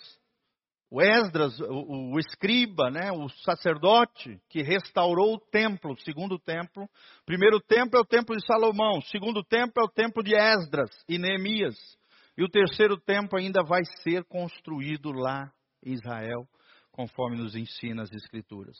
O 0.90 1.02
Esdras, 1.02 1.60
o, 1.60 2.14
o, 2.14 2.20
escriba, 2.20 2.92
né, 2.92 3.12
o 3.12 3.28
sacerdote 3.44 4.40
que 4.50 4.62
restaurou 4.62 5.34
o 5.34 5.40
templo, 5.40 5.94
o 5.94 6.00
segundo 6.02 6.38
templo. 6.38 6.88
Primeiro 7.26 7.60
templo 7.60 7.98
é 7.98 8.02
o 8.02 8.06
templo 8.06 8.36
de 8.36 8.46
Salomão, 8.46 9.02
segundo 9.02 9.44
templo 9.44 9.82
é 9.82 9.84
o 9.84 9.90
templo 9.90 10.24
de 10.24 10.36
Esdras 10.36 10.92
e 11.10 11.18
Neemias. 11.18 11.76
E 12.38 12.44
o 12.44 12.50
terceiro 12.50 12.98
templo 12.98 13.40
ainda 13.40 13.64
vai 13.64 13.82
ser 14.04 14.24
construído 14.26 15.12
lá 15.12 15.52
em 15.84 15.94
Israel, 15.94 16.48
conforme 16.92 17.38
nos 17.38 17.56
ensina 17.56 18.04
as 18.04 18.12
Escrituras. 18.14 18.78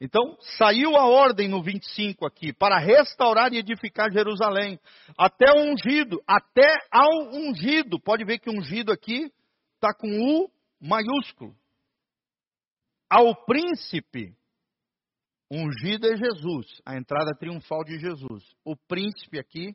Então, 0.00 0.36
saiu 0.58 0.96
a 0.96 1.06
ordem 1.06 1.48
no 1.48 1.62
25 1.62 2.26
aqui, 2.26 2.52
para 2.52 2.78
restaurar 2.78 3.52
e 3.52 3.58
edificar 3.58 4.12
Jerusalém, 4.12 4.78
até 5.16 5.50
o 5.52 5.72
ungido, 5.72 6.22
até 6.26 6.68
ao 6.90 7.32
ungido. 7.32 7.98
Pode 8.00 8.24
ver 8.24 8.38
que 8.38 8.50
ungido 8.50 8.92
aqui 8.92 9.32
está 9.74 9.92
com 9.94 10.08
U 10.08 10.57
maiúsculo. 10.80 11.56
Ao 13.10 13.34
príncipe, 13.44 14.36
ungido 15.50 16.06
é 16.06 16.16
Jesus, 16.16 16.80
a 16.84 16.96
entrada 16.96 17.34
triunfal 17.38 17.82
de 17.84 17.98
Jesus. 17.98 18.44
O 18.64 18.76
príncipe 18.76 19.38
aqui 19.38 19.74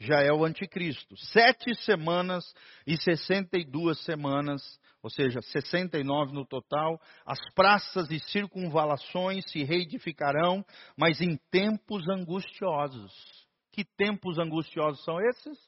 já 0.00 0.20
é 0.20 0.32
o 0.32 0.44
anticristo. 0.44 1.16
Sete 1.16 1.74
semanas 1.84 2.44
e 2.86 2.96
sessenta 2.96 3.58
e 3.58 3.64
duas 3.64 4.02
semanas, 4.04 4.60
ou 5.02 5.10
seja, 5.10 5.40
sessenta 5.42 5.98
e 5.98 6.04
nove 6.04 6.32
no 6.32 6.46
total. 6.46 7.00
As 7.24 7.38
praças 7.54 8.10
e 8.10 8.18
circunvalações 8.18 9.48
se 9.50 9.62
reedificarão, 9.62 10.64
mas 10.96 11.20
em 11.20 11.36
tempos 11.50 12.08
angustiosos. 12.08 13.12
Que 13.72 13.84
tempos 13.84 14.38
angustiosos 14.38 15.04
são 15.04 15.20
esses? 15.20 15.58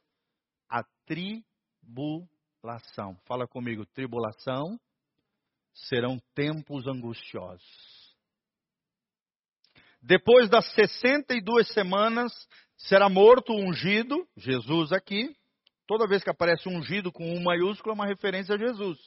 A 0.69 0.85
tribulação 1.07 2.40
tribulação. 2.61 3.17
Fala 3.27 3.49
comigo, 3.49 3.87
tribulação 3.87 4.79
serão 5.73 6.21
tempos 6.35 6.87
angustiosos. 6.87 7.65
Depois 10.03 10.49
das 10.49 10.67
62 10.75 11.73
semanas, 11.73 12.33
será 12.77 13.09
morto 13.09 13.53
ungido, 13.53 14.27
Jesus 14.37 14.93
aqui. 14.93 15.35
Toda 15.87 16.07
vez 16.07 16.23
que 16.23 16.31
aparece 16.31 16.69
ungido 16.69 17.11
com 17.11 17.25
um 17.25 17.43
maiúsculo, 17.43 17.93
é 17.93 17.95
uma 17.95 18.07
referência 18.07 18.55
a 18.55 18.59
Jesus. 18.59 18.99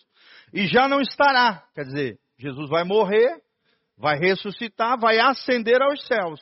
E 0.51 0.68
já 0.68 0.88
não 0.88 0.99
estará. 0.99 1.68
Quer 1.74 1.86
dizer, 1.86 2.20
Jesus 2.38 2.70
vai 2.70 2.84
morrer, 2.84 3.41
vai 3.97 4.18
ressuscitar, 4.18 4.99
vai 4.99 5.20
ascender 5.20 5.82
aos 5.82 6.06
céus. 6.06 6.41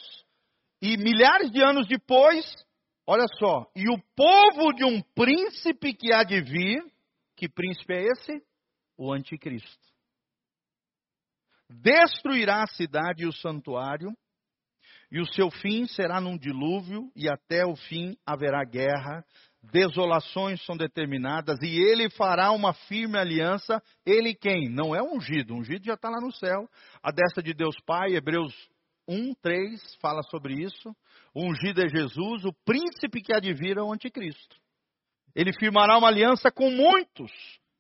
E 0.82 0.98
milhares 0.98 1.52
de 1.52 1.62
anos 1.62 1.88
depois, 1.88 2.44
olha 3.06 3.26
só, 3.38 3.70
e 3.76 3.88
o 3.88 4.02
povo 4.16 4.74
de 4.74 4.84
um 4.84 5.02
príncipe 5.14 5.94
que 5.94 6.12
há 6.12 6.24
de 6.24 6.42
vir, 6.42 6.91
que 7.42 7.50
príncipe 7.50 7.92
é 7.92 8.04
esse? 8.04 8.40
O 8.96 9.12
anticristo. 9.12 9.68
Destruirá 11.68 12.62
a 12.62 12.68
cidade 12.68 13.24
e 13.24 13.28
o 13.28 13.34
santuário, 13.34 14.16
e 15.12 15.20
o 15.20 15.26
seu 15.26 15.50
fim 15.50 15.88
será 15.88 16.22
num 16.22 16.38
dilúvio, 16.38 17.12
e 17.16 17.28
até 17.28 17.66
o 17.66 17.76
fim 17.76 18.16
haverá 18.24 18.64
guerra, 18.64 19.26
desolações 19.60 20.64
são 20.66 20.78
determinadas, 20.78 21.58
e 21.64 21.80
ele 21.82 22.12
fará 22.12 22.52
uma 22.52 22.76
firme 22.76 23.18
aliança. 23.18 23.82
Ele 24.06 24.36
quem? 24.36 24.70
Não 24.70 24.96
é 24.96 25.02
ungido, 25.02 25.56
ungido 25.56 25.84
já 25.84 25.96
está 25.96 26.12
lá 26.12 26.22
no 26.22 26.32
céu. 26.32 26.70
A 27.02 27.12
destra 27.12 27.42
de 27.42 27.56
Deus 27.56 27.76
Pai, 27.88 28.14
Hebreus 28.14 28.54
1, 29.08 29.34
3 29.42 29.96
fala 30.00 30.22
sobre 30.30 30.62
isso. 30.62 30.96
O 31.34 31.50
ungido 31.50 31.82
é 31.82 31.90
Jesus, 31.90 32.46
o 32.46 32.54
príncipe 32.64 33.20
que 33.20 33.34
vir 33.56 33.78
é 33.78 33.82
o 33.82 33.92
anticristo. 33.92 34.62
Ele 35.36 35.54
firmará 35.54 35.98
uma 35.98 36.08
aliança 36.08 36.52
com 36.52 36.70
muitos. 36.70 37.32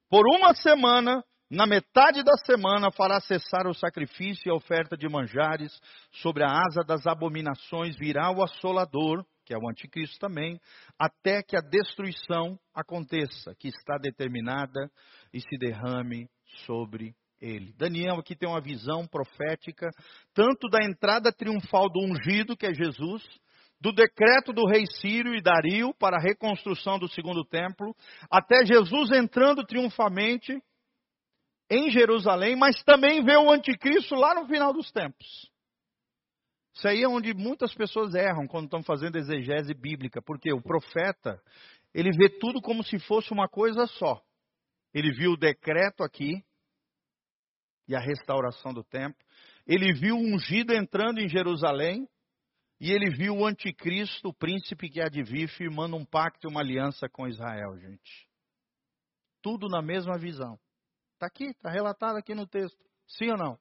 Por 0.09 0.25
uma 0.27 0.53
semana, 0.53 1.23
na 1.49 1.65
metade 1.67 2.23
da 2.23 2.37
semana, 2.45 2.91
fará 2.91 3.19
cessar 3.19 3.67
o 3.67 3.73
sacrifício 3.73 4.47
e 4.47 4.51
a 4.51 4.55
oferta 4.55 4.95
de 4.95 5.07
manjares. 5.09 5.71
Sobre 6.11 6.43
a 6.43 6.47
asa 6.47 6.81
das 6.85 7.05
abominações 7.05 7.97
virá 7.97 8.31
o 8.31 8.41
assolador, 8.41 9.25
que 9.45 9.53
é 9.53 9.57
o 9.57 9.69
anticristo 9.69 10.17
também, 10.17 10.59
até 10.97 11.43
que 11.43 11.57
a 11.57 11.61
destruição 11.61 12.57
aconteça, 12.73 13.53
que 13.59 13.67
está 13.67 13.97
determinada 13.97 14.89
e 15.33 15.41
se 15.41 15.57
derrame 15.57 16.29
sobre 16.65 17.13
ele. 17.41 17.73
Daniel 17.77 18.19
aqui 18.19 18.35
tem 18.35 18.47
uma 18.47 18.61
visão 18.61 19.05
profética, 19.07 19.89
tanto 20.33 20.69
da 20.69 20.85
entrada 20.85 21.33
triunfal 21.33 21.89
do 21.89 21.99
ungido, 21.99 22.55
que 22.55 22.65
é 22.65 22.73
Jesus, 22.73 23.23
do 23.81 23.91
decreto 23.91 24.53
do 24.53 24.67
rei 24.67 24.85
Sírio 25.01 25.33
e 25.33 25.41
Dario 25.41 25.91
para 25.95 26.17
a 26.17 26.21
reconstrução 26.21 26.99
do 26.99 27.09
segundo 27.09 27.43
templo, 27.43 27.95
até 28.29 28.63
Jesus 28.63 29.11
entrando 29.11 29.65
triunfalmente 29.65 30.61
em 31.67 31.89
Jerusalém, 31.89 32.55
mas 32.55 32.83
também 32.83 33.23
vê 33.23 33.35
o 33.35 33.51
anticristo 33.51 34.13
lá 34.13 34.35
no 34.35 34.45
final 34.45 34.71
dos 34.71 34.91
tempos. 34.91 35.49
Isso 36.75 36.87
aí 36.87 37.01
é 37.01 37.07
onde 37.07 37.33
muitas 37.33 37.73
pessoas 37.73 38.13
erram 38.13 38.47
quando 38.47 38.65
estão 38.65 38.83
fazendo 38.83 39.17
exegese 39.17 39.73
bíblica, 39.73 40.21
porque 40.21 40.53
o 40.53 40.61
profeta, 40.61 41.41
ele 41.93 42.11
vê 42.11 42.29
tudo 42.29 42.61
como 42.61 42.83
se 42.83 42.99
fosse 42.99 43.31
uma 43.31 43.49
coisa 43.49 43.87
só. 43.87 44.21
Ele 44.93 45.11
viu 45.11 45.31
o 45.31 45.37
decreto 45.37 46.03
aqui 46.03 46.43
e 47.87 47.95
a 47.95 47.99
restauração 47.99 48.73
do 48.73 48.83
templo. 48.83 49.19
Ele 49.65 49.91
viu 49.91 50.15
o 50.15 50.35
ungido 50.35 50.73
entrando 50.73 51.19
em 51.19 51.27
Jerusalém 51.27 52.07
e 52.81 52.91
ele 52.91 53.11
viu 53.11 53.37
o 53.37 53.45
anticristo, 53.45 54.29
o 54.29 54.33
príncipe 54.33 54.89
que 54.89 54.99
há 54.99 55.07
de 55.07 55.21
vir, 55.21 55.47
firmando 55.49 55.95
um 55.95 56.03
pacto 56.03 56.47
e 56.47 56.49
uma 56.49 56.61
aliança 56.61 57.07
com 57.07 57.27
Israel, 57.27 57.77
gente. 57.77 58.27
Tudo 59.39 59.69
na 59.69 59.83
mesma 59.83 60.17
visão. 60.17 60.59
Está 61.13 61.27
aqui, 61.27 61.45
está 61.45 61.69
relatado 61.69 62.17
aqui 62.17 62.33
no 62.33 62.47
texto. 62.47 62.83
Sim 63.05 63.29
ou 63.29 63.37
não? 63.37 63.59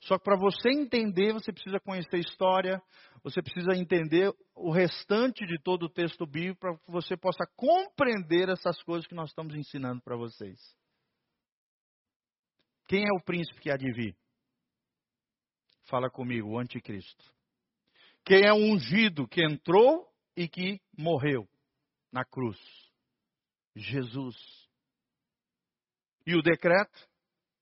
Só 0.00 0.18
que 0.18 0.24
para 0.24 0.36
você 0.36 0.70
entender, 0.70 1.32
você 1.32 1.52
precisa 1.52 1.78
conhecer 1.78 2.16
a 2.16 2.18
história, 2.18 2.82
você 3.22 3.40
precisa 3.40 3.76
entender 3.76 4.34
o 4.56 4.72
restante 4.72 5.46
de 5.46 5.62
todo 5.62 5.84
o 5.84 5.92
texto 5.92 6.26
bíblico 6.26 6.58
para 6.58 6.76
que 6.78 6.90
você 6.90 7.16
possa 7.16 7.46
compreender 7.54 8.48
essas 8.48 8.82
coisas 8.82 9.06
que 9.06 9.14
nós 9.14 9.28
estamos 9.28 9.54
ensinando 9.54 10.02
para 10.02 10.16
vocês. 10.16 10.58
Quem 12.88 13.04
é 13.04 13.12
o 13.12 13.22
príncipe 13.22 13.60
que 13.60 13.70
há 13.70 13.76
de 13.76 13.92
vir? 13.92 14.16
Fala 15.84 16.10
comigo, 16.10 16.48
o 16.48 16.58
anticristo. 16.58 17.39
Quem 18.24 18.44
é 18.44 18.52
o 18.52 18.56
ungido 18.56 19.26
que 19.26 19.42
entrou 19.42 20.06
e 20.36 20.48
que 20.48 20.80
morreu 20.96 21.48
na 22.12 22.24
cruz? 22.24 22.58
Jesus. 23.74 24.36
E 26.26 26.34
o 26.34 26.42
decreto? 26.42 27.08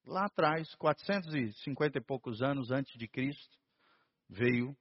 Lá 0.06 0.24
atrás, 0.26 0.74
450 0.76 1.98
e 1.98 2.02
poucos 2.02 2.42
anos 2.42 2.70
antes 2.70 2.98
de 2.98 3.06
Cristo, 3.06 3.56
veio 4.28 4.76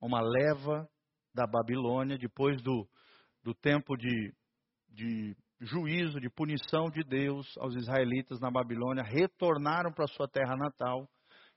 uma 0.00 0.20
leva 0.20 0.88
da 1.34 1.46
Babilônia, 1.46 2.18
depois 2.18 2.60
do, 2.62 2.86
do 3.42 3.54
tempo 3.54 3.96
de, 3.96 4.34
de 4.88 5.36
juízo, 5.60 6.20
de 6.20 6.28
punição 6.28 6.90
de 6.90 7.02
Deus 7.02 7.56
aos 7.58 7.74
israelitas 7.74 8.40
na 8.40 8.50
Babilônia, 8.50 9.02
retornaram 9.02 9.92
para 9.92 10.06
sua 10.08 10.28
terra 10.28 10.56
natal, 10.56 11.08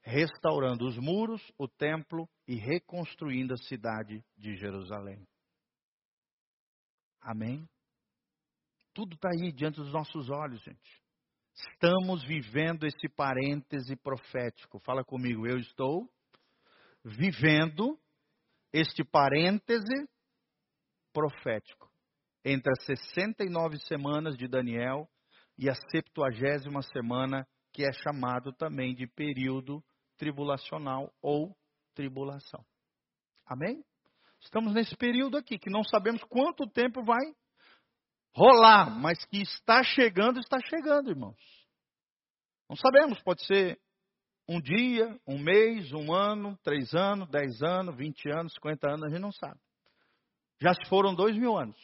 restaurando 0.05 0.85
os 0.85 0.97
muros, 0.97 1.41
o 1.57 1.67
templo 1.67 2.29
e 2.47 2.55
reconstruindo 2.55 3.55
a 3.55 3.57
cidade 3.57 4.23
de 4.37 4.55
Jerusalém. 4.55 5.27
Amém? 7.19 7.67
Tudo 8.93 9.15
está 9.15 9.29
aí 9.29 9.51
diante 9.51 9.77
dos 9.77 9.91
nossos 9.91 10.29
olhos, 10.29 10.61
gente. 10.61 11.03
Estamos 11.55 12.23
vivendo 12.23 12.85
esse 12.85 13.09
parêntese 13.09 13.95
profético. 13.95 14.79
Fala 14.79 15.03
comigo, 15.03 15.47
eu 15.47 15.57
estou 15.57 16.07
vivendo 17.03 17.99
este 18.71 19.03
parêntese 19.03 20.07
profético 21.11 21.89
entre 22.43 22.71
as 22.71 22.85
69 22.85 23.79
semanas 23.79 24.37
de 24.37 24.47
Daniel 24.47 25.09
e 25.57 25.67
a 25.67 25.73
70 25.73 26.81
semana, 26.93 27.47
que 27.73 27.83
é 27.83 27.91
chamado 27.91 28.53
também 28.53 28.93
de 28.93 29.07
período 29.07 29.83
tribulacional 30.18 31.13
ou 31.22 31.55
tribulação. 31.93 32.66
Amém? 33.45 33.84
Estamos 34.41 34.74
nesse 34.74 34.95
período 34.95 35.38
aqui, 35.38 35.57
que 35.57 35.70
não 35.70 35.84
sabemos 35.84 36.24
quanto 36.26 36.70
tempo 36.70 37.03
vai 37.03 37.36
rolar, 38.34 38.89
mas 38.89 39.24
que 39.26 39.41
está 39.41 39.82
chegando, 39.84 40.39
está 40.39 40.59
chegando, 40.70 41.09
irmãos. 41.09 41.39
Não 42.70 42.76
sabemos, 42.76 43.22
pode 43.22 43.45
ser 43.45 43.80
um 44.47 44.61
dia, 44.61 45.20
um 45.26 45.39
mês, 45.39 45.91
um 45.93 46.13
ano, 46.13 46.57
três 46.63 46.93
anos, 46.93 47.30
dez 47.30 47.61
anos, 47.63 47.95
vinte 47.95 48.30
anos, 48.30 48.53
cinquenta 48.53 48.89
anos, 48.89 49.03
a 49.05 49.09
gente 49.09 49.22
não 49.22 49.32
sabe. 49.32 49.59
Já 50.61 50.74
se 50.74 50.86
foram 50.88 51.16
dois 51.16 51.36
mil 51.38 51.57
anos. 51.57 51.80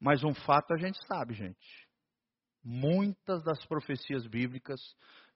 Mas 0.00 0.22
um 0.22 0.34
fato 0.34 0.72
a 0.74 0.78
gente 0.78 0.98
sabe, 1.06 1.34
gente. 1.34 1.88
Muitas 2.62 3.42
das 3.44 3.64
profecias 3.66 4.26
bíblicas 4.26 4.80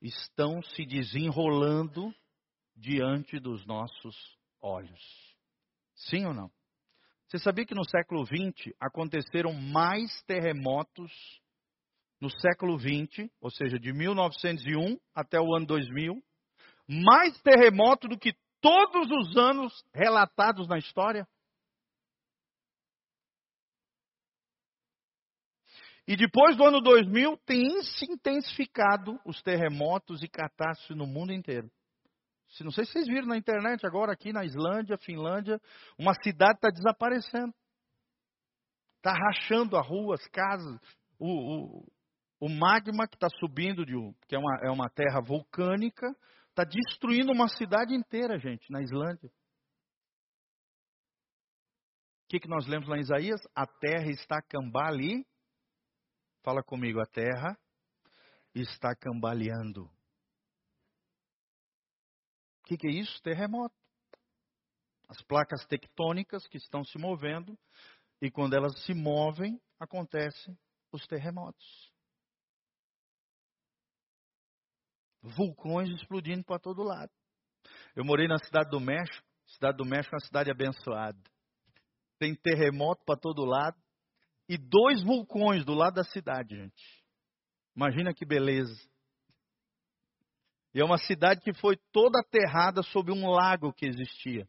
estão 0.02 0.60
se 0.62 0.84
desenrolando 0.84 2.12
diante 2.74 3.38
dos 3.38 3.64
nossos 3.64 4.16
olhos. 4.60 5.00
Sim 5.94 6.26
ou 6.26 6.34
não? 6.34 6.50
Você 7.28 7.38
sabia 7.38 7.64
que 7.64 7.74
no 7.74 7.88
século 7.88 8.26
XX 8.26 8.74
aconteceram 8.78 9.54
mais 9.54 10.22
terremotos 10.24 11.10
no 12.20 12.28
século 12.30 12.78
XX, 12.78 13.30
ou 13.40 13.50
seja, 13.50 13.78
de 13.78 13.92
1901 13.92 14.98
até 15.14 15.40
o 15.40 15.54
ano 15.54 15.66
2000, 15.66 16.22
mais 16.88 17.40
terremoto 17.40 18.06
do 18.06 18.18
que 18.18 18.34
todos 18.60 19.10
os 19.10 19.36
anos 19.36 19.72
relatados 19.94 20.68
na 20.68 20.78
história? 20.78 21.26
E 26.06 26.16
depois 26.16 26.56
do 26.56 26.64
ano 26.64 26.80
2000, 26.80 27.36
tem 27.46 27.80
se 27.82 28.10
intensificado 28.10 29.20
os 29.24 29.40
terremotos 29.42 30.22
e 30.22 30.28
catástrofes 30.28 30.96
no 30.96 31.06
mundo 31.06 31.32
inteiro. 31.32 31.70
Não 32.60 32.70
sei 32.70 32.84
se 32.84 32.92
vocês 32.92 33.06
viram 33.06 33.28
na 33.28 33.36
internet 33.36 33.86
agora, 33.86 34.12
aqui 34.12 34.32
na 34.32 34.44
Islândia, 34.44 34.98
Finlândia, 34.98 35.60
uma 35.98 36.12
cidade 36.22 36.56
está 36.56 36.68
desaparecendo. 36.68 37.54
Está 38.98 39.12
rachando 39.12 39.76
as 39.76 40.26
casas. 40.28 40.78
O, 41.18 41.80
o, 41.80 41.92
o 42.40 42.48
magma 42.48 43.08
que 43.08 43.16
está 43.16 43.28
subindo, 43.38 43.86
de, 43.86 43.94
que 44.28 44.34
é 44.34 44.38
uma, 44.38 44.58
é 44.64 44.70
uma 44.70 44.90
terra 44.90 45.20
vulcânica, 45.20 46.14
está 46.50 46.64
destruindo 46.64 47.32
uma 47.32 47.48
cidade 47.48 47.94
inteira, 47.94 48.38
gente, 48.38 48.70
na 48.70 48.82
Islândia. 48.82 49.30
O 52.24 52.28
que, 52.28 52.40
que 52.40 52.48
nós 52.48 52.66
lemos 52.66 52.88
lá 52.88 52.96
em 52.96 53.00
Isaías? 53.02 53.40
A 53.54 53.66
terra 53.66 54.10
está 54.10 54.42
cambali 54.42 55.24
Fala 56.42 56.60
comigo, 56.60 57.00
a 57.00 57.06
terra 57.06 57.56
está 58.52 58.96
cambaleando. 58.96 59.84
O 59.84 59.90
que, 62.64 62.76
que 62.76 62.88
é 62.88 62.90
isso? 62.90 63.22
Terremoto. 63.22 63.76
As 65.08 65.22
placas 65.22 65.64
tectônicas 65.66 66.46
que 66.48 66.56
estão 66.56 66.84
se 66.84 66.98
movendo, 66.98 67.56
e 68.20 68.30
quando 68.30 68.54
elas 68.54 68.76
se 68.84 68.92
movem, 68.92 69.60
acontecem 69.78 70.58
os 70.90 71.06
terremotos. 71.06 71.92
Vulcões 75.22 75.90
explodindo 75.90 76.44
para 76.44 76.58
todo 76.58 76.82
lado. 76.82 77.12
Eu 77.94 78.04
morei 78.04 78.26
na 78.26 78.38
cidade 78.38 78.70
do 78.70 78.80
México. 78.80 79.24
Cidade 79.46 79.76
do 79.76 79.84
México 79.84 80.14
é 80.14 80.16
uma 80.16 80.26
cidade 80.26 80.50
abençoada. 80.50 81.22
Tem 82.18 82.34
terremoto 82.34 83.04
para 83.04 83.18
todo 83.18 83.44
lado 83.44 83.80
e 84.48 84.56
dois 84.58 85.02
vulcões 85.02 85.64
do 85.64 85.74
lado 85.74 85.94
da 85.94 86.04
cidade, 86.04 86.56
gente. 86.56 87.04
Imagina 87.74 88.12
que 88.12 88.24
beleza. 88.24 88.76
E 90.74 90.80
é 90.80 90.84
uma 90.84 90.98
cidade 90.98 91.40
que 91.40 91.52
foi 91.54 91.76
toda 91.92 92.20
aterrada 92.20 92.82
sob 92.82 93.12
um 93.12 93.28
lago 93.28 93.72
que 93.72 93.86
existia. 93.86 94.48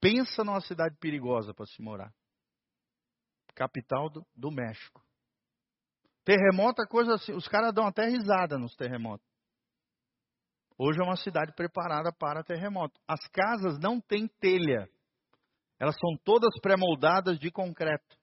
Pensa 0.00 0.42
numa 0.44 0.60
cidade 0.60 0.96
perigosa 0.98 1.52
para 1.52 1.66
se 1.66 1.82
morar. 1.82 2.12
Capital 3.54 4.08
do, 4.08 4.26
do 4.34 4.50
México. 4.50 5.04
Terremoto 6.24 6.82
é 6.82 6.86
coisa 6.86 7.14
assim, 7.14 7.32
os 7.32 7.48
caras 7.48 7.74
dão 7.74 7.86
até 7.86 8.06
risada 8.06 8.56
nos 8.56 8.74
terremotos. 8.76 9.26
Hoje 10.78 10.98
é 11.00 11.04
uma 11.04 11.16
cidade 11.16 11.52
preparada 11.54 12.10
para 12.12 12.42
terremoto. 12.42 12.98
As 13.06 13.20
casas 13.28 13.78
não 13.78 14.00
têm 14.00 14.26
telha. 14.26 14.88
Elas 15.80 15.96
são 15.98 16.14
todas 16.22 16.50
pré-moldadas 16.60 17.38
de 17.38 17.50
concreto, 17.50 18.16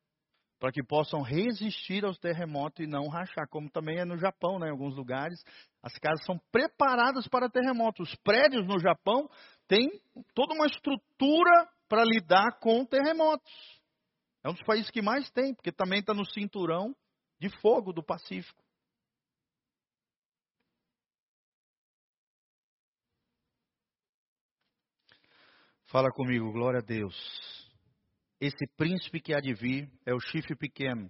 para 0.60 0.72
que 0.72 0.84
possam 0.84 1.24
resistir 1.24 2.06
aos 2.06 2.20
terremotos 2.20 2.86
e 2.86 2.88
não 2.88 3.08
rachar, 3.08 3.48
como 3.50 3.70
também 3.70 3.98
é 3.98 4.06
no 4.06 4.18
Japão, 4.18 4.60
né, 4.60 4.68
em 4.68 4.72
alguns 4.72 4.96
lugares. 4.96 5.42
As 5.82 5.94
casas 5.98 6.24
são 6.24 6.40
preparadas 6.52 7.28
para 7.28 7.50
terremotos. 7.50 8.10
Os 8.10 8.16
prédios 8.18 8.68
no 8.68 8.80
Japão 8.80 9.28
têm 9.68 9.90
toda 10.36 10.54
uma 10.54 10.68
estrutura 10.68 11.68
para 11.90 12.04
lidar 12.04 12.60
com 12.60 12.86
terremotos. 12.86 13.52
É 14.44 14.50
um 14.50 14.54
dos 14.54 14.64
países 14.64 14.92
que 14.92 15.02
mais 15.02 15.30
tem, 15.32 15.54
porque 15.56 15.72
também 15.72 16.00
está 16.00 16.14
no 16.14 16.26
cinturão 16.26 16.96
de 17.40 17.50
fogo 17.60 17.92
do 17.92 18.04
Pacífico. 18.04 18.64
Fala 25.90 26.12
comigo, 26.12 26.52
glória 26.52 26.80
a 26.80 26.86
Deus. 26.86 27.16
Esse 28.42 28.68
príncipe 28.76 29.22
que 29.22 29.34
há 29.34 29.40
de 29.40 29.54
vir 29.54 29.90
é 30.06 30.14
o 30.14 30.20
chifre 30.20 30.54
pequeno, 30.54 31.10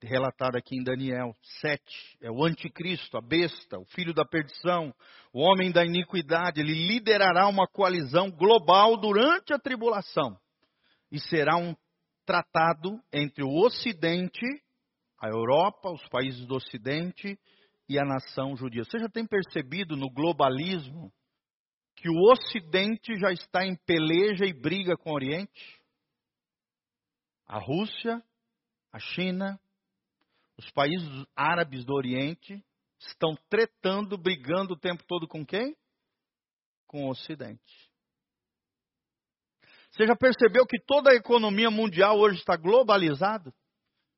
relatado 0.00 0.54
aqui 0.56 0.76
em 0.76 0.84
Daniel 0.84 1.34
7. 1.60 1.82
É 2.20 2.30
o 2.30 2.44
anticristo, 2.44 3.16
a 3.16 3.20
besta, 3.20 3.80
o 3.80 3.84
filho 3.86 4.14
da 4.14 4.24
perdição, 4.24 4.94
o 5.32 5.40
homem 5.40 5.72
da 5.72 5.84
iniquidade. 5.84 6.60
Ele 6.60 6.72
liderará 6.72 7.48
uma 7.48 7.66
coalizão 7.66 8.30
global 8.30 8.96
durante 8.96 9.52
a 9.52 9.58
tribulação 9.58 10.38
e 11.10 11.18
será 11.18 11.56
um 11.56 11.74
tratado 12.24 13.00
entre 13.12 13.42
o 13.42 13.50
Ocidente, 13.50 14.46
a 15.20 15.28
Europa, 15.28 15.90
os 15.90 16.06
países 16.08 16.46
do 16.46 16.54
Ocidente 16.54 17.36
e 17.88 17.98
a 17.98 18.04
nação 18.04 18.56
judia. 18.56 18.84
Você 18.84 19.00
já 19.00 19.08
tem 19.08 19.26
percebido 19.26 19.96
no 19.96 20.08
globalismo 20.08 21.12
que 22.02 22.10
o 22.10 22.20
Ocidente 22.32 23.16
já 23.16 23.30
está 23.30 23.64
em 23.64 23.76
peleja 23.76 24.44
e 24.44 24.52
briga 24.52 24.96
com 24.96 25.10
o 25.10 25.14
Oriente? 25.14 25.80
A 27.46 27.60
Rússia, 27.60 28.20
a 28.92 28.98
China, 28.98 29.60
os 30.58 30.68
países 30.72 31.08
árabes 31.36 31.84
do 31.84 31.94
Oriente 31.94 32.60
estão 32.98 33.36
tretando, 33.48 34.18
brigando 34.18 34.74
o 34.74 34.76
tempo 34.78 35.04
todo 35.06 35.28
com 35.28 35.46
quem? 35.46 35.76
Com 36.88 37.06
o 37.06 37.10
Ocidente. 37.10 37.90
Você 39.92 40.04
já 40.04 40.16
percebeu 40.16 40.66
que 40.66 40.80
toda 40.84 41.12
a 41.12 41.14
economia 41.14 41.70
mundial 41.70 42.18
hoje 42.18 42.38
está 42.38 42.56
globalizada? 42.56 43.54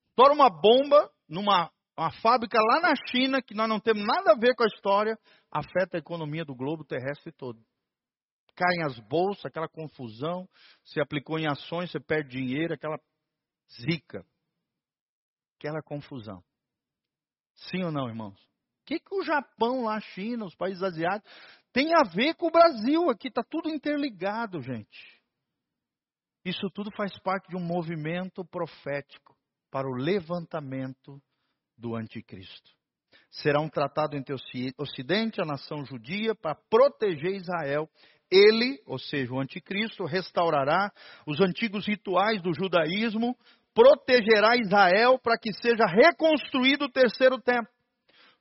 Estoura 0.08 0.32
uma 0.32 0.48
bomba 0.48 1.12
numa 1.28 1.70
uma 1.96 2.10
fábrica 2.10 2.58
lá 2.60 2.80
na 2.80 2.94
China, 3.08 3.42
que 3.42 3.54
nós 3.54 3.68
não 3.68 3.78
temos 3.78 4.04
nada 4.04 4.32
a 4.32 4.36
ver 4.36 4.56
com 4.56 4.64
a 4.64 4.66
história, 4.66 5.16
afeta 5.48 5.96
a 5.96 6.00
economia 6.00 6.44
do 6.44 6.54
globo 6.54 6.82
terrestre 6.82 7.30
todo 7.30 7.62
caem 8.54 8.82
as 8.84 8.98
bolsas, 9.00 9.44
aquela 9.46 9.68
confusão, 9.68 10.48
você 10.84 11.00
aplicou 11.00 11.38
em 11.38 11.46
ações, 11.46 11.90
você 11.90 12.00
perde 12.00 12.30
dinheiro, 12.30 12.74
aquela 12.74 12.98
zica, 13.80 14.24
aquela 15.58 15.82
confusão. 15.82 16.42
Sim 17.54 17.84
ou 17.84 17.92
não, 17.92 18.08
irmãos? 18.08 18.40
O 18.82 18.86
que, 18.86 19.00
que 19.00 19.14
o 19.14 19.22
Japão, 19.22 19.84
lá, 19.84 19.96
a 19.96 20.00
China, 20.00 20.44
os 20.44 20.54
países 20.54 20.82
asiáticos, 20.82 21.32
tem 21.72 21.94
a 21.94 22.02
ver 22.02 22.34
com 22.34 22.46
o 22.46 22.50
Brasil 22.50 23.08
aqui? 23.08 23.28
Está 23.28 23.42
tudo 23.42 23.68
interligado, 23.68 24.60
gente. 24.60 25.22
Isso 26.44 26.68
tudo 26.70 26.90
faz 26.94 27.18
parte 27.20 27.48
de 27.48 27.56
um 27.56 27.64
movimento 27.64 28.44
profético 28.44 29.34
para 29.70 29.88
o 29.88 29.94
levantamento 29.94 31.20
do 31.76 31.96
anticristo. 31.96 32.70
Será 33.34 33.60
um 33.60 33.68
tratado 33.68 34.16
entre 34.16 34.34
o 34.34 34.38
Ocidente 34.78 35.40
e 35.40 35.42
a 35.42 35.46
nação 35.46 35.84
judia 35.84 36.34
para 36.34 36.56
proteger 36.70 37.34
Israel. 37.34 37.88
Ele, 38.30 38.80
ou 38.86 38.98
seja, 38.98 39.32
o 39.32 39.40
anticristo, 39.40 40.04
restaurará 40.04 40.90
os 41.26 41.40
antigos 41.40 41.86
rituais 41.86 42.40
do 42.42 42.54
judaísmo, 42.54 43.36
protegerá 43.74 44.56
Israel 44.56 45.18
para 45.18 45.38
que 45.38 45.52
seja 45.54 45.84
reconstruído 45.86 46.84
o 46.84 46.90
terceiro 46.90 47.40
templo. 47.40 47.72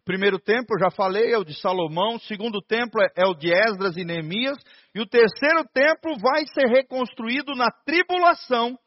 Primeiro 0.06 0.38
templo, 0.38 0.78
já 0.78 0.92
falei, 0.92 1.32
é 1.32 1.38
o 1.38 1.46
de 1.46 1.58
Salomão. 1.60 2.20
Segundo 2.20 2.62
templo 2.62 3.02
é, 3.02 3.24
é 3.24 3.26
o 3.26 3.34
de 3.34 3.52
Esdras 3.52 3.96
e 3.96 4.04
Neemias. 4.04 4.58
E 4.94 5.00
o 5.00 5.08
terceiro 5.08 5.64
templo 5.74 6.18
vai 6.20 6.46
ser 6.54 6.68
reconstruído 6.68 7.54
na 7.56 7.72
tribulação, 7.86 8.78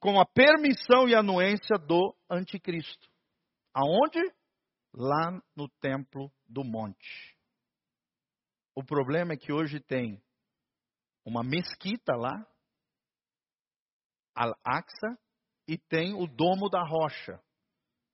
com 0.00 0.18
a 0.18 0.24
permissão 0.24 1.06
e 1.08 1.14
anuência 1.14 1.76
do 1.76 2.14
anticristo. 2.30 3.06
Aonde? 3.74 4.20
Lá 4.94 5.42
no 5.56 5.68
templo 5.80 6.30
do 6.46 6.62
monte. 6.62 7.36
O 8.74 8.84
problema 8.84 9.32
é 9.32 9.36
que 9.36 9.52
hoje 9.52 9.80
tem 9.80 10.22
uma 11.24 11.42
mesquita 11.42 12.14
lá, 12.14 12.46
Al-Aqsa, 14.34 15.18
e 15.68 15.78
tem 15.78 16.14
o 16.14 16.26
Domo 16.26 16.68
da 16.68 16.82
Rocha, 16.82 17.40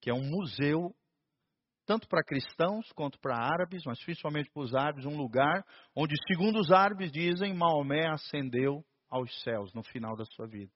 que 0.00 0.10
é 0.10 0.14
um 0.14 0.24
museu 0.24 0.94
tanto 1.86 2.06
para 2.06 2.22
cristãos 2.22 2.92
quanto 2.92 3.18
para 3.18 3.34
árabes, 3.34 3.82
mas 3.86 3.98
principalmente 4.04 4.50
para 4.50 4.62
os 4.62 4.74
árabes, 4.74 5.06
um 5.06 5.16
lugar 5.16 5.64
onde, 5.96 6.14
segundo 6.26 6.60
os 6.60 6.70
árabes 6.70 7.10
dizem, 7.10 7.54
Maomé 7.54 8.06
ascendeu 8.08 8.84
aos 9.08 9.42
céus 9.42 9.72
no 9.72 9.82
final 9.82 10.14
da 10.14 10.24
sua 10.26 10.46
vida. 10.46 10.70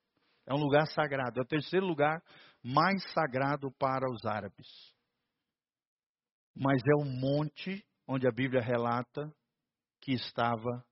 É 0.46 0.55
um 0.55 0.59
lugar 0.59 0.86
sagrado, 0.86 1.38
é 1.38 1.42
o 1.42 1.46
terceiro 1.46 1.84
lugar 1.84 2.22
mais 2.64 3.03
sagrado 3.12 3.70
para 3.72 4.11
os 4.11 4.24
árabes. 4.24 4.66
Mas 6.55 6.82
é 6.86 6.94
o 6.94 7.05
monte 7.05 7.84
onde 8.07 8.26
a 8.26 8.32
Bíblia 8.32 8.61
relata 8.61 9.32
que 10.00 10.12
estava 10.12 10.84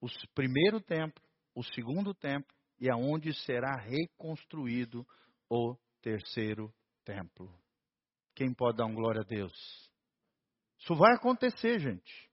o 0.00 0.06
primeiro 0.34 0.80
templo, 0.80 1.22
o 1.54 1.62
segundo 1.62 2.14
templo 2.14 2.54
e 2.78 2.90
aonde 2.90 3.34
será 3.44 3.76
reconstruído 3.76 5.06
o 5.48 5.76
terceiro 6.00 6.72
templo. 7.04 7.52
Quem 8.34 8.54
pode 8.54 8.78
dar 8.78 8.86
um 8.86 8.94
glória 8.94 9.20
a 9.20 9.24
Deus? 9.24 9.52
Isso 10.78 10.94
vai 10.94 11.14
acontecer, 11.14 11.78
gente. 11.78 12.30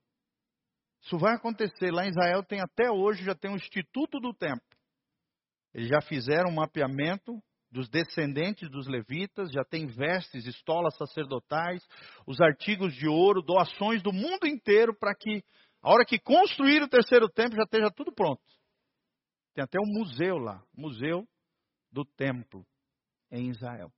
Isso 1.01 1.17
vai 1.17 1.35
acontecer. 1.35 1.91
Lá 1.91 2.05
em 2.05 2.09
Israel 2.09 2.43
tem 2.43 2.61
até 2.61 2.89
hoje, 2.89 3.23
já 3.23 3.35
tem 3.35 3.51
um 3.51 3.55
Instituto 3.55 4.19
do 4.19 4.33
Templo. 4.33 4.77
Eles 5.73 5.89
já 5.89 6.01
fizeram 6.01 6.49
um 6.49 6.55
mapeamento 6.55 7.41
dos 7.71 7.89
descendentes 7.89 8.69
dos 8.69 8.87
levitas, 8.87 9.51
já 9.51 9.63
tem 9.63 9.87
vestes, 9.87 10.45
estolas 10.45 10.95
sacerdotais, 10.95 11.85
os 12.25 12.39
artigos 12.39 12.93
de 12.93 13.07
ouro, 13.07 13.41
doações 13.41 14.01
do 14.01 14.13
mundo 14.13 14.47
inteiro 14.47 14.95
para 14.97 15.13
que, 15.13 15.43
a 15.81 15.91
hora 15.91 16.05
que 16.05 16.17
construir 16.17 16.81
o 16.81 16.89
terceiro 16.89 17.27
templo, 17.29 17.57
já 17.57 17.63
esteja 17.63 17.91
tudo 17.91 18.11
pronto. 18.13 18.41
Tem 19.53 19.63
até 19.63 19.79
um 19.79 19.99
museu 19.99 20.37
lá, 20.37 20.63
Museu 20.75 21.27
do 21.91 22.05
Templo, 22.05 22.65
em 23.31 23.49
Israel 23.49 23.91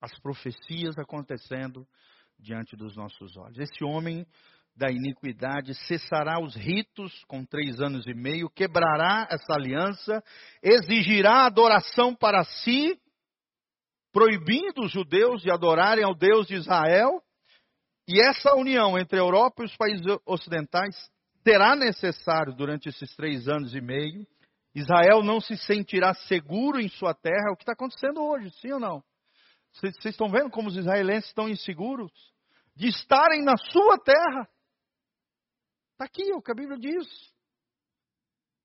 as 0.00 0.18
profecias 0.20 0.98
acontecendo 0.98 1.86
diante 2.38 2.74
dos 2.74 2.96
nossos 2.96 3.36
olhos. 3.36 3.58
Esse 3.58 3.84
homem 3.84 4.26
da 4.76 4.90
iniquidade 4.90 5.74
cessará 5.86 6.40
os 6.40 6.54
ritos 6.54 7.12
com 7.24 7.44
três 7.44 7.80
anos 7.80 8.06
e 8.06 8.14
meio, 8.14 8.50
quebrará 8.50 9.28
essa 9.30 9.52
aliança, 9.52 10.22
exigirá 10.62 11.44
adoração 11.44 12.14
para 12.14 12.42
si, 12.44 12.98
proibindo 14.12 14.82
os 14.82 14.90
judeus 14.90 15.42
de 15.42 15.50
adorarem 15.50 16.04
ao 16.04 16.14
Deus 16.14 16.46
de 16.46 16.54
Israel, 16.54 17.22
e 18.08 18.20
essa 18.20 18.54
união 18.54 18.98
entre 18.98 19.18
a 19.18 19.22
Europa 19.22 19.62
e 19.62 19.66
os 19.66 19.76
países 19.76 20.04
ocidentais 20.26 20.96
será 21.44 21.76
necessário 21.76 22.54
durante 22.54 22.88
esses 22.88 23.14
três 23.14 23.48
anos 23.48 23.74
e 23.74 23.80
meio. 23.80 24.26
Israel 24.74 25.22
não 25.22 25.40
se 25.40 25.56
sentirá 25.56 26.14
seguro 26.14 26.80
em 26.80 26.88
sua 26.88 27.14
terra, 27.14 27.48
é 27.48 27.52
o 27.52 27.56
que 27.56 27.62
está 27.62 27.72
acontecendo 27.72 28.22
hoje, 28.22 28.50
sim 28.60 28.72
ou 28.72 28.80
não? 28.80 29.02
Vocês 29.72 29.94
estão 30.04 30.28
vendo 30.28 30.50
como 30.50 30.68
os 30.68 30.76
israelenses 30.76 31.28
estão 31.28 31.48
inseguros? 31.48 32.12
De 32.74 32.88
estarem 32.88 33.42
na 33.42 33.56
sua 33.56 33.98
terra. 33.98 34.48
Está 36.00 36.06
aqui 36.06 36.32
o 36.32 36.40
que 36.40 36.50
a 36.50 36.54
Bíblia 36.54 36.78
diz. 36.78 37.06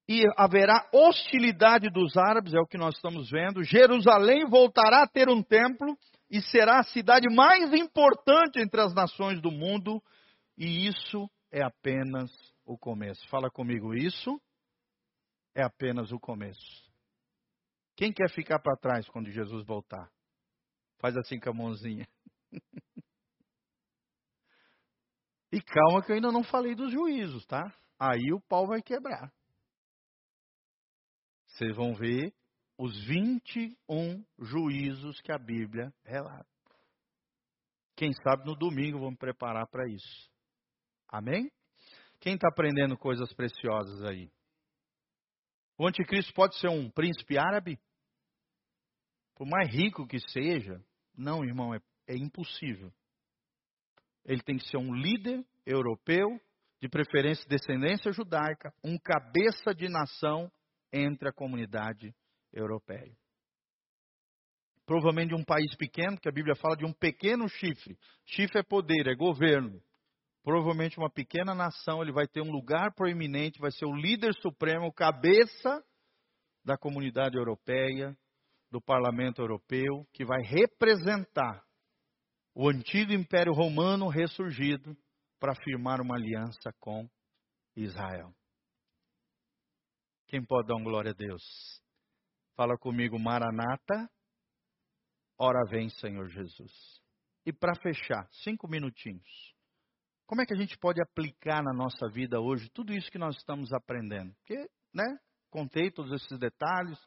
E 0.07 0.23
haverá 0.37 0.87
hostilidade 0.93 1.89
dos 1.89 2.15
árabes, 2.15 2.53
é 2.53 2.59
o 2.61 2.65
que 2.65 2.77
nós 2.77 2.95
estamos 2.95 3.29
vendo. 3.29 3.61
Jerusalém 3.61 4.45
voltará 4.45 5.03
a 5.03 5.07
ter 5.07 5.27
um 5.27 5.43
templo 5.43 5.97
e 6.31 6.41
será 6.41 6.79
a 6.79 6.83
cidade 6.83 7.27
mais 7.29 7.73
importante 7.73 8.61
entre 8.61 8.79
as 8.79 8.93
nações 8.93 9.41
do 9.41 9.51
mundo. 9.51 10.01
E 10.57 10.87
isso 10.87 11.29
é 11.51 11.61
apenas 11.61 12.31
o 12.65 12.77
começo. 12.77 13.27
Fala 13.27 13.49
comigo, 13.49 13.93
isso 13.93 14.39
é 15.53 15.61
apenas 15.61 16.13
o 16.13 16.19
começo. 16.19 16.89
Quem 17.97 18.13
quer 18.13 18.29
ficar 18.29 18.59
para 18.59 18.77
trás 18.77 19.09
quando 19.09 19.29
Jesus 19.29 19.65
voltar? 19.65 20.09
Faz 20.99 21.17
assim 21.17 21.37
com 21.37 21.49
a 21.49 21.53
mãozinha. 21.53 22.07
E 25.55 25.61
calma 25.61 26.03
que 26.03 26.11
eu 26.11 26.15
ainda 26.15 26.33
não 26.33 26.43
falei 26.43 26.75
dos 26.75 26.91
juízos, 26.91 27.45
tá? 27.45 27.73
Aí 27.97 28.33
o 28.33 28.41
pau 28.41 28.67
vai 28.67 28.81
quebrar. 28.81 29.33
Vocês 31.47 31.73
vão 31.73 31.95
ver 31.95 32.35
os 32.77 32.93
21 33.05 34.21
juízos 34.37 35.21
que 35.21 35.31
a 35.31 35.37
Bíblia 35.37 35.93
relata. 36.03 36.45
Quem 37.95 38.11
sabe 38.21 38.43
no 38.45 38.53
domingo 38.53 38.99
vamos 38.99 39.17
preparar 39.17 39.65
para 39.69 39.87
isso. 39.87 40.29
Amém? 41.07 41.49
Quem 42.19 42.35
está 42.35 42.49
aprendendo 42.49 42.97
coisas 42.97 43.33
preciosas 43.33 44.03
aí? 44.03 44.29
O 45.77 45.87
anticristo 45.87 46.33
pode 46.33 46.59
ser 46.59 46.67
um 46.67 46.89
príncipe 46.89 47.37
árabe? 47.37 47.79
Por 49.35 49.47
mais 49.47 49.73
rico 49.73 50.05
que 50.05 50.19
seja, 50.31 50.83
não, 51.15 51.45
irmão, 51.45 51.73
é, 51.73 51.79
é 52.07 52.17
impossível. 52.17 52.91
Ele 54.25 54.41
tem 54.41 54.57
que 54.57 54.67
ser 54.67 54.77
um 54.77 54.93
líder 54.93 55.45
europeu, 55.65 56.27
de 56.81 56.89
preferência 56.89 57.47
descendência 57.47 58.11
judaica, 58.11 58.73
um 58.83 58.97
cabeça 58.97 59.73
de 59.73 59.87
nação 59.87 60.51
entre 60.91 61.29
a 61.29 61.33
comunidade 61.33 62.13
europeia. 62.53 63.15
Provavelmente 64.85 65.29
de 65.29 65.35
um 65.35 65.43
país 65.43 65.75
pequeno, 65.75 66.19
que 66.19 66.29
a 66.29 66.31
Bíblia 66.31 66.55
fala 66.55 66.75
de 66.75 66.85
um 66.85 66.93
pequeno 66.93 67.47
chifre. 67.49 67.97
Chifre 68.25 68.59
é 68.59 68.63
poder, 68.63 69.07
é 69.07 69.15
governo. 69.15 69.81
Provavelmente 70.43 70.99
uma 70.99 71.09
pequena 71.09 71.55
nação, 71.55 72.03
ele 72.03 72.11
vai 72.11 72.27
ter 72.27 72.41
um 72.41 72.51
lugar 72.51 72.93
proeminente, 72.93 73.59
vai 73.59 73.71
ser 73.71 73.85
o 73.85 73.95
líder 73.95 74.33
supremo, 74.35 74.93
cabeça 74.93 75.83
da 76.63 76.77
comunidade 76.77 77.35
europeia, 77.35 78.15
do 78.71 78.79
Parlamento 78.81 79.41
Europeu, 79.41 80.05
que 80.13 80.25
vai 80.25 80.41
representar 80.43 81.63
o 82.55 82.69
antigo 82.69 83.11
Império 83.11 83.53
Romano 83.53 84.07
ressurgido 84.07 84.97
para 85.39 85.53
firmar 85.53 85.99
uma 85.99 86.15
aliança 86.15 86.71
com 86.79 87.07
Israel. 87.75 88.33
Quem 90.27 90.43
pode 90.43 90.69
dar 90.69 90.81
glória 90.81 91.11
a 91.11 91.13
Deus? 91.13 91.43
Fala 92.55 92.77
comigo, 92.77 93.19
Maranata. 93.19 94.09
Ora 95.37 95.59
vem, 95.69 95.89
Senhor 95.89 96.29
Jesus. 96.29 96.71
E 97.45 97.51
para 97.51 97.75
fechar, 97.75 98.25
cinco 98.31 98.69
minutinhos. 98.69 99.53
Como 100.25 100.41
é 100.41 100.45
que 100.45 100.53
a 100.53 100.57
gente 100.57 100.77
pode 100.77 101.01
aplicar 101.01 101.61
na 101.61 101.73
nossa 101.73 102.07
vida 102.09 102.39
hoje 102.39 102.69
tudo 102.69 102.93
isso 102.93 103.11
que 103.11 103.19
nós 103.19 103.35
estamos 103.35 103.71
aprendendo? 103.73 104.33
Porque, 104.35 104.67
né? 104.93 105.19
Contei 105.51 105.91
todos 105.91 106.11
esses 106.11 106.39
detalhes, 106.39 106.97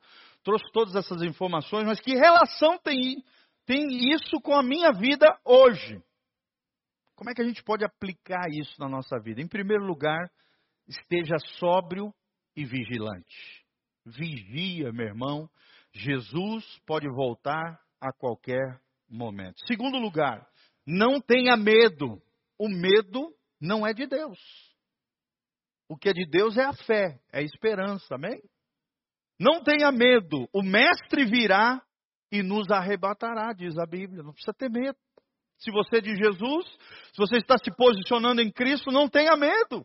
trouxe 0.43 0.65
todas 0.73 0.95
essas 0.95 1.21
informações, 1.23 1.85
mas 1.85 2.01
que 2.01 2.15
relação 2.15 2.79
tem, 2.79 3.23
tem 3.69 4.15
isso 4.15 4.41
com 4.41 4.55
a 4.55 4.63
minha 4.63 4.91
vida 4.93 5.27
hoje? 5.45 6.03
Como 7.15 7.29
é 7.29 7.35
que 7.35 7.43
a 7.43 7.45
gente 7.45 7.63
pode 7.63 7.85
aplicar 7.85 8.49
isso 8.51 8.81
na 8.81 8.89
nossa 8.89 9.21
vida? 9.21 9.43
Em 9.43 9.47
primeiro 9.47 9.85
lugar, 9.85 10.33
esteja 10.89 11.37
sóbrio 11.59 12.11
e 12.57 12.65
vigilante. 12.65 13.67
Vigia, 14.07 14.91
meu 14.91 15.09
irmão. 15.09 15.51
Jesus 15.93 16.65
pode 16.87 17.07
voltar 17.11 17.79
a 18.01 18.11
qualquer 18.11 18.81
momento. 19.07 19.61
Segundo 19.67 19.99
lugar, 19.99 20.49
não 20.87 21.21
tenha 21.21 21.55
medo. 21.55 22.23
O 22.59 22.71
medo 22.71 23.35
não 23.61 23.87
é 23.87 23.93
de 23.93 24.07
Deus. 24.07 24.39
O 25.91 25.97
que 25.97 26.09
é 26.09 26.13
de 26.15 26.27
Deus 26.27 26.57
é 26.57 26.65
a 26.65 26.73
fé, 26.73 27.21
é 27.31 27.41
a 27.41 27.43
esperança, 27.43 28.15
amém? 28.15 28.41
Não 29.39 29.63
tenha 29.63 29.93
medo, 29.93 30.49
o 30.55 30.63
mestre 30.63 31.27
virá 31.27 31.83
e 32.31 32.43
nos 32.43 32.71
arrebatará, 32.71 33.53
diz 33.53 33.79
a 33.79 33.87
Bíblia. 33.87 34.23
Não 34.23 34.33
precisa 34.33 34.53
ter 34.53 34.71
medo. 34.71 34.97
Se 35.59 35.71
você 35.73 35.97
é 35.97 36.01
de 36.01 36.15
Jesus, 36.15 36.67
se 37.13 37.17
você 37.17 37.37
está 37.37 37.57
se 37.59 37.75
posicionando 37.77 38.41
em 38.41 38.51
Cristo, 38.51 38.91
não 38.91 39.09
tenha 39.09 39.37
medo. 39.37 39.85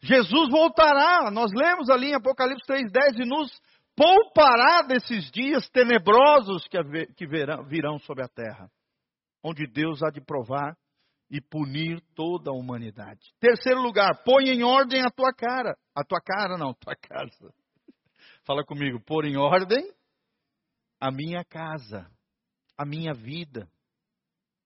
Jesus 0.00 0.50
voltará. 0.50 1.30
Nós 1.30 1.52
lemos 1.52 1.88
ali 1.88 2.08
em 2.08 2.14
Apocalipse 2.14 2.66
3,10 2.66 3.22
e 3.22 3.28
nos 3.28 3.50
poupará 3.94 4.82
desses 4.82 5.30
dias 5.30 5.68
tenebrosos 5.70 6.66
que 7.16 7.26
virão 7.26 7.98
sobre 8.00 8.24
a 8.24 8.28
terra. 8.28 8.70
onde 9.42 9.64
Deus 9.64 10.02
há 10.02 10.10
de 10.10 10.20
provar 10.20 10.76
e 11.30 11.40
punir 11.40 12.00
toda 12.16 12.50
a 12.50 12.54
humanidade. 12.54 13.32
Terceiro 13.38 13.80
lugar, 13.80 14.22
põe 14.24 14.48
em 14.48 14.64
ordem 14.64 15.02
a 15.02 15.10
tua 15.10 15.32
cara. 15.32 15.76
A 15.94 16.04
tua 16.04 16.20
cara 16.20 16.58
não, 16.58 16.74
tua 16.74 16.96
casa. 16.96 17.52
Fala 18.44 18.64
comigo, 18.64 19.00
pôr 19.04 19.24
em 19.24 19.36
ordem 19.36 19.88
a 21.00 21.10
minha 21.10 21.44
casa, 21.44 22.10
a 22.76 22.84
minha 22.84 23.12
vida. 23.12 23.68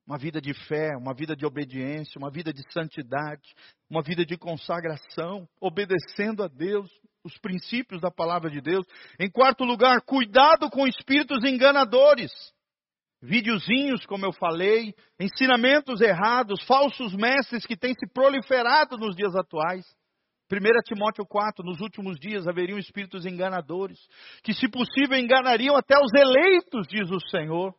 Uma 0.06 0.18
vida 0.18 0.40
de 0.40 0.52
fé, 0.66 0.96
uma 0.96 1.14
vida 1.14 1.36
de 1.36 1.46
obediência, 1.46 2.18
uma 2.18 2.30
vida 2.30 2.52
de 2.52 2.62
santidade, 2.72 3.54
uma 3.88 4.02
vida 4.02 4.24
de 4.26 4.36
consagração, 4.36 5.48
obedecendo 5.60 6.42
a 6.42 6.48
Deus, 6.48 6.90
os 7.22 7.38
princípios 7.38 8.00
da 8.00 8.10
palavra 8.10 8.50
de 8.50 8.60
Deus. 8.60 8.84
Em 9.20 9.30
quarto 9.30 9.62
lugar, 9.62 10.00
cuidado 10.00 10.68
com 10.68 10.86
espíritos 10.86 11.44
enganadores 11.44 12.32
videozinhos, 13.22 14.06
como 14.06 14.24
eu 14.24 14.32
falei, 14.32 14.94
ensinamentos 15.18 16.00
errados, 16.00 16.62
falsos 16.64 17.14
mestres 17.14 17.66
que 17.66 17.76
têm 17.76 17.92
se 17.94 18.06
proliferado 18.12 18.96
nos 18.96 19.14
dias 19.14 19.34
atuais. 19.36 19.84
1 20.50 20.82
Timóteo 20.84 21.24
4, 21.24 21.64
nos 21.64 21.80
últimos 21.80 22.18
dias 22.18 22.48
haveriam 22.48 22.78
espíritos 22.78 23.24
enganadores, 23.24 23.98
que 24.42 24.52
se 24.52 24.68
possível 24.68 25.16
enganariam 25.16 25.76
até 25.76 25.94
os 25.96 26.12
eleitos, 26.12 26.88
diz 26.88 27.08
o 27.10 27.20
Senhor. 27.30 27.72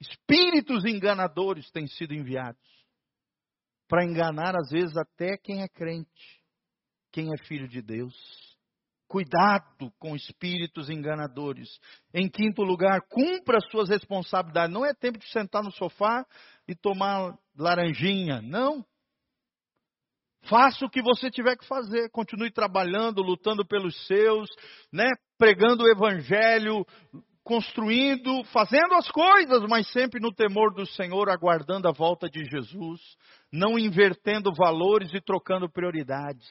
Espíritos 0.00 0.84
enganadores 0.84 1.70
têm 1.70 1.86
sido 1.86 2.14
enviados 2.14 2.60
para 3.86 4.04
enganar 4.04 4.56
às 4.56 4.70
vezes 4.70 4.96
até 4.96 5.36
quem 5.36 5.62
é 5.62 5.68
crente, 5.68 6.40
quem 7.12 7.28
é 7.34 7.44
filho 7.46 7.68
de 7.68 7.82
Deus. 7.82 8.14
Cuidado 9.08 9.92
com 9.98 10.14
espíritos 10.14 10.88
enganadores. 10.88 11.68
Em 12.14 12.30
quinto 12.30 12.62
lugar, 12.62 13.00
cumpra 13.08 13.58
suas 13.68 13.88
responsabilidades. 13.88 14.72
Não 14.72 14.86
é 14.86 14.94
tempo 14.94 15.18
de 15.18 15.28
sentar 15.32 15.64
no 15.64 15.72
sofá 15.72 16.24
e 16.68 16.76
tomar 16.76 17.36
laranjinha. 17.56 18.40
Não. 18.40 18.86
Faça 20.48 20.84
o 20.84 20.90
que 20.90 21.02
você 21.02 21.30
tiver 21.30 21.56
que 21.56 21.66
fazer. 21.66 22.10
Continue 22.10 22.50
trabalhando, 22.50 23.22
lutando 23.22 23.64
pelos 23.66 24.06
seus, 24.06 24.48
né? 24.92 25.08
pregando 25.38 25.84
o 25.84 25.88
evangelho, 25.88 26.84
construindo, 27.42 28.44
fazendo 28.44 28.94
as 28.94 29.10
coisas, 29.10 29.62
mas 29.68 29.90
sempre 29.92 30.20
no 30.20 30.32
temor 30.32 30.74
do 30.74 30.86
Senhor, 30.86 31.28
aguardando 31.28 31.88
a 31.88 31.92
volta 31.92 32.28
de 32.28 32.44
Jesus, 32.44 33.00
não 33.52 33.78
invertendo 33.78 34.52
valores 34.54 35.12
e 35.14 35.20
trocando 35.20 35.70
prioridades 35.70 36.46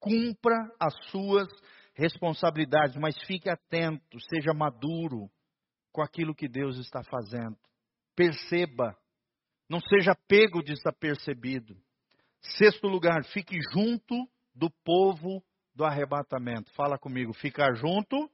cumpra 0.00 0.56
as 0.80 0.94
suas 1.10 1.46
responsabilidades, 1.94 2.96
mas 2.96 3.14
fique 3.26 3.50
atento, 3.50 4.18
seja 4.28 4.54
maduro 4.54 5.30
com 5.92 6.02
aquilo 6.02 6.34
que 6.34 6.48
Deus 6.48 6.78
está 6.78 7.02
fazendo. 7.04 7.56
Perceba, 8.16 8.96
não 9.68 9.80
seja 9.80 10.14
pego 10.26 10.62
desapercebido. 10.62 11.76
Sexto 12.42 12.86
lugar, 12.86 13.24
fique 13.26 13.56
junto 13.72 14.28
do 14.54 14.70
povo 14.84 15.42
do 15.74 15.84
arrebatamento. 15.84 16.70
Fala 16.74 16.98
comigo, 16.98 17.32
ficar 17.32 17.74
junto 17.74 18.30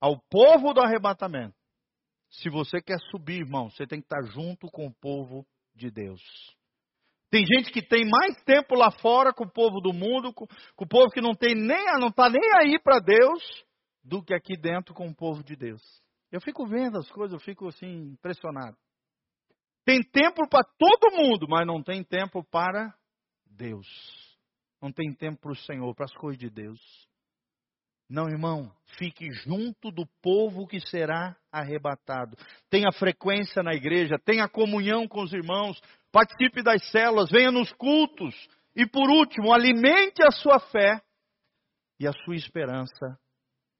ao 0.00 0.18
povo 0.28 0.72
do 0.72 0.80
arrebatamento. 0.80 1.54
Se 2.30 2.48
você 2.48 2.80
quer 2.80 2.98
subir, 3.10 3.40
irmão, 3.40 3.68
você 3.70 3.86
tem 3.86 4.00
que 4.00 4.06
estar 4.06 4.22
junto 4.32 4.68
com 4.68 4.86
o 4.86 4.94
povo 4.94 5.46
de 5.74 5.90
Deus. 5.90 6.22
Tem 7.30 7.44
gente 7.46 7.70
que 7.70 7.82
tem 7.82 8.04
mais 8.08 8.42
tempo 8.44 8.74
lá 8.74 8.90
fora 8.90 9.32
com 9.32 9.44
o 9.44 9.50
povo 9.50 9.80
do 9.80 9.92
mundo, 9.92 10.32
com, 10.32 10.46
com 10.46 10.84
o 10.84 10.88
povo 10.88 11.10
que 11.10 11.20
não 11.20 11.34
tem 11.34 11.54
nem, 11.54 11.84
não 11.98 12.08
está 12.08 12.28
nem 12.28 12.42
aí 12.56 12.78
para 12.78 12.98
Deus, 12.98 13.42
do 14.02 14.22
que 14.22 14.34
aqui 14.34 14.56
dentro 14.56 14.94
com 14.94 15.08
o 15.08 15.14
povo 15.14 15.42
de 15.44 15.54
Deus. 15.54 15.82
Eu 16.32 16.40
fico 16.40 16.66
vendo 16.66 16.98
as 16.98 17.10
coisas, 17.10 17.32
eu 17.32 17.40
fico 17.40 17.68
assim 17.68 18.12
impressionado. 18.12 18.76
Tem 19.84 20.02
tempo 20.02 20.48
para 20.48 20.64
todo 20.78 21.16
mundo, 21.16 21.46
mas 21.48 21.66
não 21.66 21.82
tem 21.82 22.02
tempo 22.02 22.44
para 22.44 22.94
Deus. 23.60 23.86
Não 24.80 24.90
tem 24.90 25.12
tempo 25.12 25.42
para 25.42 25.52
o 25.52 25.56
Senhor, 25.56 25.94
para 25.94 26.06
as 26.06 26.14
coisas 26.14 26.38
de 26.38 26.48
Deus. 26.48 26.80
Não, 28.08 28.28
irmão, 28.28 28.74
fique 28.98 29.30
junto 29.30 29.90
do 29.90 30.06
povo 30.22 30.66
que 30.66 30.80
será 30.80 31.36
arrebatado. 31.52 32.36
Tenha 32.70 32.90
frequência 32.90 33.62
na 33.62 33.74
igreja, 33.74 34.18
tenha 34.18 34.48
comunhão 34.48 35.06
com 35.06 35.22
os 35.22 35.32
irmãos, 35.32 35.78
participe 36.10 36.62
das 36.62 36.90
células, 36.90 37.30
venha 37.30 37.52
nos 37.52 37.70
cultos. 37.74 38.34
E 38.74 38.86
por 38.86 39.10
último, 39.10 39.52
alimente 39.52 40.22
a 40.26 40.30
sua 40.30 40.58
fé 40.58 41.00
e 42.00 42.06
a 42.06 42.12
sua 42.24 42.34
esperança 42.34 43.20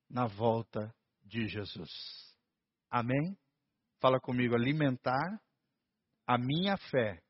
na 0.09 0.27
volta 0.27 0.95
de 1.25 1.49
Jesus. 1.49 1.91
Amém? 2.91 3.37
Fala 4.01 4.21
comigo, 4.21 4.55
alimentar 4.55 5.41
a 6.27 6.37
minha 6.39 6.77
fé 6.77 7.23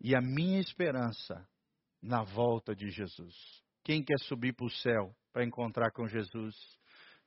e 0.00 0.16
a 0.16 0.20
minha 0.20 0.58
esperança 0.58 1.46
na 2.04 2.22
volta 2.22 2.74
de 2.74 2.90
Jesus. 2.90 3.34
Quem 3.82 4.04
quer 4.04 4.18
subir 4.20 4.54
para 4.54 4.66
o 4.66 4.70
céu 4.70 5.14
para 5.32 5.44
encontrar 5.44 5.90
com 5.90 6.06
Jesus? 6.06 6.54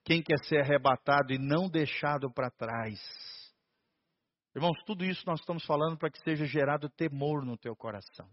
Quem 0.03 0.21
quer 0.21 0.39
ser 0.45 0.61
arrebatado 0.61 1.34
e 1.34 1.38
não 1.38 1.69
deixado 1.69 2.32
para 2.32 2.49
trás? 2.49 2.99
Irmãos, 4.55 4.78
tudo 4.86 5.03
isso 5.03 5.23
nós 5.28 5.39
estamos 5.39 5.65
falando 5.65 5.97
para 5.97 6.09
que 6.09 6.19
seja 6.21 6.45
gerado 6.45 6.89
temor 6.89 7.45
no 7.45 7.57
teu 7.57 7.75
coração. 7.75 8.28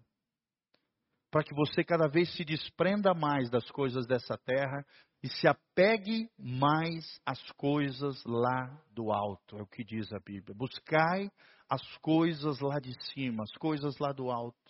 Para 1.30 1.42
que 1.42 1.54
você 1.54 1.82
cada 1.82 2.08
vez 2.08 2.32
se 2.34 2.44
desprenda 2.44 3.12
mais 3.12 3.50
das 3.50 3.68
coisas 3.70 4.06
dessa 4.06 4.38
terra 4.38 4.86
e 5.22 5.28
se 5.28 5.48
apegue 5.48 6.30
mais 6.38 7.20
às 7.26 7.42
coisas 7.52 8.22
lá 8.24 8.80
do 8.92 9.10
alto. 9.10 9.58
É 9.58 9.62
o 9.62 9.66
que 9.66 9.82
diz 9.82 10.12
a 10.12 10.20
Bíblia. 10.20 10.54
Buscai 10.54 11.30
as 11.68 11.82
coisas 11.98 12.60
lá 12.60 12.78
de 12.78 12.92
cima, 13.12 13.42
as 13.42 13.52
coisas 13.58 13.98
lá 13.98 14.12
do 14.12 14.30
alto. 14.30 14.63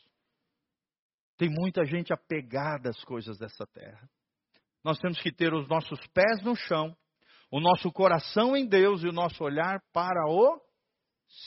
Tem 1.37 1.49
muita 1.49 1.85
gente 1.85 2.13
apegada 2.13 2.91
às 2.91 3.03
coisas 3.05 3.39
dessa 3.39 3.67
terra. 3.67 4.09
Nós 4.83 4.99
temos 4.99 5.21
que 5.21 5.33
ter 5.33 5.53
os 5.53 5.67
nossos 5.69 5.99
pés 6.09 6.43
no 6.43 6.55
chão, 6.55 6.97
o 7.51 7.61
nosso 7.61 7.91
coração 7.91 8.57
em 8.57 8.67
Deus 8.67 9.03
e 9.03 9.09
o 9.09 9.13
nosso 9.13 9.43
olhar 9.43 9.83
para 9.93 10.29
o 10.29 10.61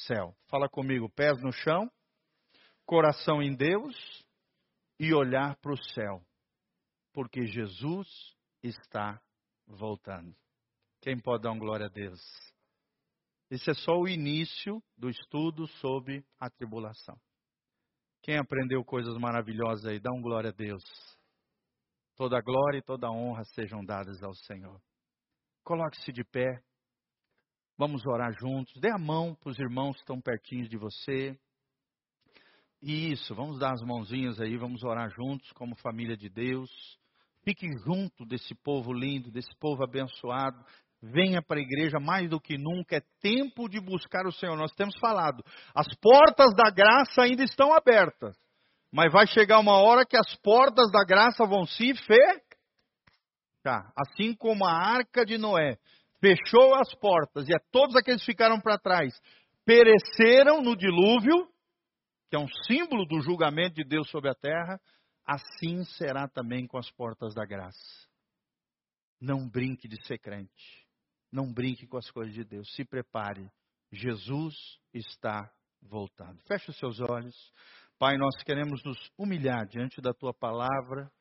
céu. 0.06 0.36
Fala 0.48 0.68
comigo, 0.68 1.10
pés 1.10 1.42
no 1.42 1.52
chão, 1.52 1.90
coração 2.86 3.42
em 3.42 3.56
Deus 3.56 3.96
e 5.00 5.14
olhar 5.14 5.56
para 5.58 5.72
o 5.72 5.84
céu, 5.94 6.26
porque 7.14 7.46
Jesus 7.46 8.08
está 8.64 9.22
voltando. 9.68 10.36
Quem 11.02 11.20
pode 11.20 11.44
dar 11.44 11.52
um 11.52 11.60
glória 11.60 11.86
a 11.86 11.90
Deus? 11.90 12.20
Esse 13.50 13.70
é 13.72 13.74
só 13.74 13.98
o 13.98 14.08
início 14.08 14.82
do 14.98 15.10
estudo 15.10 15.68
sobre 15.68 16.26
a 16.40 16.50
tribulação. 16.50 17.18
Quem 18.22 18.38
aprendeu 18.38 18.84
coisas 18.84 19.18
maravilhosas 19.18 19.86
aí, 19.86 20.00
dá 20.00 20.12
um 20.12 20.22
glória 20.22 20.50
a 20.50 20.54
Deus. 20.54 20.84
Toda 22.16 22.42
glória 22.42 22.80
e 22.80 22.82
toda 22.82 23.12
honra 23.12 23.44
sejam 23.54 23.86
dadas 23.86 24.22
ao 24.24 24.34
Senhor. 24.34 24.82
Coloque-se 25.64 26.12
de 26.12 26.24
pé. 26.24 26.62
Vamos 27.78 28.06
orar 28.06 28.34
juntos. 28.40 28.74
Dê 28.82 28.90
a 28.92 28.98
mão 28.98 29.36
para 29.36 29.52
os 29.52 29.60
irmãos 29.60 29.94
que 29.94 30.02
estão 30.02 30.20
pertinho 30.20 30.68
de 30.68 30.78
você. 30.78 31.40
Isso, 32.82 33.34
vamos 33.36 33.60
dar 33.60 33.74
as 33.74 33.82
mãozinhas 33.82 34.40
aí, 34.40 34.56
vamos 34.56 34.84
orar 34.84 35.10
juntos 35.10 35.52
como 35.54 35.76
família 35.78 36.16
de 36.16 36.30
Deus. 36.30 36.70
Fique 37.44 37.68
junto 37.86 38.26
desse 38.26 38.54
povo 38.56 38.92
lindo, 38.94 39.32
desse 39.32 39.56
povo 39.58 39.84
abençoado. 39.84 40.64
Venha 41.02 41.42
para 41.42 41.60
a 41.60 41.62
igreja 41.62 42.00
mais 42.00 42.30
do 42.30 42.40
que 42.40 42.58
nunca. 42.58 42.98
É 42.98 43.02
tempo 43.22 43.70
de 43.70 43.80
buscar 43.80 44.26
o 44.26 44.32
Senhor. 44.32 44.58
Nós 44.58 44.74
temos 44.74 44.98
falado, 45.00 45.44
as 45.76 45.88
portas 46.02 46.54
da 46.56 46.70
graça 46.72 47.22
ainda 47.22 47.44
estão 47.44 47.74
abertas. 47.74 48.36
Mas 48.92 49.12
vai 49.12 49.28
chegar 49.28 49.60
uma 49.60 49.78
hora 49.78 50.06
que 50.06 50.18
as 50.18 50.36
portas 50.38 50.92
da 50.92 51.04
graça 51.04 51.46
vão 51.46 51.66
se 51.66 51.94
fechar. 51.94 53.92
Assim 53.96 54.34
como 54.34 54.66
a 54.66 54.72
arca 54.72 55.26
de 55.26 55.38
Noé 55.38 55.78
fechou 56.20 56.74
as 56.76 56.94
portas, 56.96 57.48
e 57.48 57.54
a 57.54 57.60
todos 57.72 57.96
aqueles 57.96 58.22
que 58.22 58.32
ficaram 58.32 58.60
para 58.60 58.80
trás 58.80 59.14
pereceram 59.66 60.62
no 60.62 60.76
dilúvio, 60.76 61.48
que 62.30 62.36
é 62.36 62.40
um 62.40 62.48
símbolo 62.66 63.06
do 63.06 63.22
julgamento 63.22 63.76
de 63.76 63.84
Deus 63.84 64.10
sobre 64.10 64.30
a 64.30 64.36
terra, 64.36 64.80
assim 65.26 65.84
será 65.84 66.28
também 66.28 66.66
com 66.66 66.78
as 66.78 66.90
portas 66.92 67.36
da 67.36 67.46
graça. 67.46 68.08
Não 69.20 69.48
brinque 69.48 69.88
de 69.88 70.02
ser 70.06 70.20
crente. 70.20 70.87
Não 71.32 71.52
brinque 71.52 71.86
com 71.88 71.98
as 71.98 72.10
coisas 72.12 72.34
de 72.34 72.44
Deus. 72.44 72.74
Se 72.76 72.86
prepare. 72.86 73.50
Jesus 73.92 74.56
está 74.94 75.52
voltando. 75.82 76.40
Feche 76.48 76.70
os 76.70 76.78
seus 76.78 77.00
olhos. 77.00 77.36
Pai, 77.98 78.18
nós 78.18 78.36
queremos 78.44 78.84
nos 78.84 78.98
humilhar 79.18 79.66
diante 79.68 80.02
da 80.02 80.14
tua 80.14 80.34
palavra. 80.34 81.12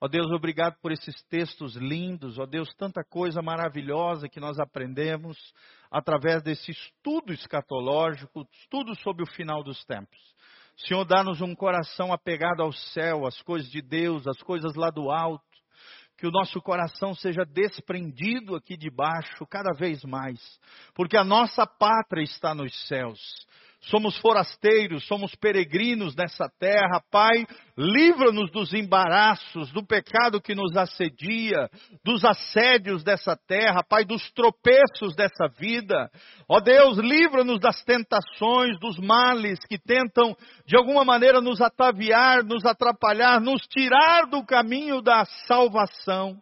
Ó 0.00 0.08
Deus, 0.08 0.30
obrigado 0.32 0.76
por 0.82 0.92
esses 0.92 1.14
textos 1.30 1.76
lindos, 1.76 2.38
ó 2.38 2.44
Deus, 2.44 2.74
tanta 2.74 3.02
coisa 3.04 3.40
maravilhosa 3.40 4.28
que 4.28 4.40
nós 4.40 4.58
aprendemos 4.58 5.38
através 5.90 6.42
desse 6.42 6.72
estudo 6.72 7.32
escatológico, 7.32 8.46
estudo 8.52 8.94
sobre 8.96 9.22
o 9.22 9.26
final 9.26 9.62
dos 9.62 9.82
tempos. 9.84 10.18
Senhor, 10.76 11.04
dá-nos 11.04 11.40
um 11.40 11.54
coração 11.54 12.12
apegado 12.12 12.60
ao 12.60 12.72
céu, 12.72 13.26
às 13.26 13.40
coisas 13.42 13.70
de 13.70 13.80
Deus, 13.80 14.26
às 14.26 14.42
coisas 14.42 14.74
lá 14.74 14.90
do 14.90 15.10
alto. 15.10 15.44
Que 16.16 16.26
o 16.26 16.30
nosso 16.30 16.60
coração 16.60 17.14
seja 17.14 17.44
desprendido 17.44 18.54
aqui 18.54 18.76
de 18.76 18.90
baixo 18.90 19.46
cada 19.46 19.72
vez 19.76 20.02
mais, 20.04 20.40
porque 20.94 21.16
a 21.16 21.24
nossa 21.24 21.66
pátria 21.66 22.22
está 22.22 22.54
nos 22.54 22.72
céus 22.86 23.20
somos 23.90 24.16
forasteiros, 24.18 25.06
somos 25.06 25.34
peregrinos 25.34 26.14
nessa 26.14 26.48
terra. 26.58 27.02
Pai, 27.10 27.46
livra-nos 27.76 28.50
dos 28.50 28.72
embaraços, 28.72 29.70
do 29.72 29.84
pecado 29.84 30.40
que 30.40 30.54
nos 30.54 30.76
assedia, 30.76 31.68
dos 32.04 32.24
assédios 32.24 33.02
dessa 33.04 33.36
terra, 33.46 33.82
Pai, 33.82 34.04
dos 34.04 34.30
tropeços 34.32 35.14
dessa 35.14 35.48
vida. 35.58 36.10
Ó 36.48 36.60
Deus, 36.60 36.98
livra-nos 36.98 37.60
das 37.60 37.82
tentações, 37.84 38.78
dos 38.80 38.98
males 38.98 39.58
que 39.66 39.78
tentam 39.78 40.36
de 40.66 40.76
alguma 40.76 41.04
maneira 41.04 41.40
nos 41.40 41.60
ataviar, 41.60 42.42
nos 42.44 42.64
atrapalhar, 42.64 43.40
nos 43.40 43.62
tirar 43.62 44.26
do 44.26 44.44
caminho 44.44 45.02
da 45.02 45.24
salvação 45.46 46.40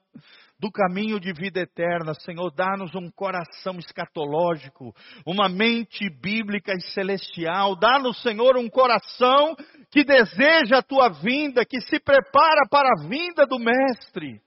do 0.63 0.71
caminho 0.71 1.19
de 1.19 1.33
vida 1.33 1.59
eterna. 1.59 2.15
Senhor, 2.15 2.49
dá-nos 2.55 2.95
um 2.95 3.11
coração 3.11 3.81
escatológico, 3.81 4.95
uma 5.27 5.49
mente 5.49 6.09
bíblica 6.09 6.73
e 6.73 6.81
celestial. 6.95 7.75
Dá-nos, 7.75 8.23
Senhor, 8.23 8.57
um 8.57 8.69
coração 8.69 9.57
que 9.91 10.05
deseja 10.05 10.79
a 10.79 10.83
tua 10.83 11.09
vinda, 11.09 11.65
que 11.65 11.81
se 11.81 11.99
prepara 11.99 12.61
para 12.71 12.89
a 12.91 13.09
vinda 13.09 13.45
do 13.45 13.59
Mestre. 13.59 14.41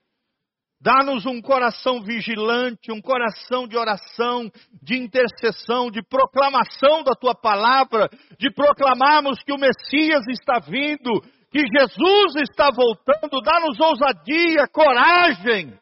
Dá-nos 0.80 1.26
um 1.26 1.42
coração 1.42 2.00
vigilante, 2.02 2.90
um 2.90 3.00
coração 3.02 3.68
de 3.68 3.76
oração, 3.76 4.50
de 4.82 4.96
intercessão, 4.96 5.90
de 5.90 6.02
proclamação 6.02 7.02
da 7.02 7.12
tua 7.12 7.34
palavra, 7.34 8.08
de 8.38 8.50
proclamarmos 8.50 9.42
que 9.42 9.52
o 9.52 9.58
Messias 9.58 10.22
está 10.30 10.60
vindo, 10.60 11.20
que 11.50 11.60
Jesus 11.60 12.36
está 12.36 12.70
voltando. 12.74 13.42
Dá-nos 13.42 13.78
ousadia, 13.78 14.66
coragem 14.72 15.78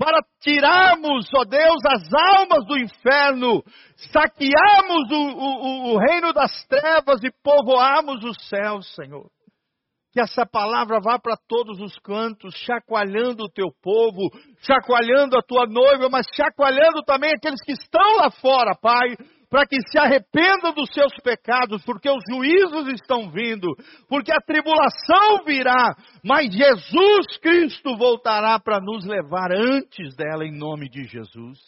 para 0.00 0.18
tirarmos, 0.40 1.28
ó 1.36 1.44
Deus, 1.44 1.84
as 1.84 2.10
almas 2.10 2.66
do 2.66 2.78
inferno, 2.78 3.62
saquearmos 4.10 5.12
o, 5.12 5.14
o, 5.14 5.92
o 5.92 5.98
reino 5.98 6.32
das 6.32 6.64
trevas 6.64 7.22
e 7.22 7.30
povoarmos 7.44 8.24
os 8.24 8.48
céus, 8.48 8.94
Senhor. 8.94 9.28
Que 10.10 10.20
essa 10.22 10.46
palavra 10.46 11.00
vá 11.04 11.18
para 11.18 11.36
todos 11.46 11.78
os 11.80 11.98
cantos, 11.98 12.54
chacoalhando 12.64 13.44
o 13.44 13.50
teu 13.50 13.68
povo, 13.82 14.30
chacoalhando 14.62 15.38
a 15.38 15.42
tua 15.42 15.66
noiva, 15.66 16.08
mas 16.08 16.26
chacoalhando 16.34 17.02
também 17.04 17.32
aqueles 17.36 17.62
que 17.62 17.72
estão 17.72 18.16
lá 18.16 18.30
fora, 18.30 18.74
Pai, 18.80 19.14
para 19.50 19.66
que 19.66 19.76
se 19.90 19.98
arrependam 19.98 20.72
dos 20.72 20.88
seus 20.94 21.12
pecados, 21.24 21.82
porque 21.84 22.08
os 22.08 22.22
juízos 22.30 22.86
estão 22.94 23.30
vindo, 23.30 23.66
porque 24.08 24.30
a 24.32 24.40
tribulação 24.40 25.44
virá, 25.44 25.96
mas 26.24 26.46
Jesus 26.54 27.36
Cristo 27.42 27.96
voltará 27.96 28.60
para 28.60 28.78
nos 28.80 29.04
levar 29.04 29.50
antes 29.52 30.14
dela, 30.14 30.46
em 30.46 30.56
nome 30.56 30.88
de 30.88 31.02
Jesus. 31.04 31.58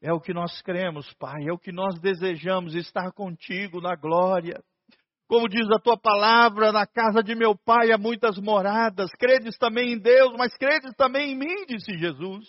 É 0.00 0.12
o 0.12 0.20
que 0.20 0.32
nós 0.32 0.62
cremos, 0.62 1.12
Pai, 1.14 1.48
é 1.48 1.52
o 1.52 1.58
que 1.58 1.72
nós 1.72 2.00
desejamos, 2.00 2.74
estar 2.74 3.10
contigo 3.12 3.80
na 3.80 3.96
glória. 3.96 4.62
Como 5.28 5.48
diz 5.48 5.66
a 5.70 5.80
tua 5.80 5.96
palavra, 5.96 6.72
na 6.72 6.86
casa 6.86 7.22
de 7.22 7.34
meu 7.34 7.56
pai 7.56 7.90
há 7.90 7.96
muitas 7.96 8.36
moradas. 8.36 9.10
Credes 9.18 9.56
também 9.56 9.94
em 9.94 9.98
Deus, 9.98 10.34
mas 10.36 10.54
credes 10.58 10.92
também 10.94 11.32
em 11.32 11.38
mim, 11.38 11.64
disse 11.66 11.96
Jesus. 11.96 12.44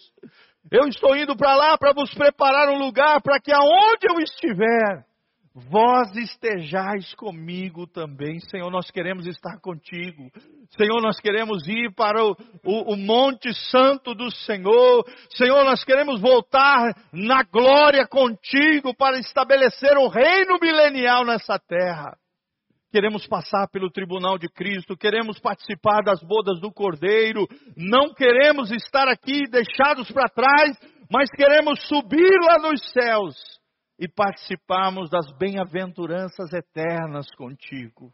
Eu 0.71 0.87
estou 0.87 1.15
indo 1.15 1.35
para 1.35 1.55
lá 1.55 1.77
para 1.77 1.93
vos 1.93 2.13
preparar 2.13 2.69
um 2.69 2.77
lugar 2.77 3.21
para 3.21 3.39
que 3.39 3.51
aonde 3.51 4.07
eu 4.09 4.19
estiver, 4.19 5.05
vós 5.53 6.15
estejais 6.15 7.13
comigo 7.15 7.85
também. 7.85 8.39
Senhor, 8.39 8.71
nós 8.71 8.89
queremos 8.89 9.27
estar 9.27 9.59
contigo. 9.59 10.31
Senhor, 10.75 11.01
nós 11.01 11.19
queremos 11.19 11.67
ir 11.67 11.93
para 11.93 12.23
o, 12.23 12.35
o, 12.63 12.93
o, 12.93 12.97
Monte 12.97 13.53
Santo 13.69 14.15
do 14.15 14.31
Senhor. 14.31 15.05
Senhor, 15.31 15.63
nós 15.63 15.83
queremos 15.83 16.19
voltar 16.19 16.95
na 17.11 17.43
glória 17.43 18.07
contigo 18.07 18.95
para 18.95 19.19
estabelecer 19.19 19.95
o 19.97 20.07
reino 20.07 20.57
milenial 20.59 21.23
nessa 21.25 21.59
terra 21.59 22.17
queremos 22.93 23.25
passar 23.25 23.67
pelo 23.69 23.89
tribunal 23.89 24.37
de 24.37 24.47
Cristo, 24.47 24.95
queremos 24.95 25.39
participar 25.39 26.03
das 26.03 26.21
bodas 26.21 26.61
do 26.61 26.71
Cordeiro, 26.71 27.47
não 27.75 28.13
queremos 28.13 28.69
estar 28.69 29.07
aqui 29.07 29.49
deixados 29.49 30.11
para 30.11 30.29
trás, 30.29 30.77
mas 31.11 31.27
queremos 31.31 31.81
subir 31.87 32.37
lá 32.39 32.59
nos 32.59 32.91
céus 32.91 33.35
e 33.99 34.07
participarmos 34.07 35.09
das 35.09 35.25
bem-aventuranças 35.39 36.53
eternas 36.53 37.25
contigo. 37.35 38.11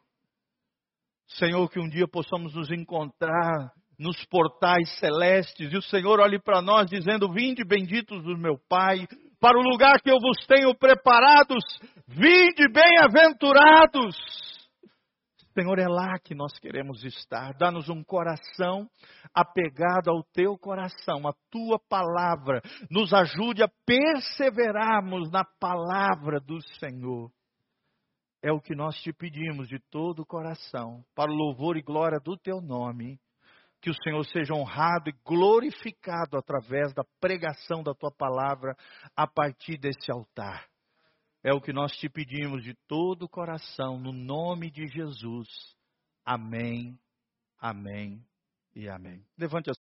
Senhor, 1.28 1.70
que 1.70 1.80
um 1.80 1.90
dia 1.90 2.08
possamos 2.08 2.56
nos 2.56 2.72
encontrar 2.72 3.74
nos 4.00 4.24
portais 4.28 4.98
celestes 4.98 5.74
e 5.74 5.76
o 5.76 5.82
Senhor 5.82 6.22
olhe 6.22 6.40
para 6.40 6.62
nós 6.62 6.90
dizendo: 6.90 7.30
Vinde, 7.34 7.66
benditos 7.66 8.24
do 8.24 8.38
meu 8.38 8.58
Pai, 8.70 9.06
para 9.42 9.60
o 9.60 9.62
lugar 9.62 10.00
que 10.00 10.10
eu 10.10 10.18
vos 10.22 10.38
tenho 10.48 10.74
preparados, 10.74 11.64
vinde, 12.08 12.66
bem-aventurados 12.72 14.16
Senhor, 15.60 15.78
é 15.78 15.88
lá 15.90 16.18
que 16.18 16.34
nós 16.34 16.58
queremos 16.58 17.04
estar. 17.04 17.54
Dá-nos 17.58 17.90
um 17.90 18.02
coração 18.02 18.90
apegado 19.34 20.10
ao 20.10 20.24
teu 20.24 20.58
coração, 20.58 21.28
a 21.28 21.34
tua 21.52 21.78
palavra. 21.78 22.62
Nos 22.90 23.14
ajude 23.14 23.62
a 23.62 23.68
perseverarmos 23.86 25.30
na 25.30 25.44
palavra 25.44 26.40
do 26.40 26.62
Senhor. 26.80 27.30
É 28.42 28.54
o 28.54 28.62
que 28.62 28.74
nós 28.74 28.96
te 29.02 29.12
pedimos 29.12 29.68
de 29.68 29.80
todo 29.92 30.22
o 30.22 30.26
coração, 30.26 31.04
para 31.14 31.30
o 31.30 31.36
louvor 31.36 31.76
e 31.76 31.82
glória 31.82 32.22
do 32.24 32.38
teu 32.38 32.62
nome. 32.62 33.20
Que 33.82 33.90
o 33.90 33.96
Senhor 34.02 34.24
seja 34.28 34.54
honrado 34.54 35.10
e 35.10 35.16
glorificado 35.26 36.38
através 36.38 36.94
da 36.94 37.04
pregação 37.20 37.84
da 37.84 37.94
tua 37.94 38.12
palavra 38.12 38.78
a 39.14 39.28
partir 39.28 39.78
desse 39.78 40.10
altar. 40.10 40.69
É 41.50 41.52
o 41.52 41.60
que 41.60 41.74
nós 41.74 41.92
te 41.98 42.08
pedimos 42.08 42.64
de 42.64 42.76
todo 42.88 43.24
o 43.24 43.28
coração, 43.28 44.00
no 44.00 44.14
nome 44.14 44.70
de 44.70 44.86
Jesus. 44.86 45.48
Amém, 46.24 46.96
amém 47.58 48.24
e 48.76 48.88
amém. 48.88 49.26
Levante 49.36 49.72
a 49.72 49.74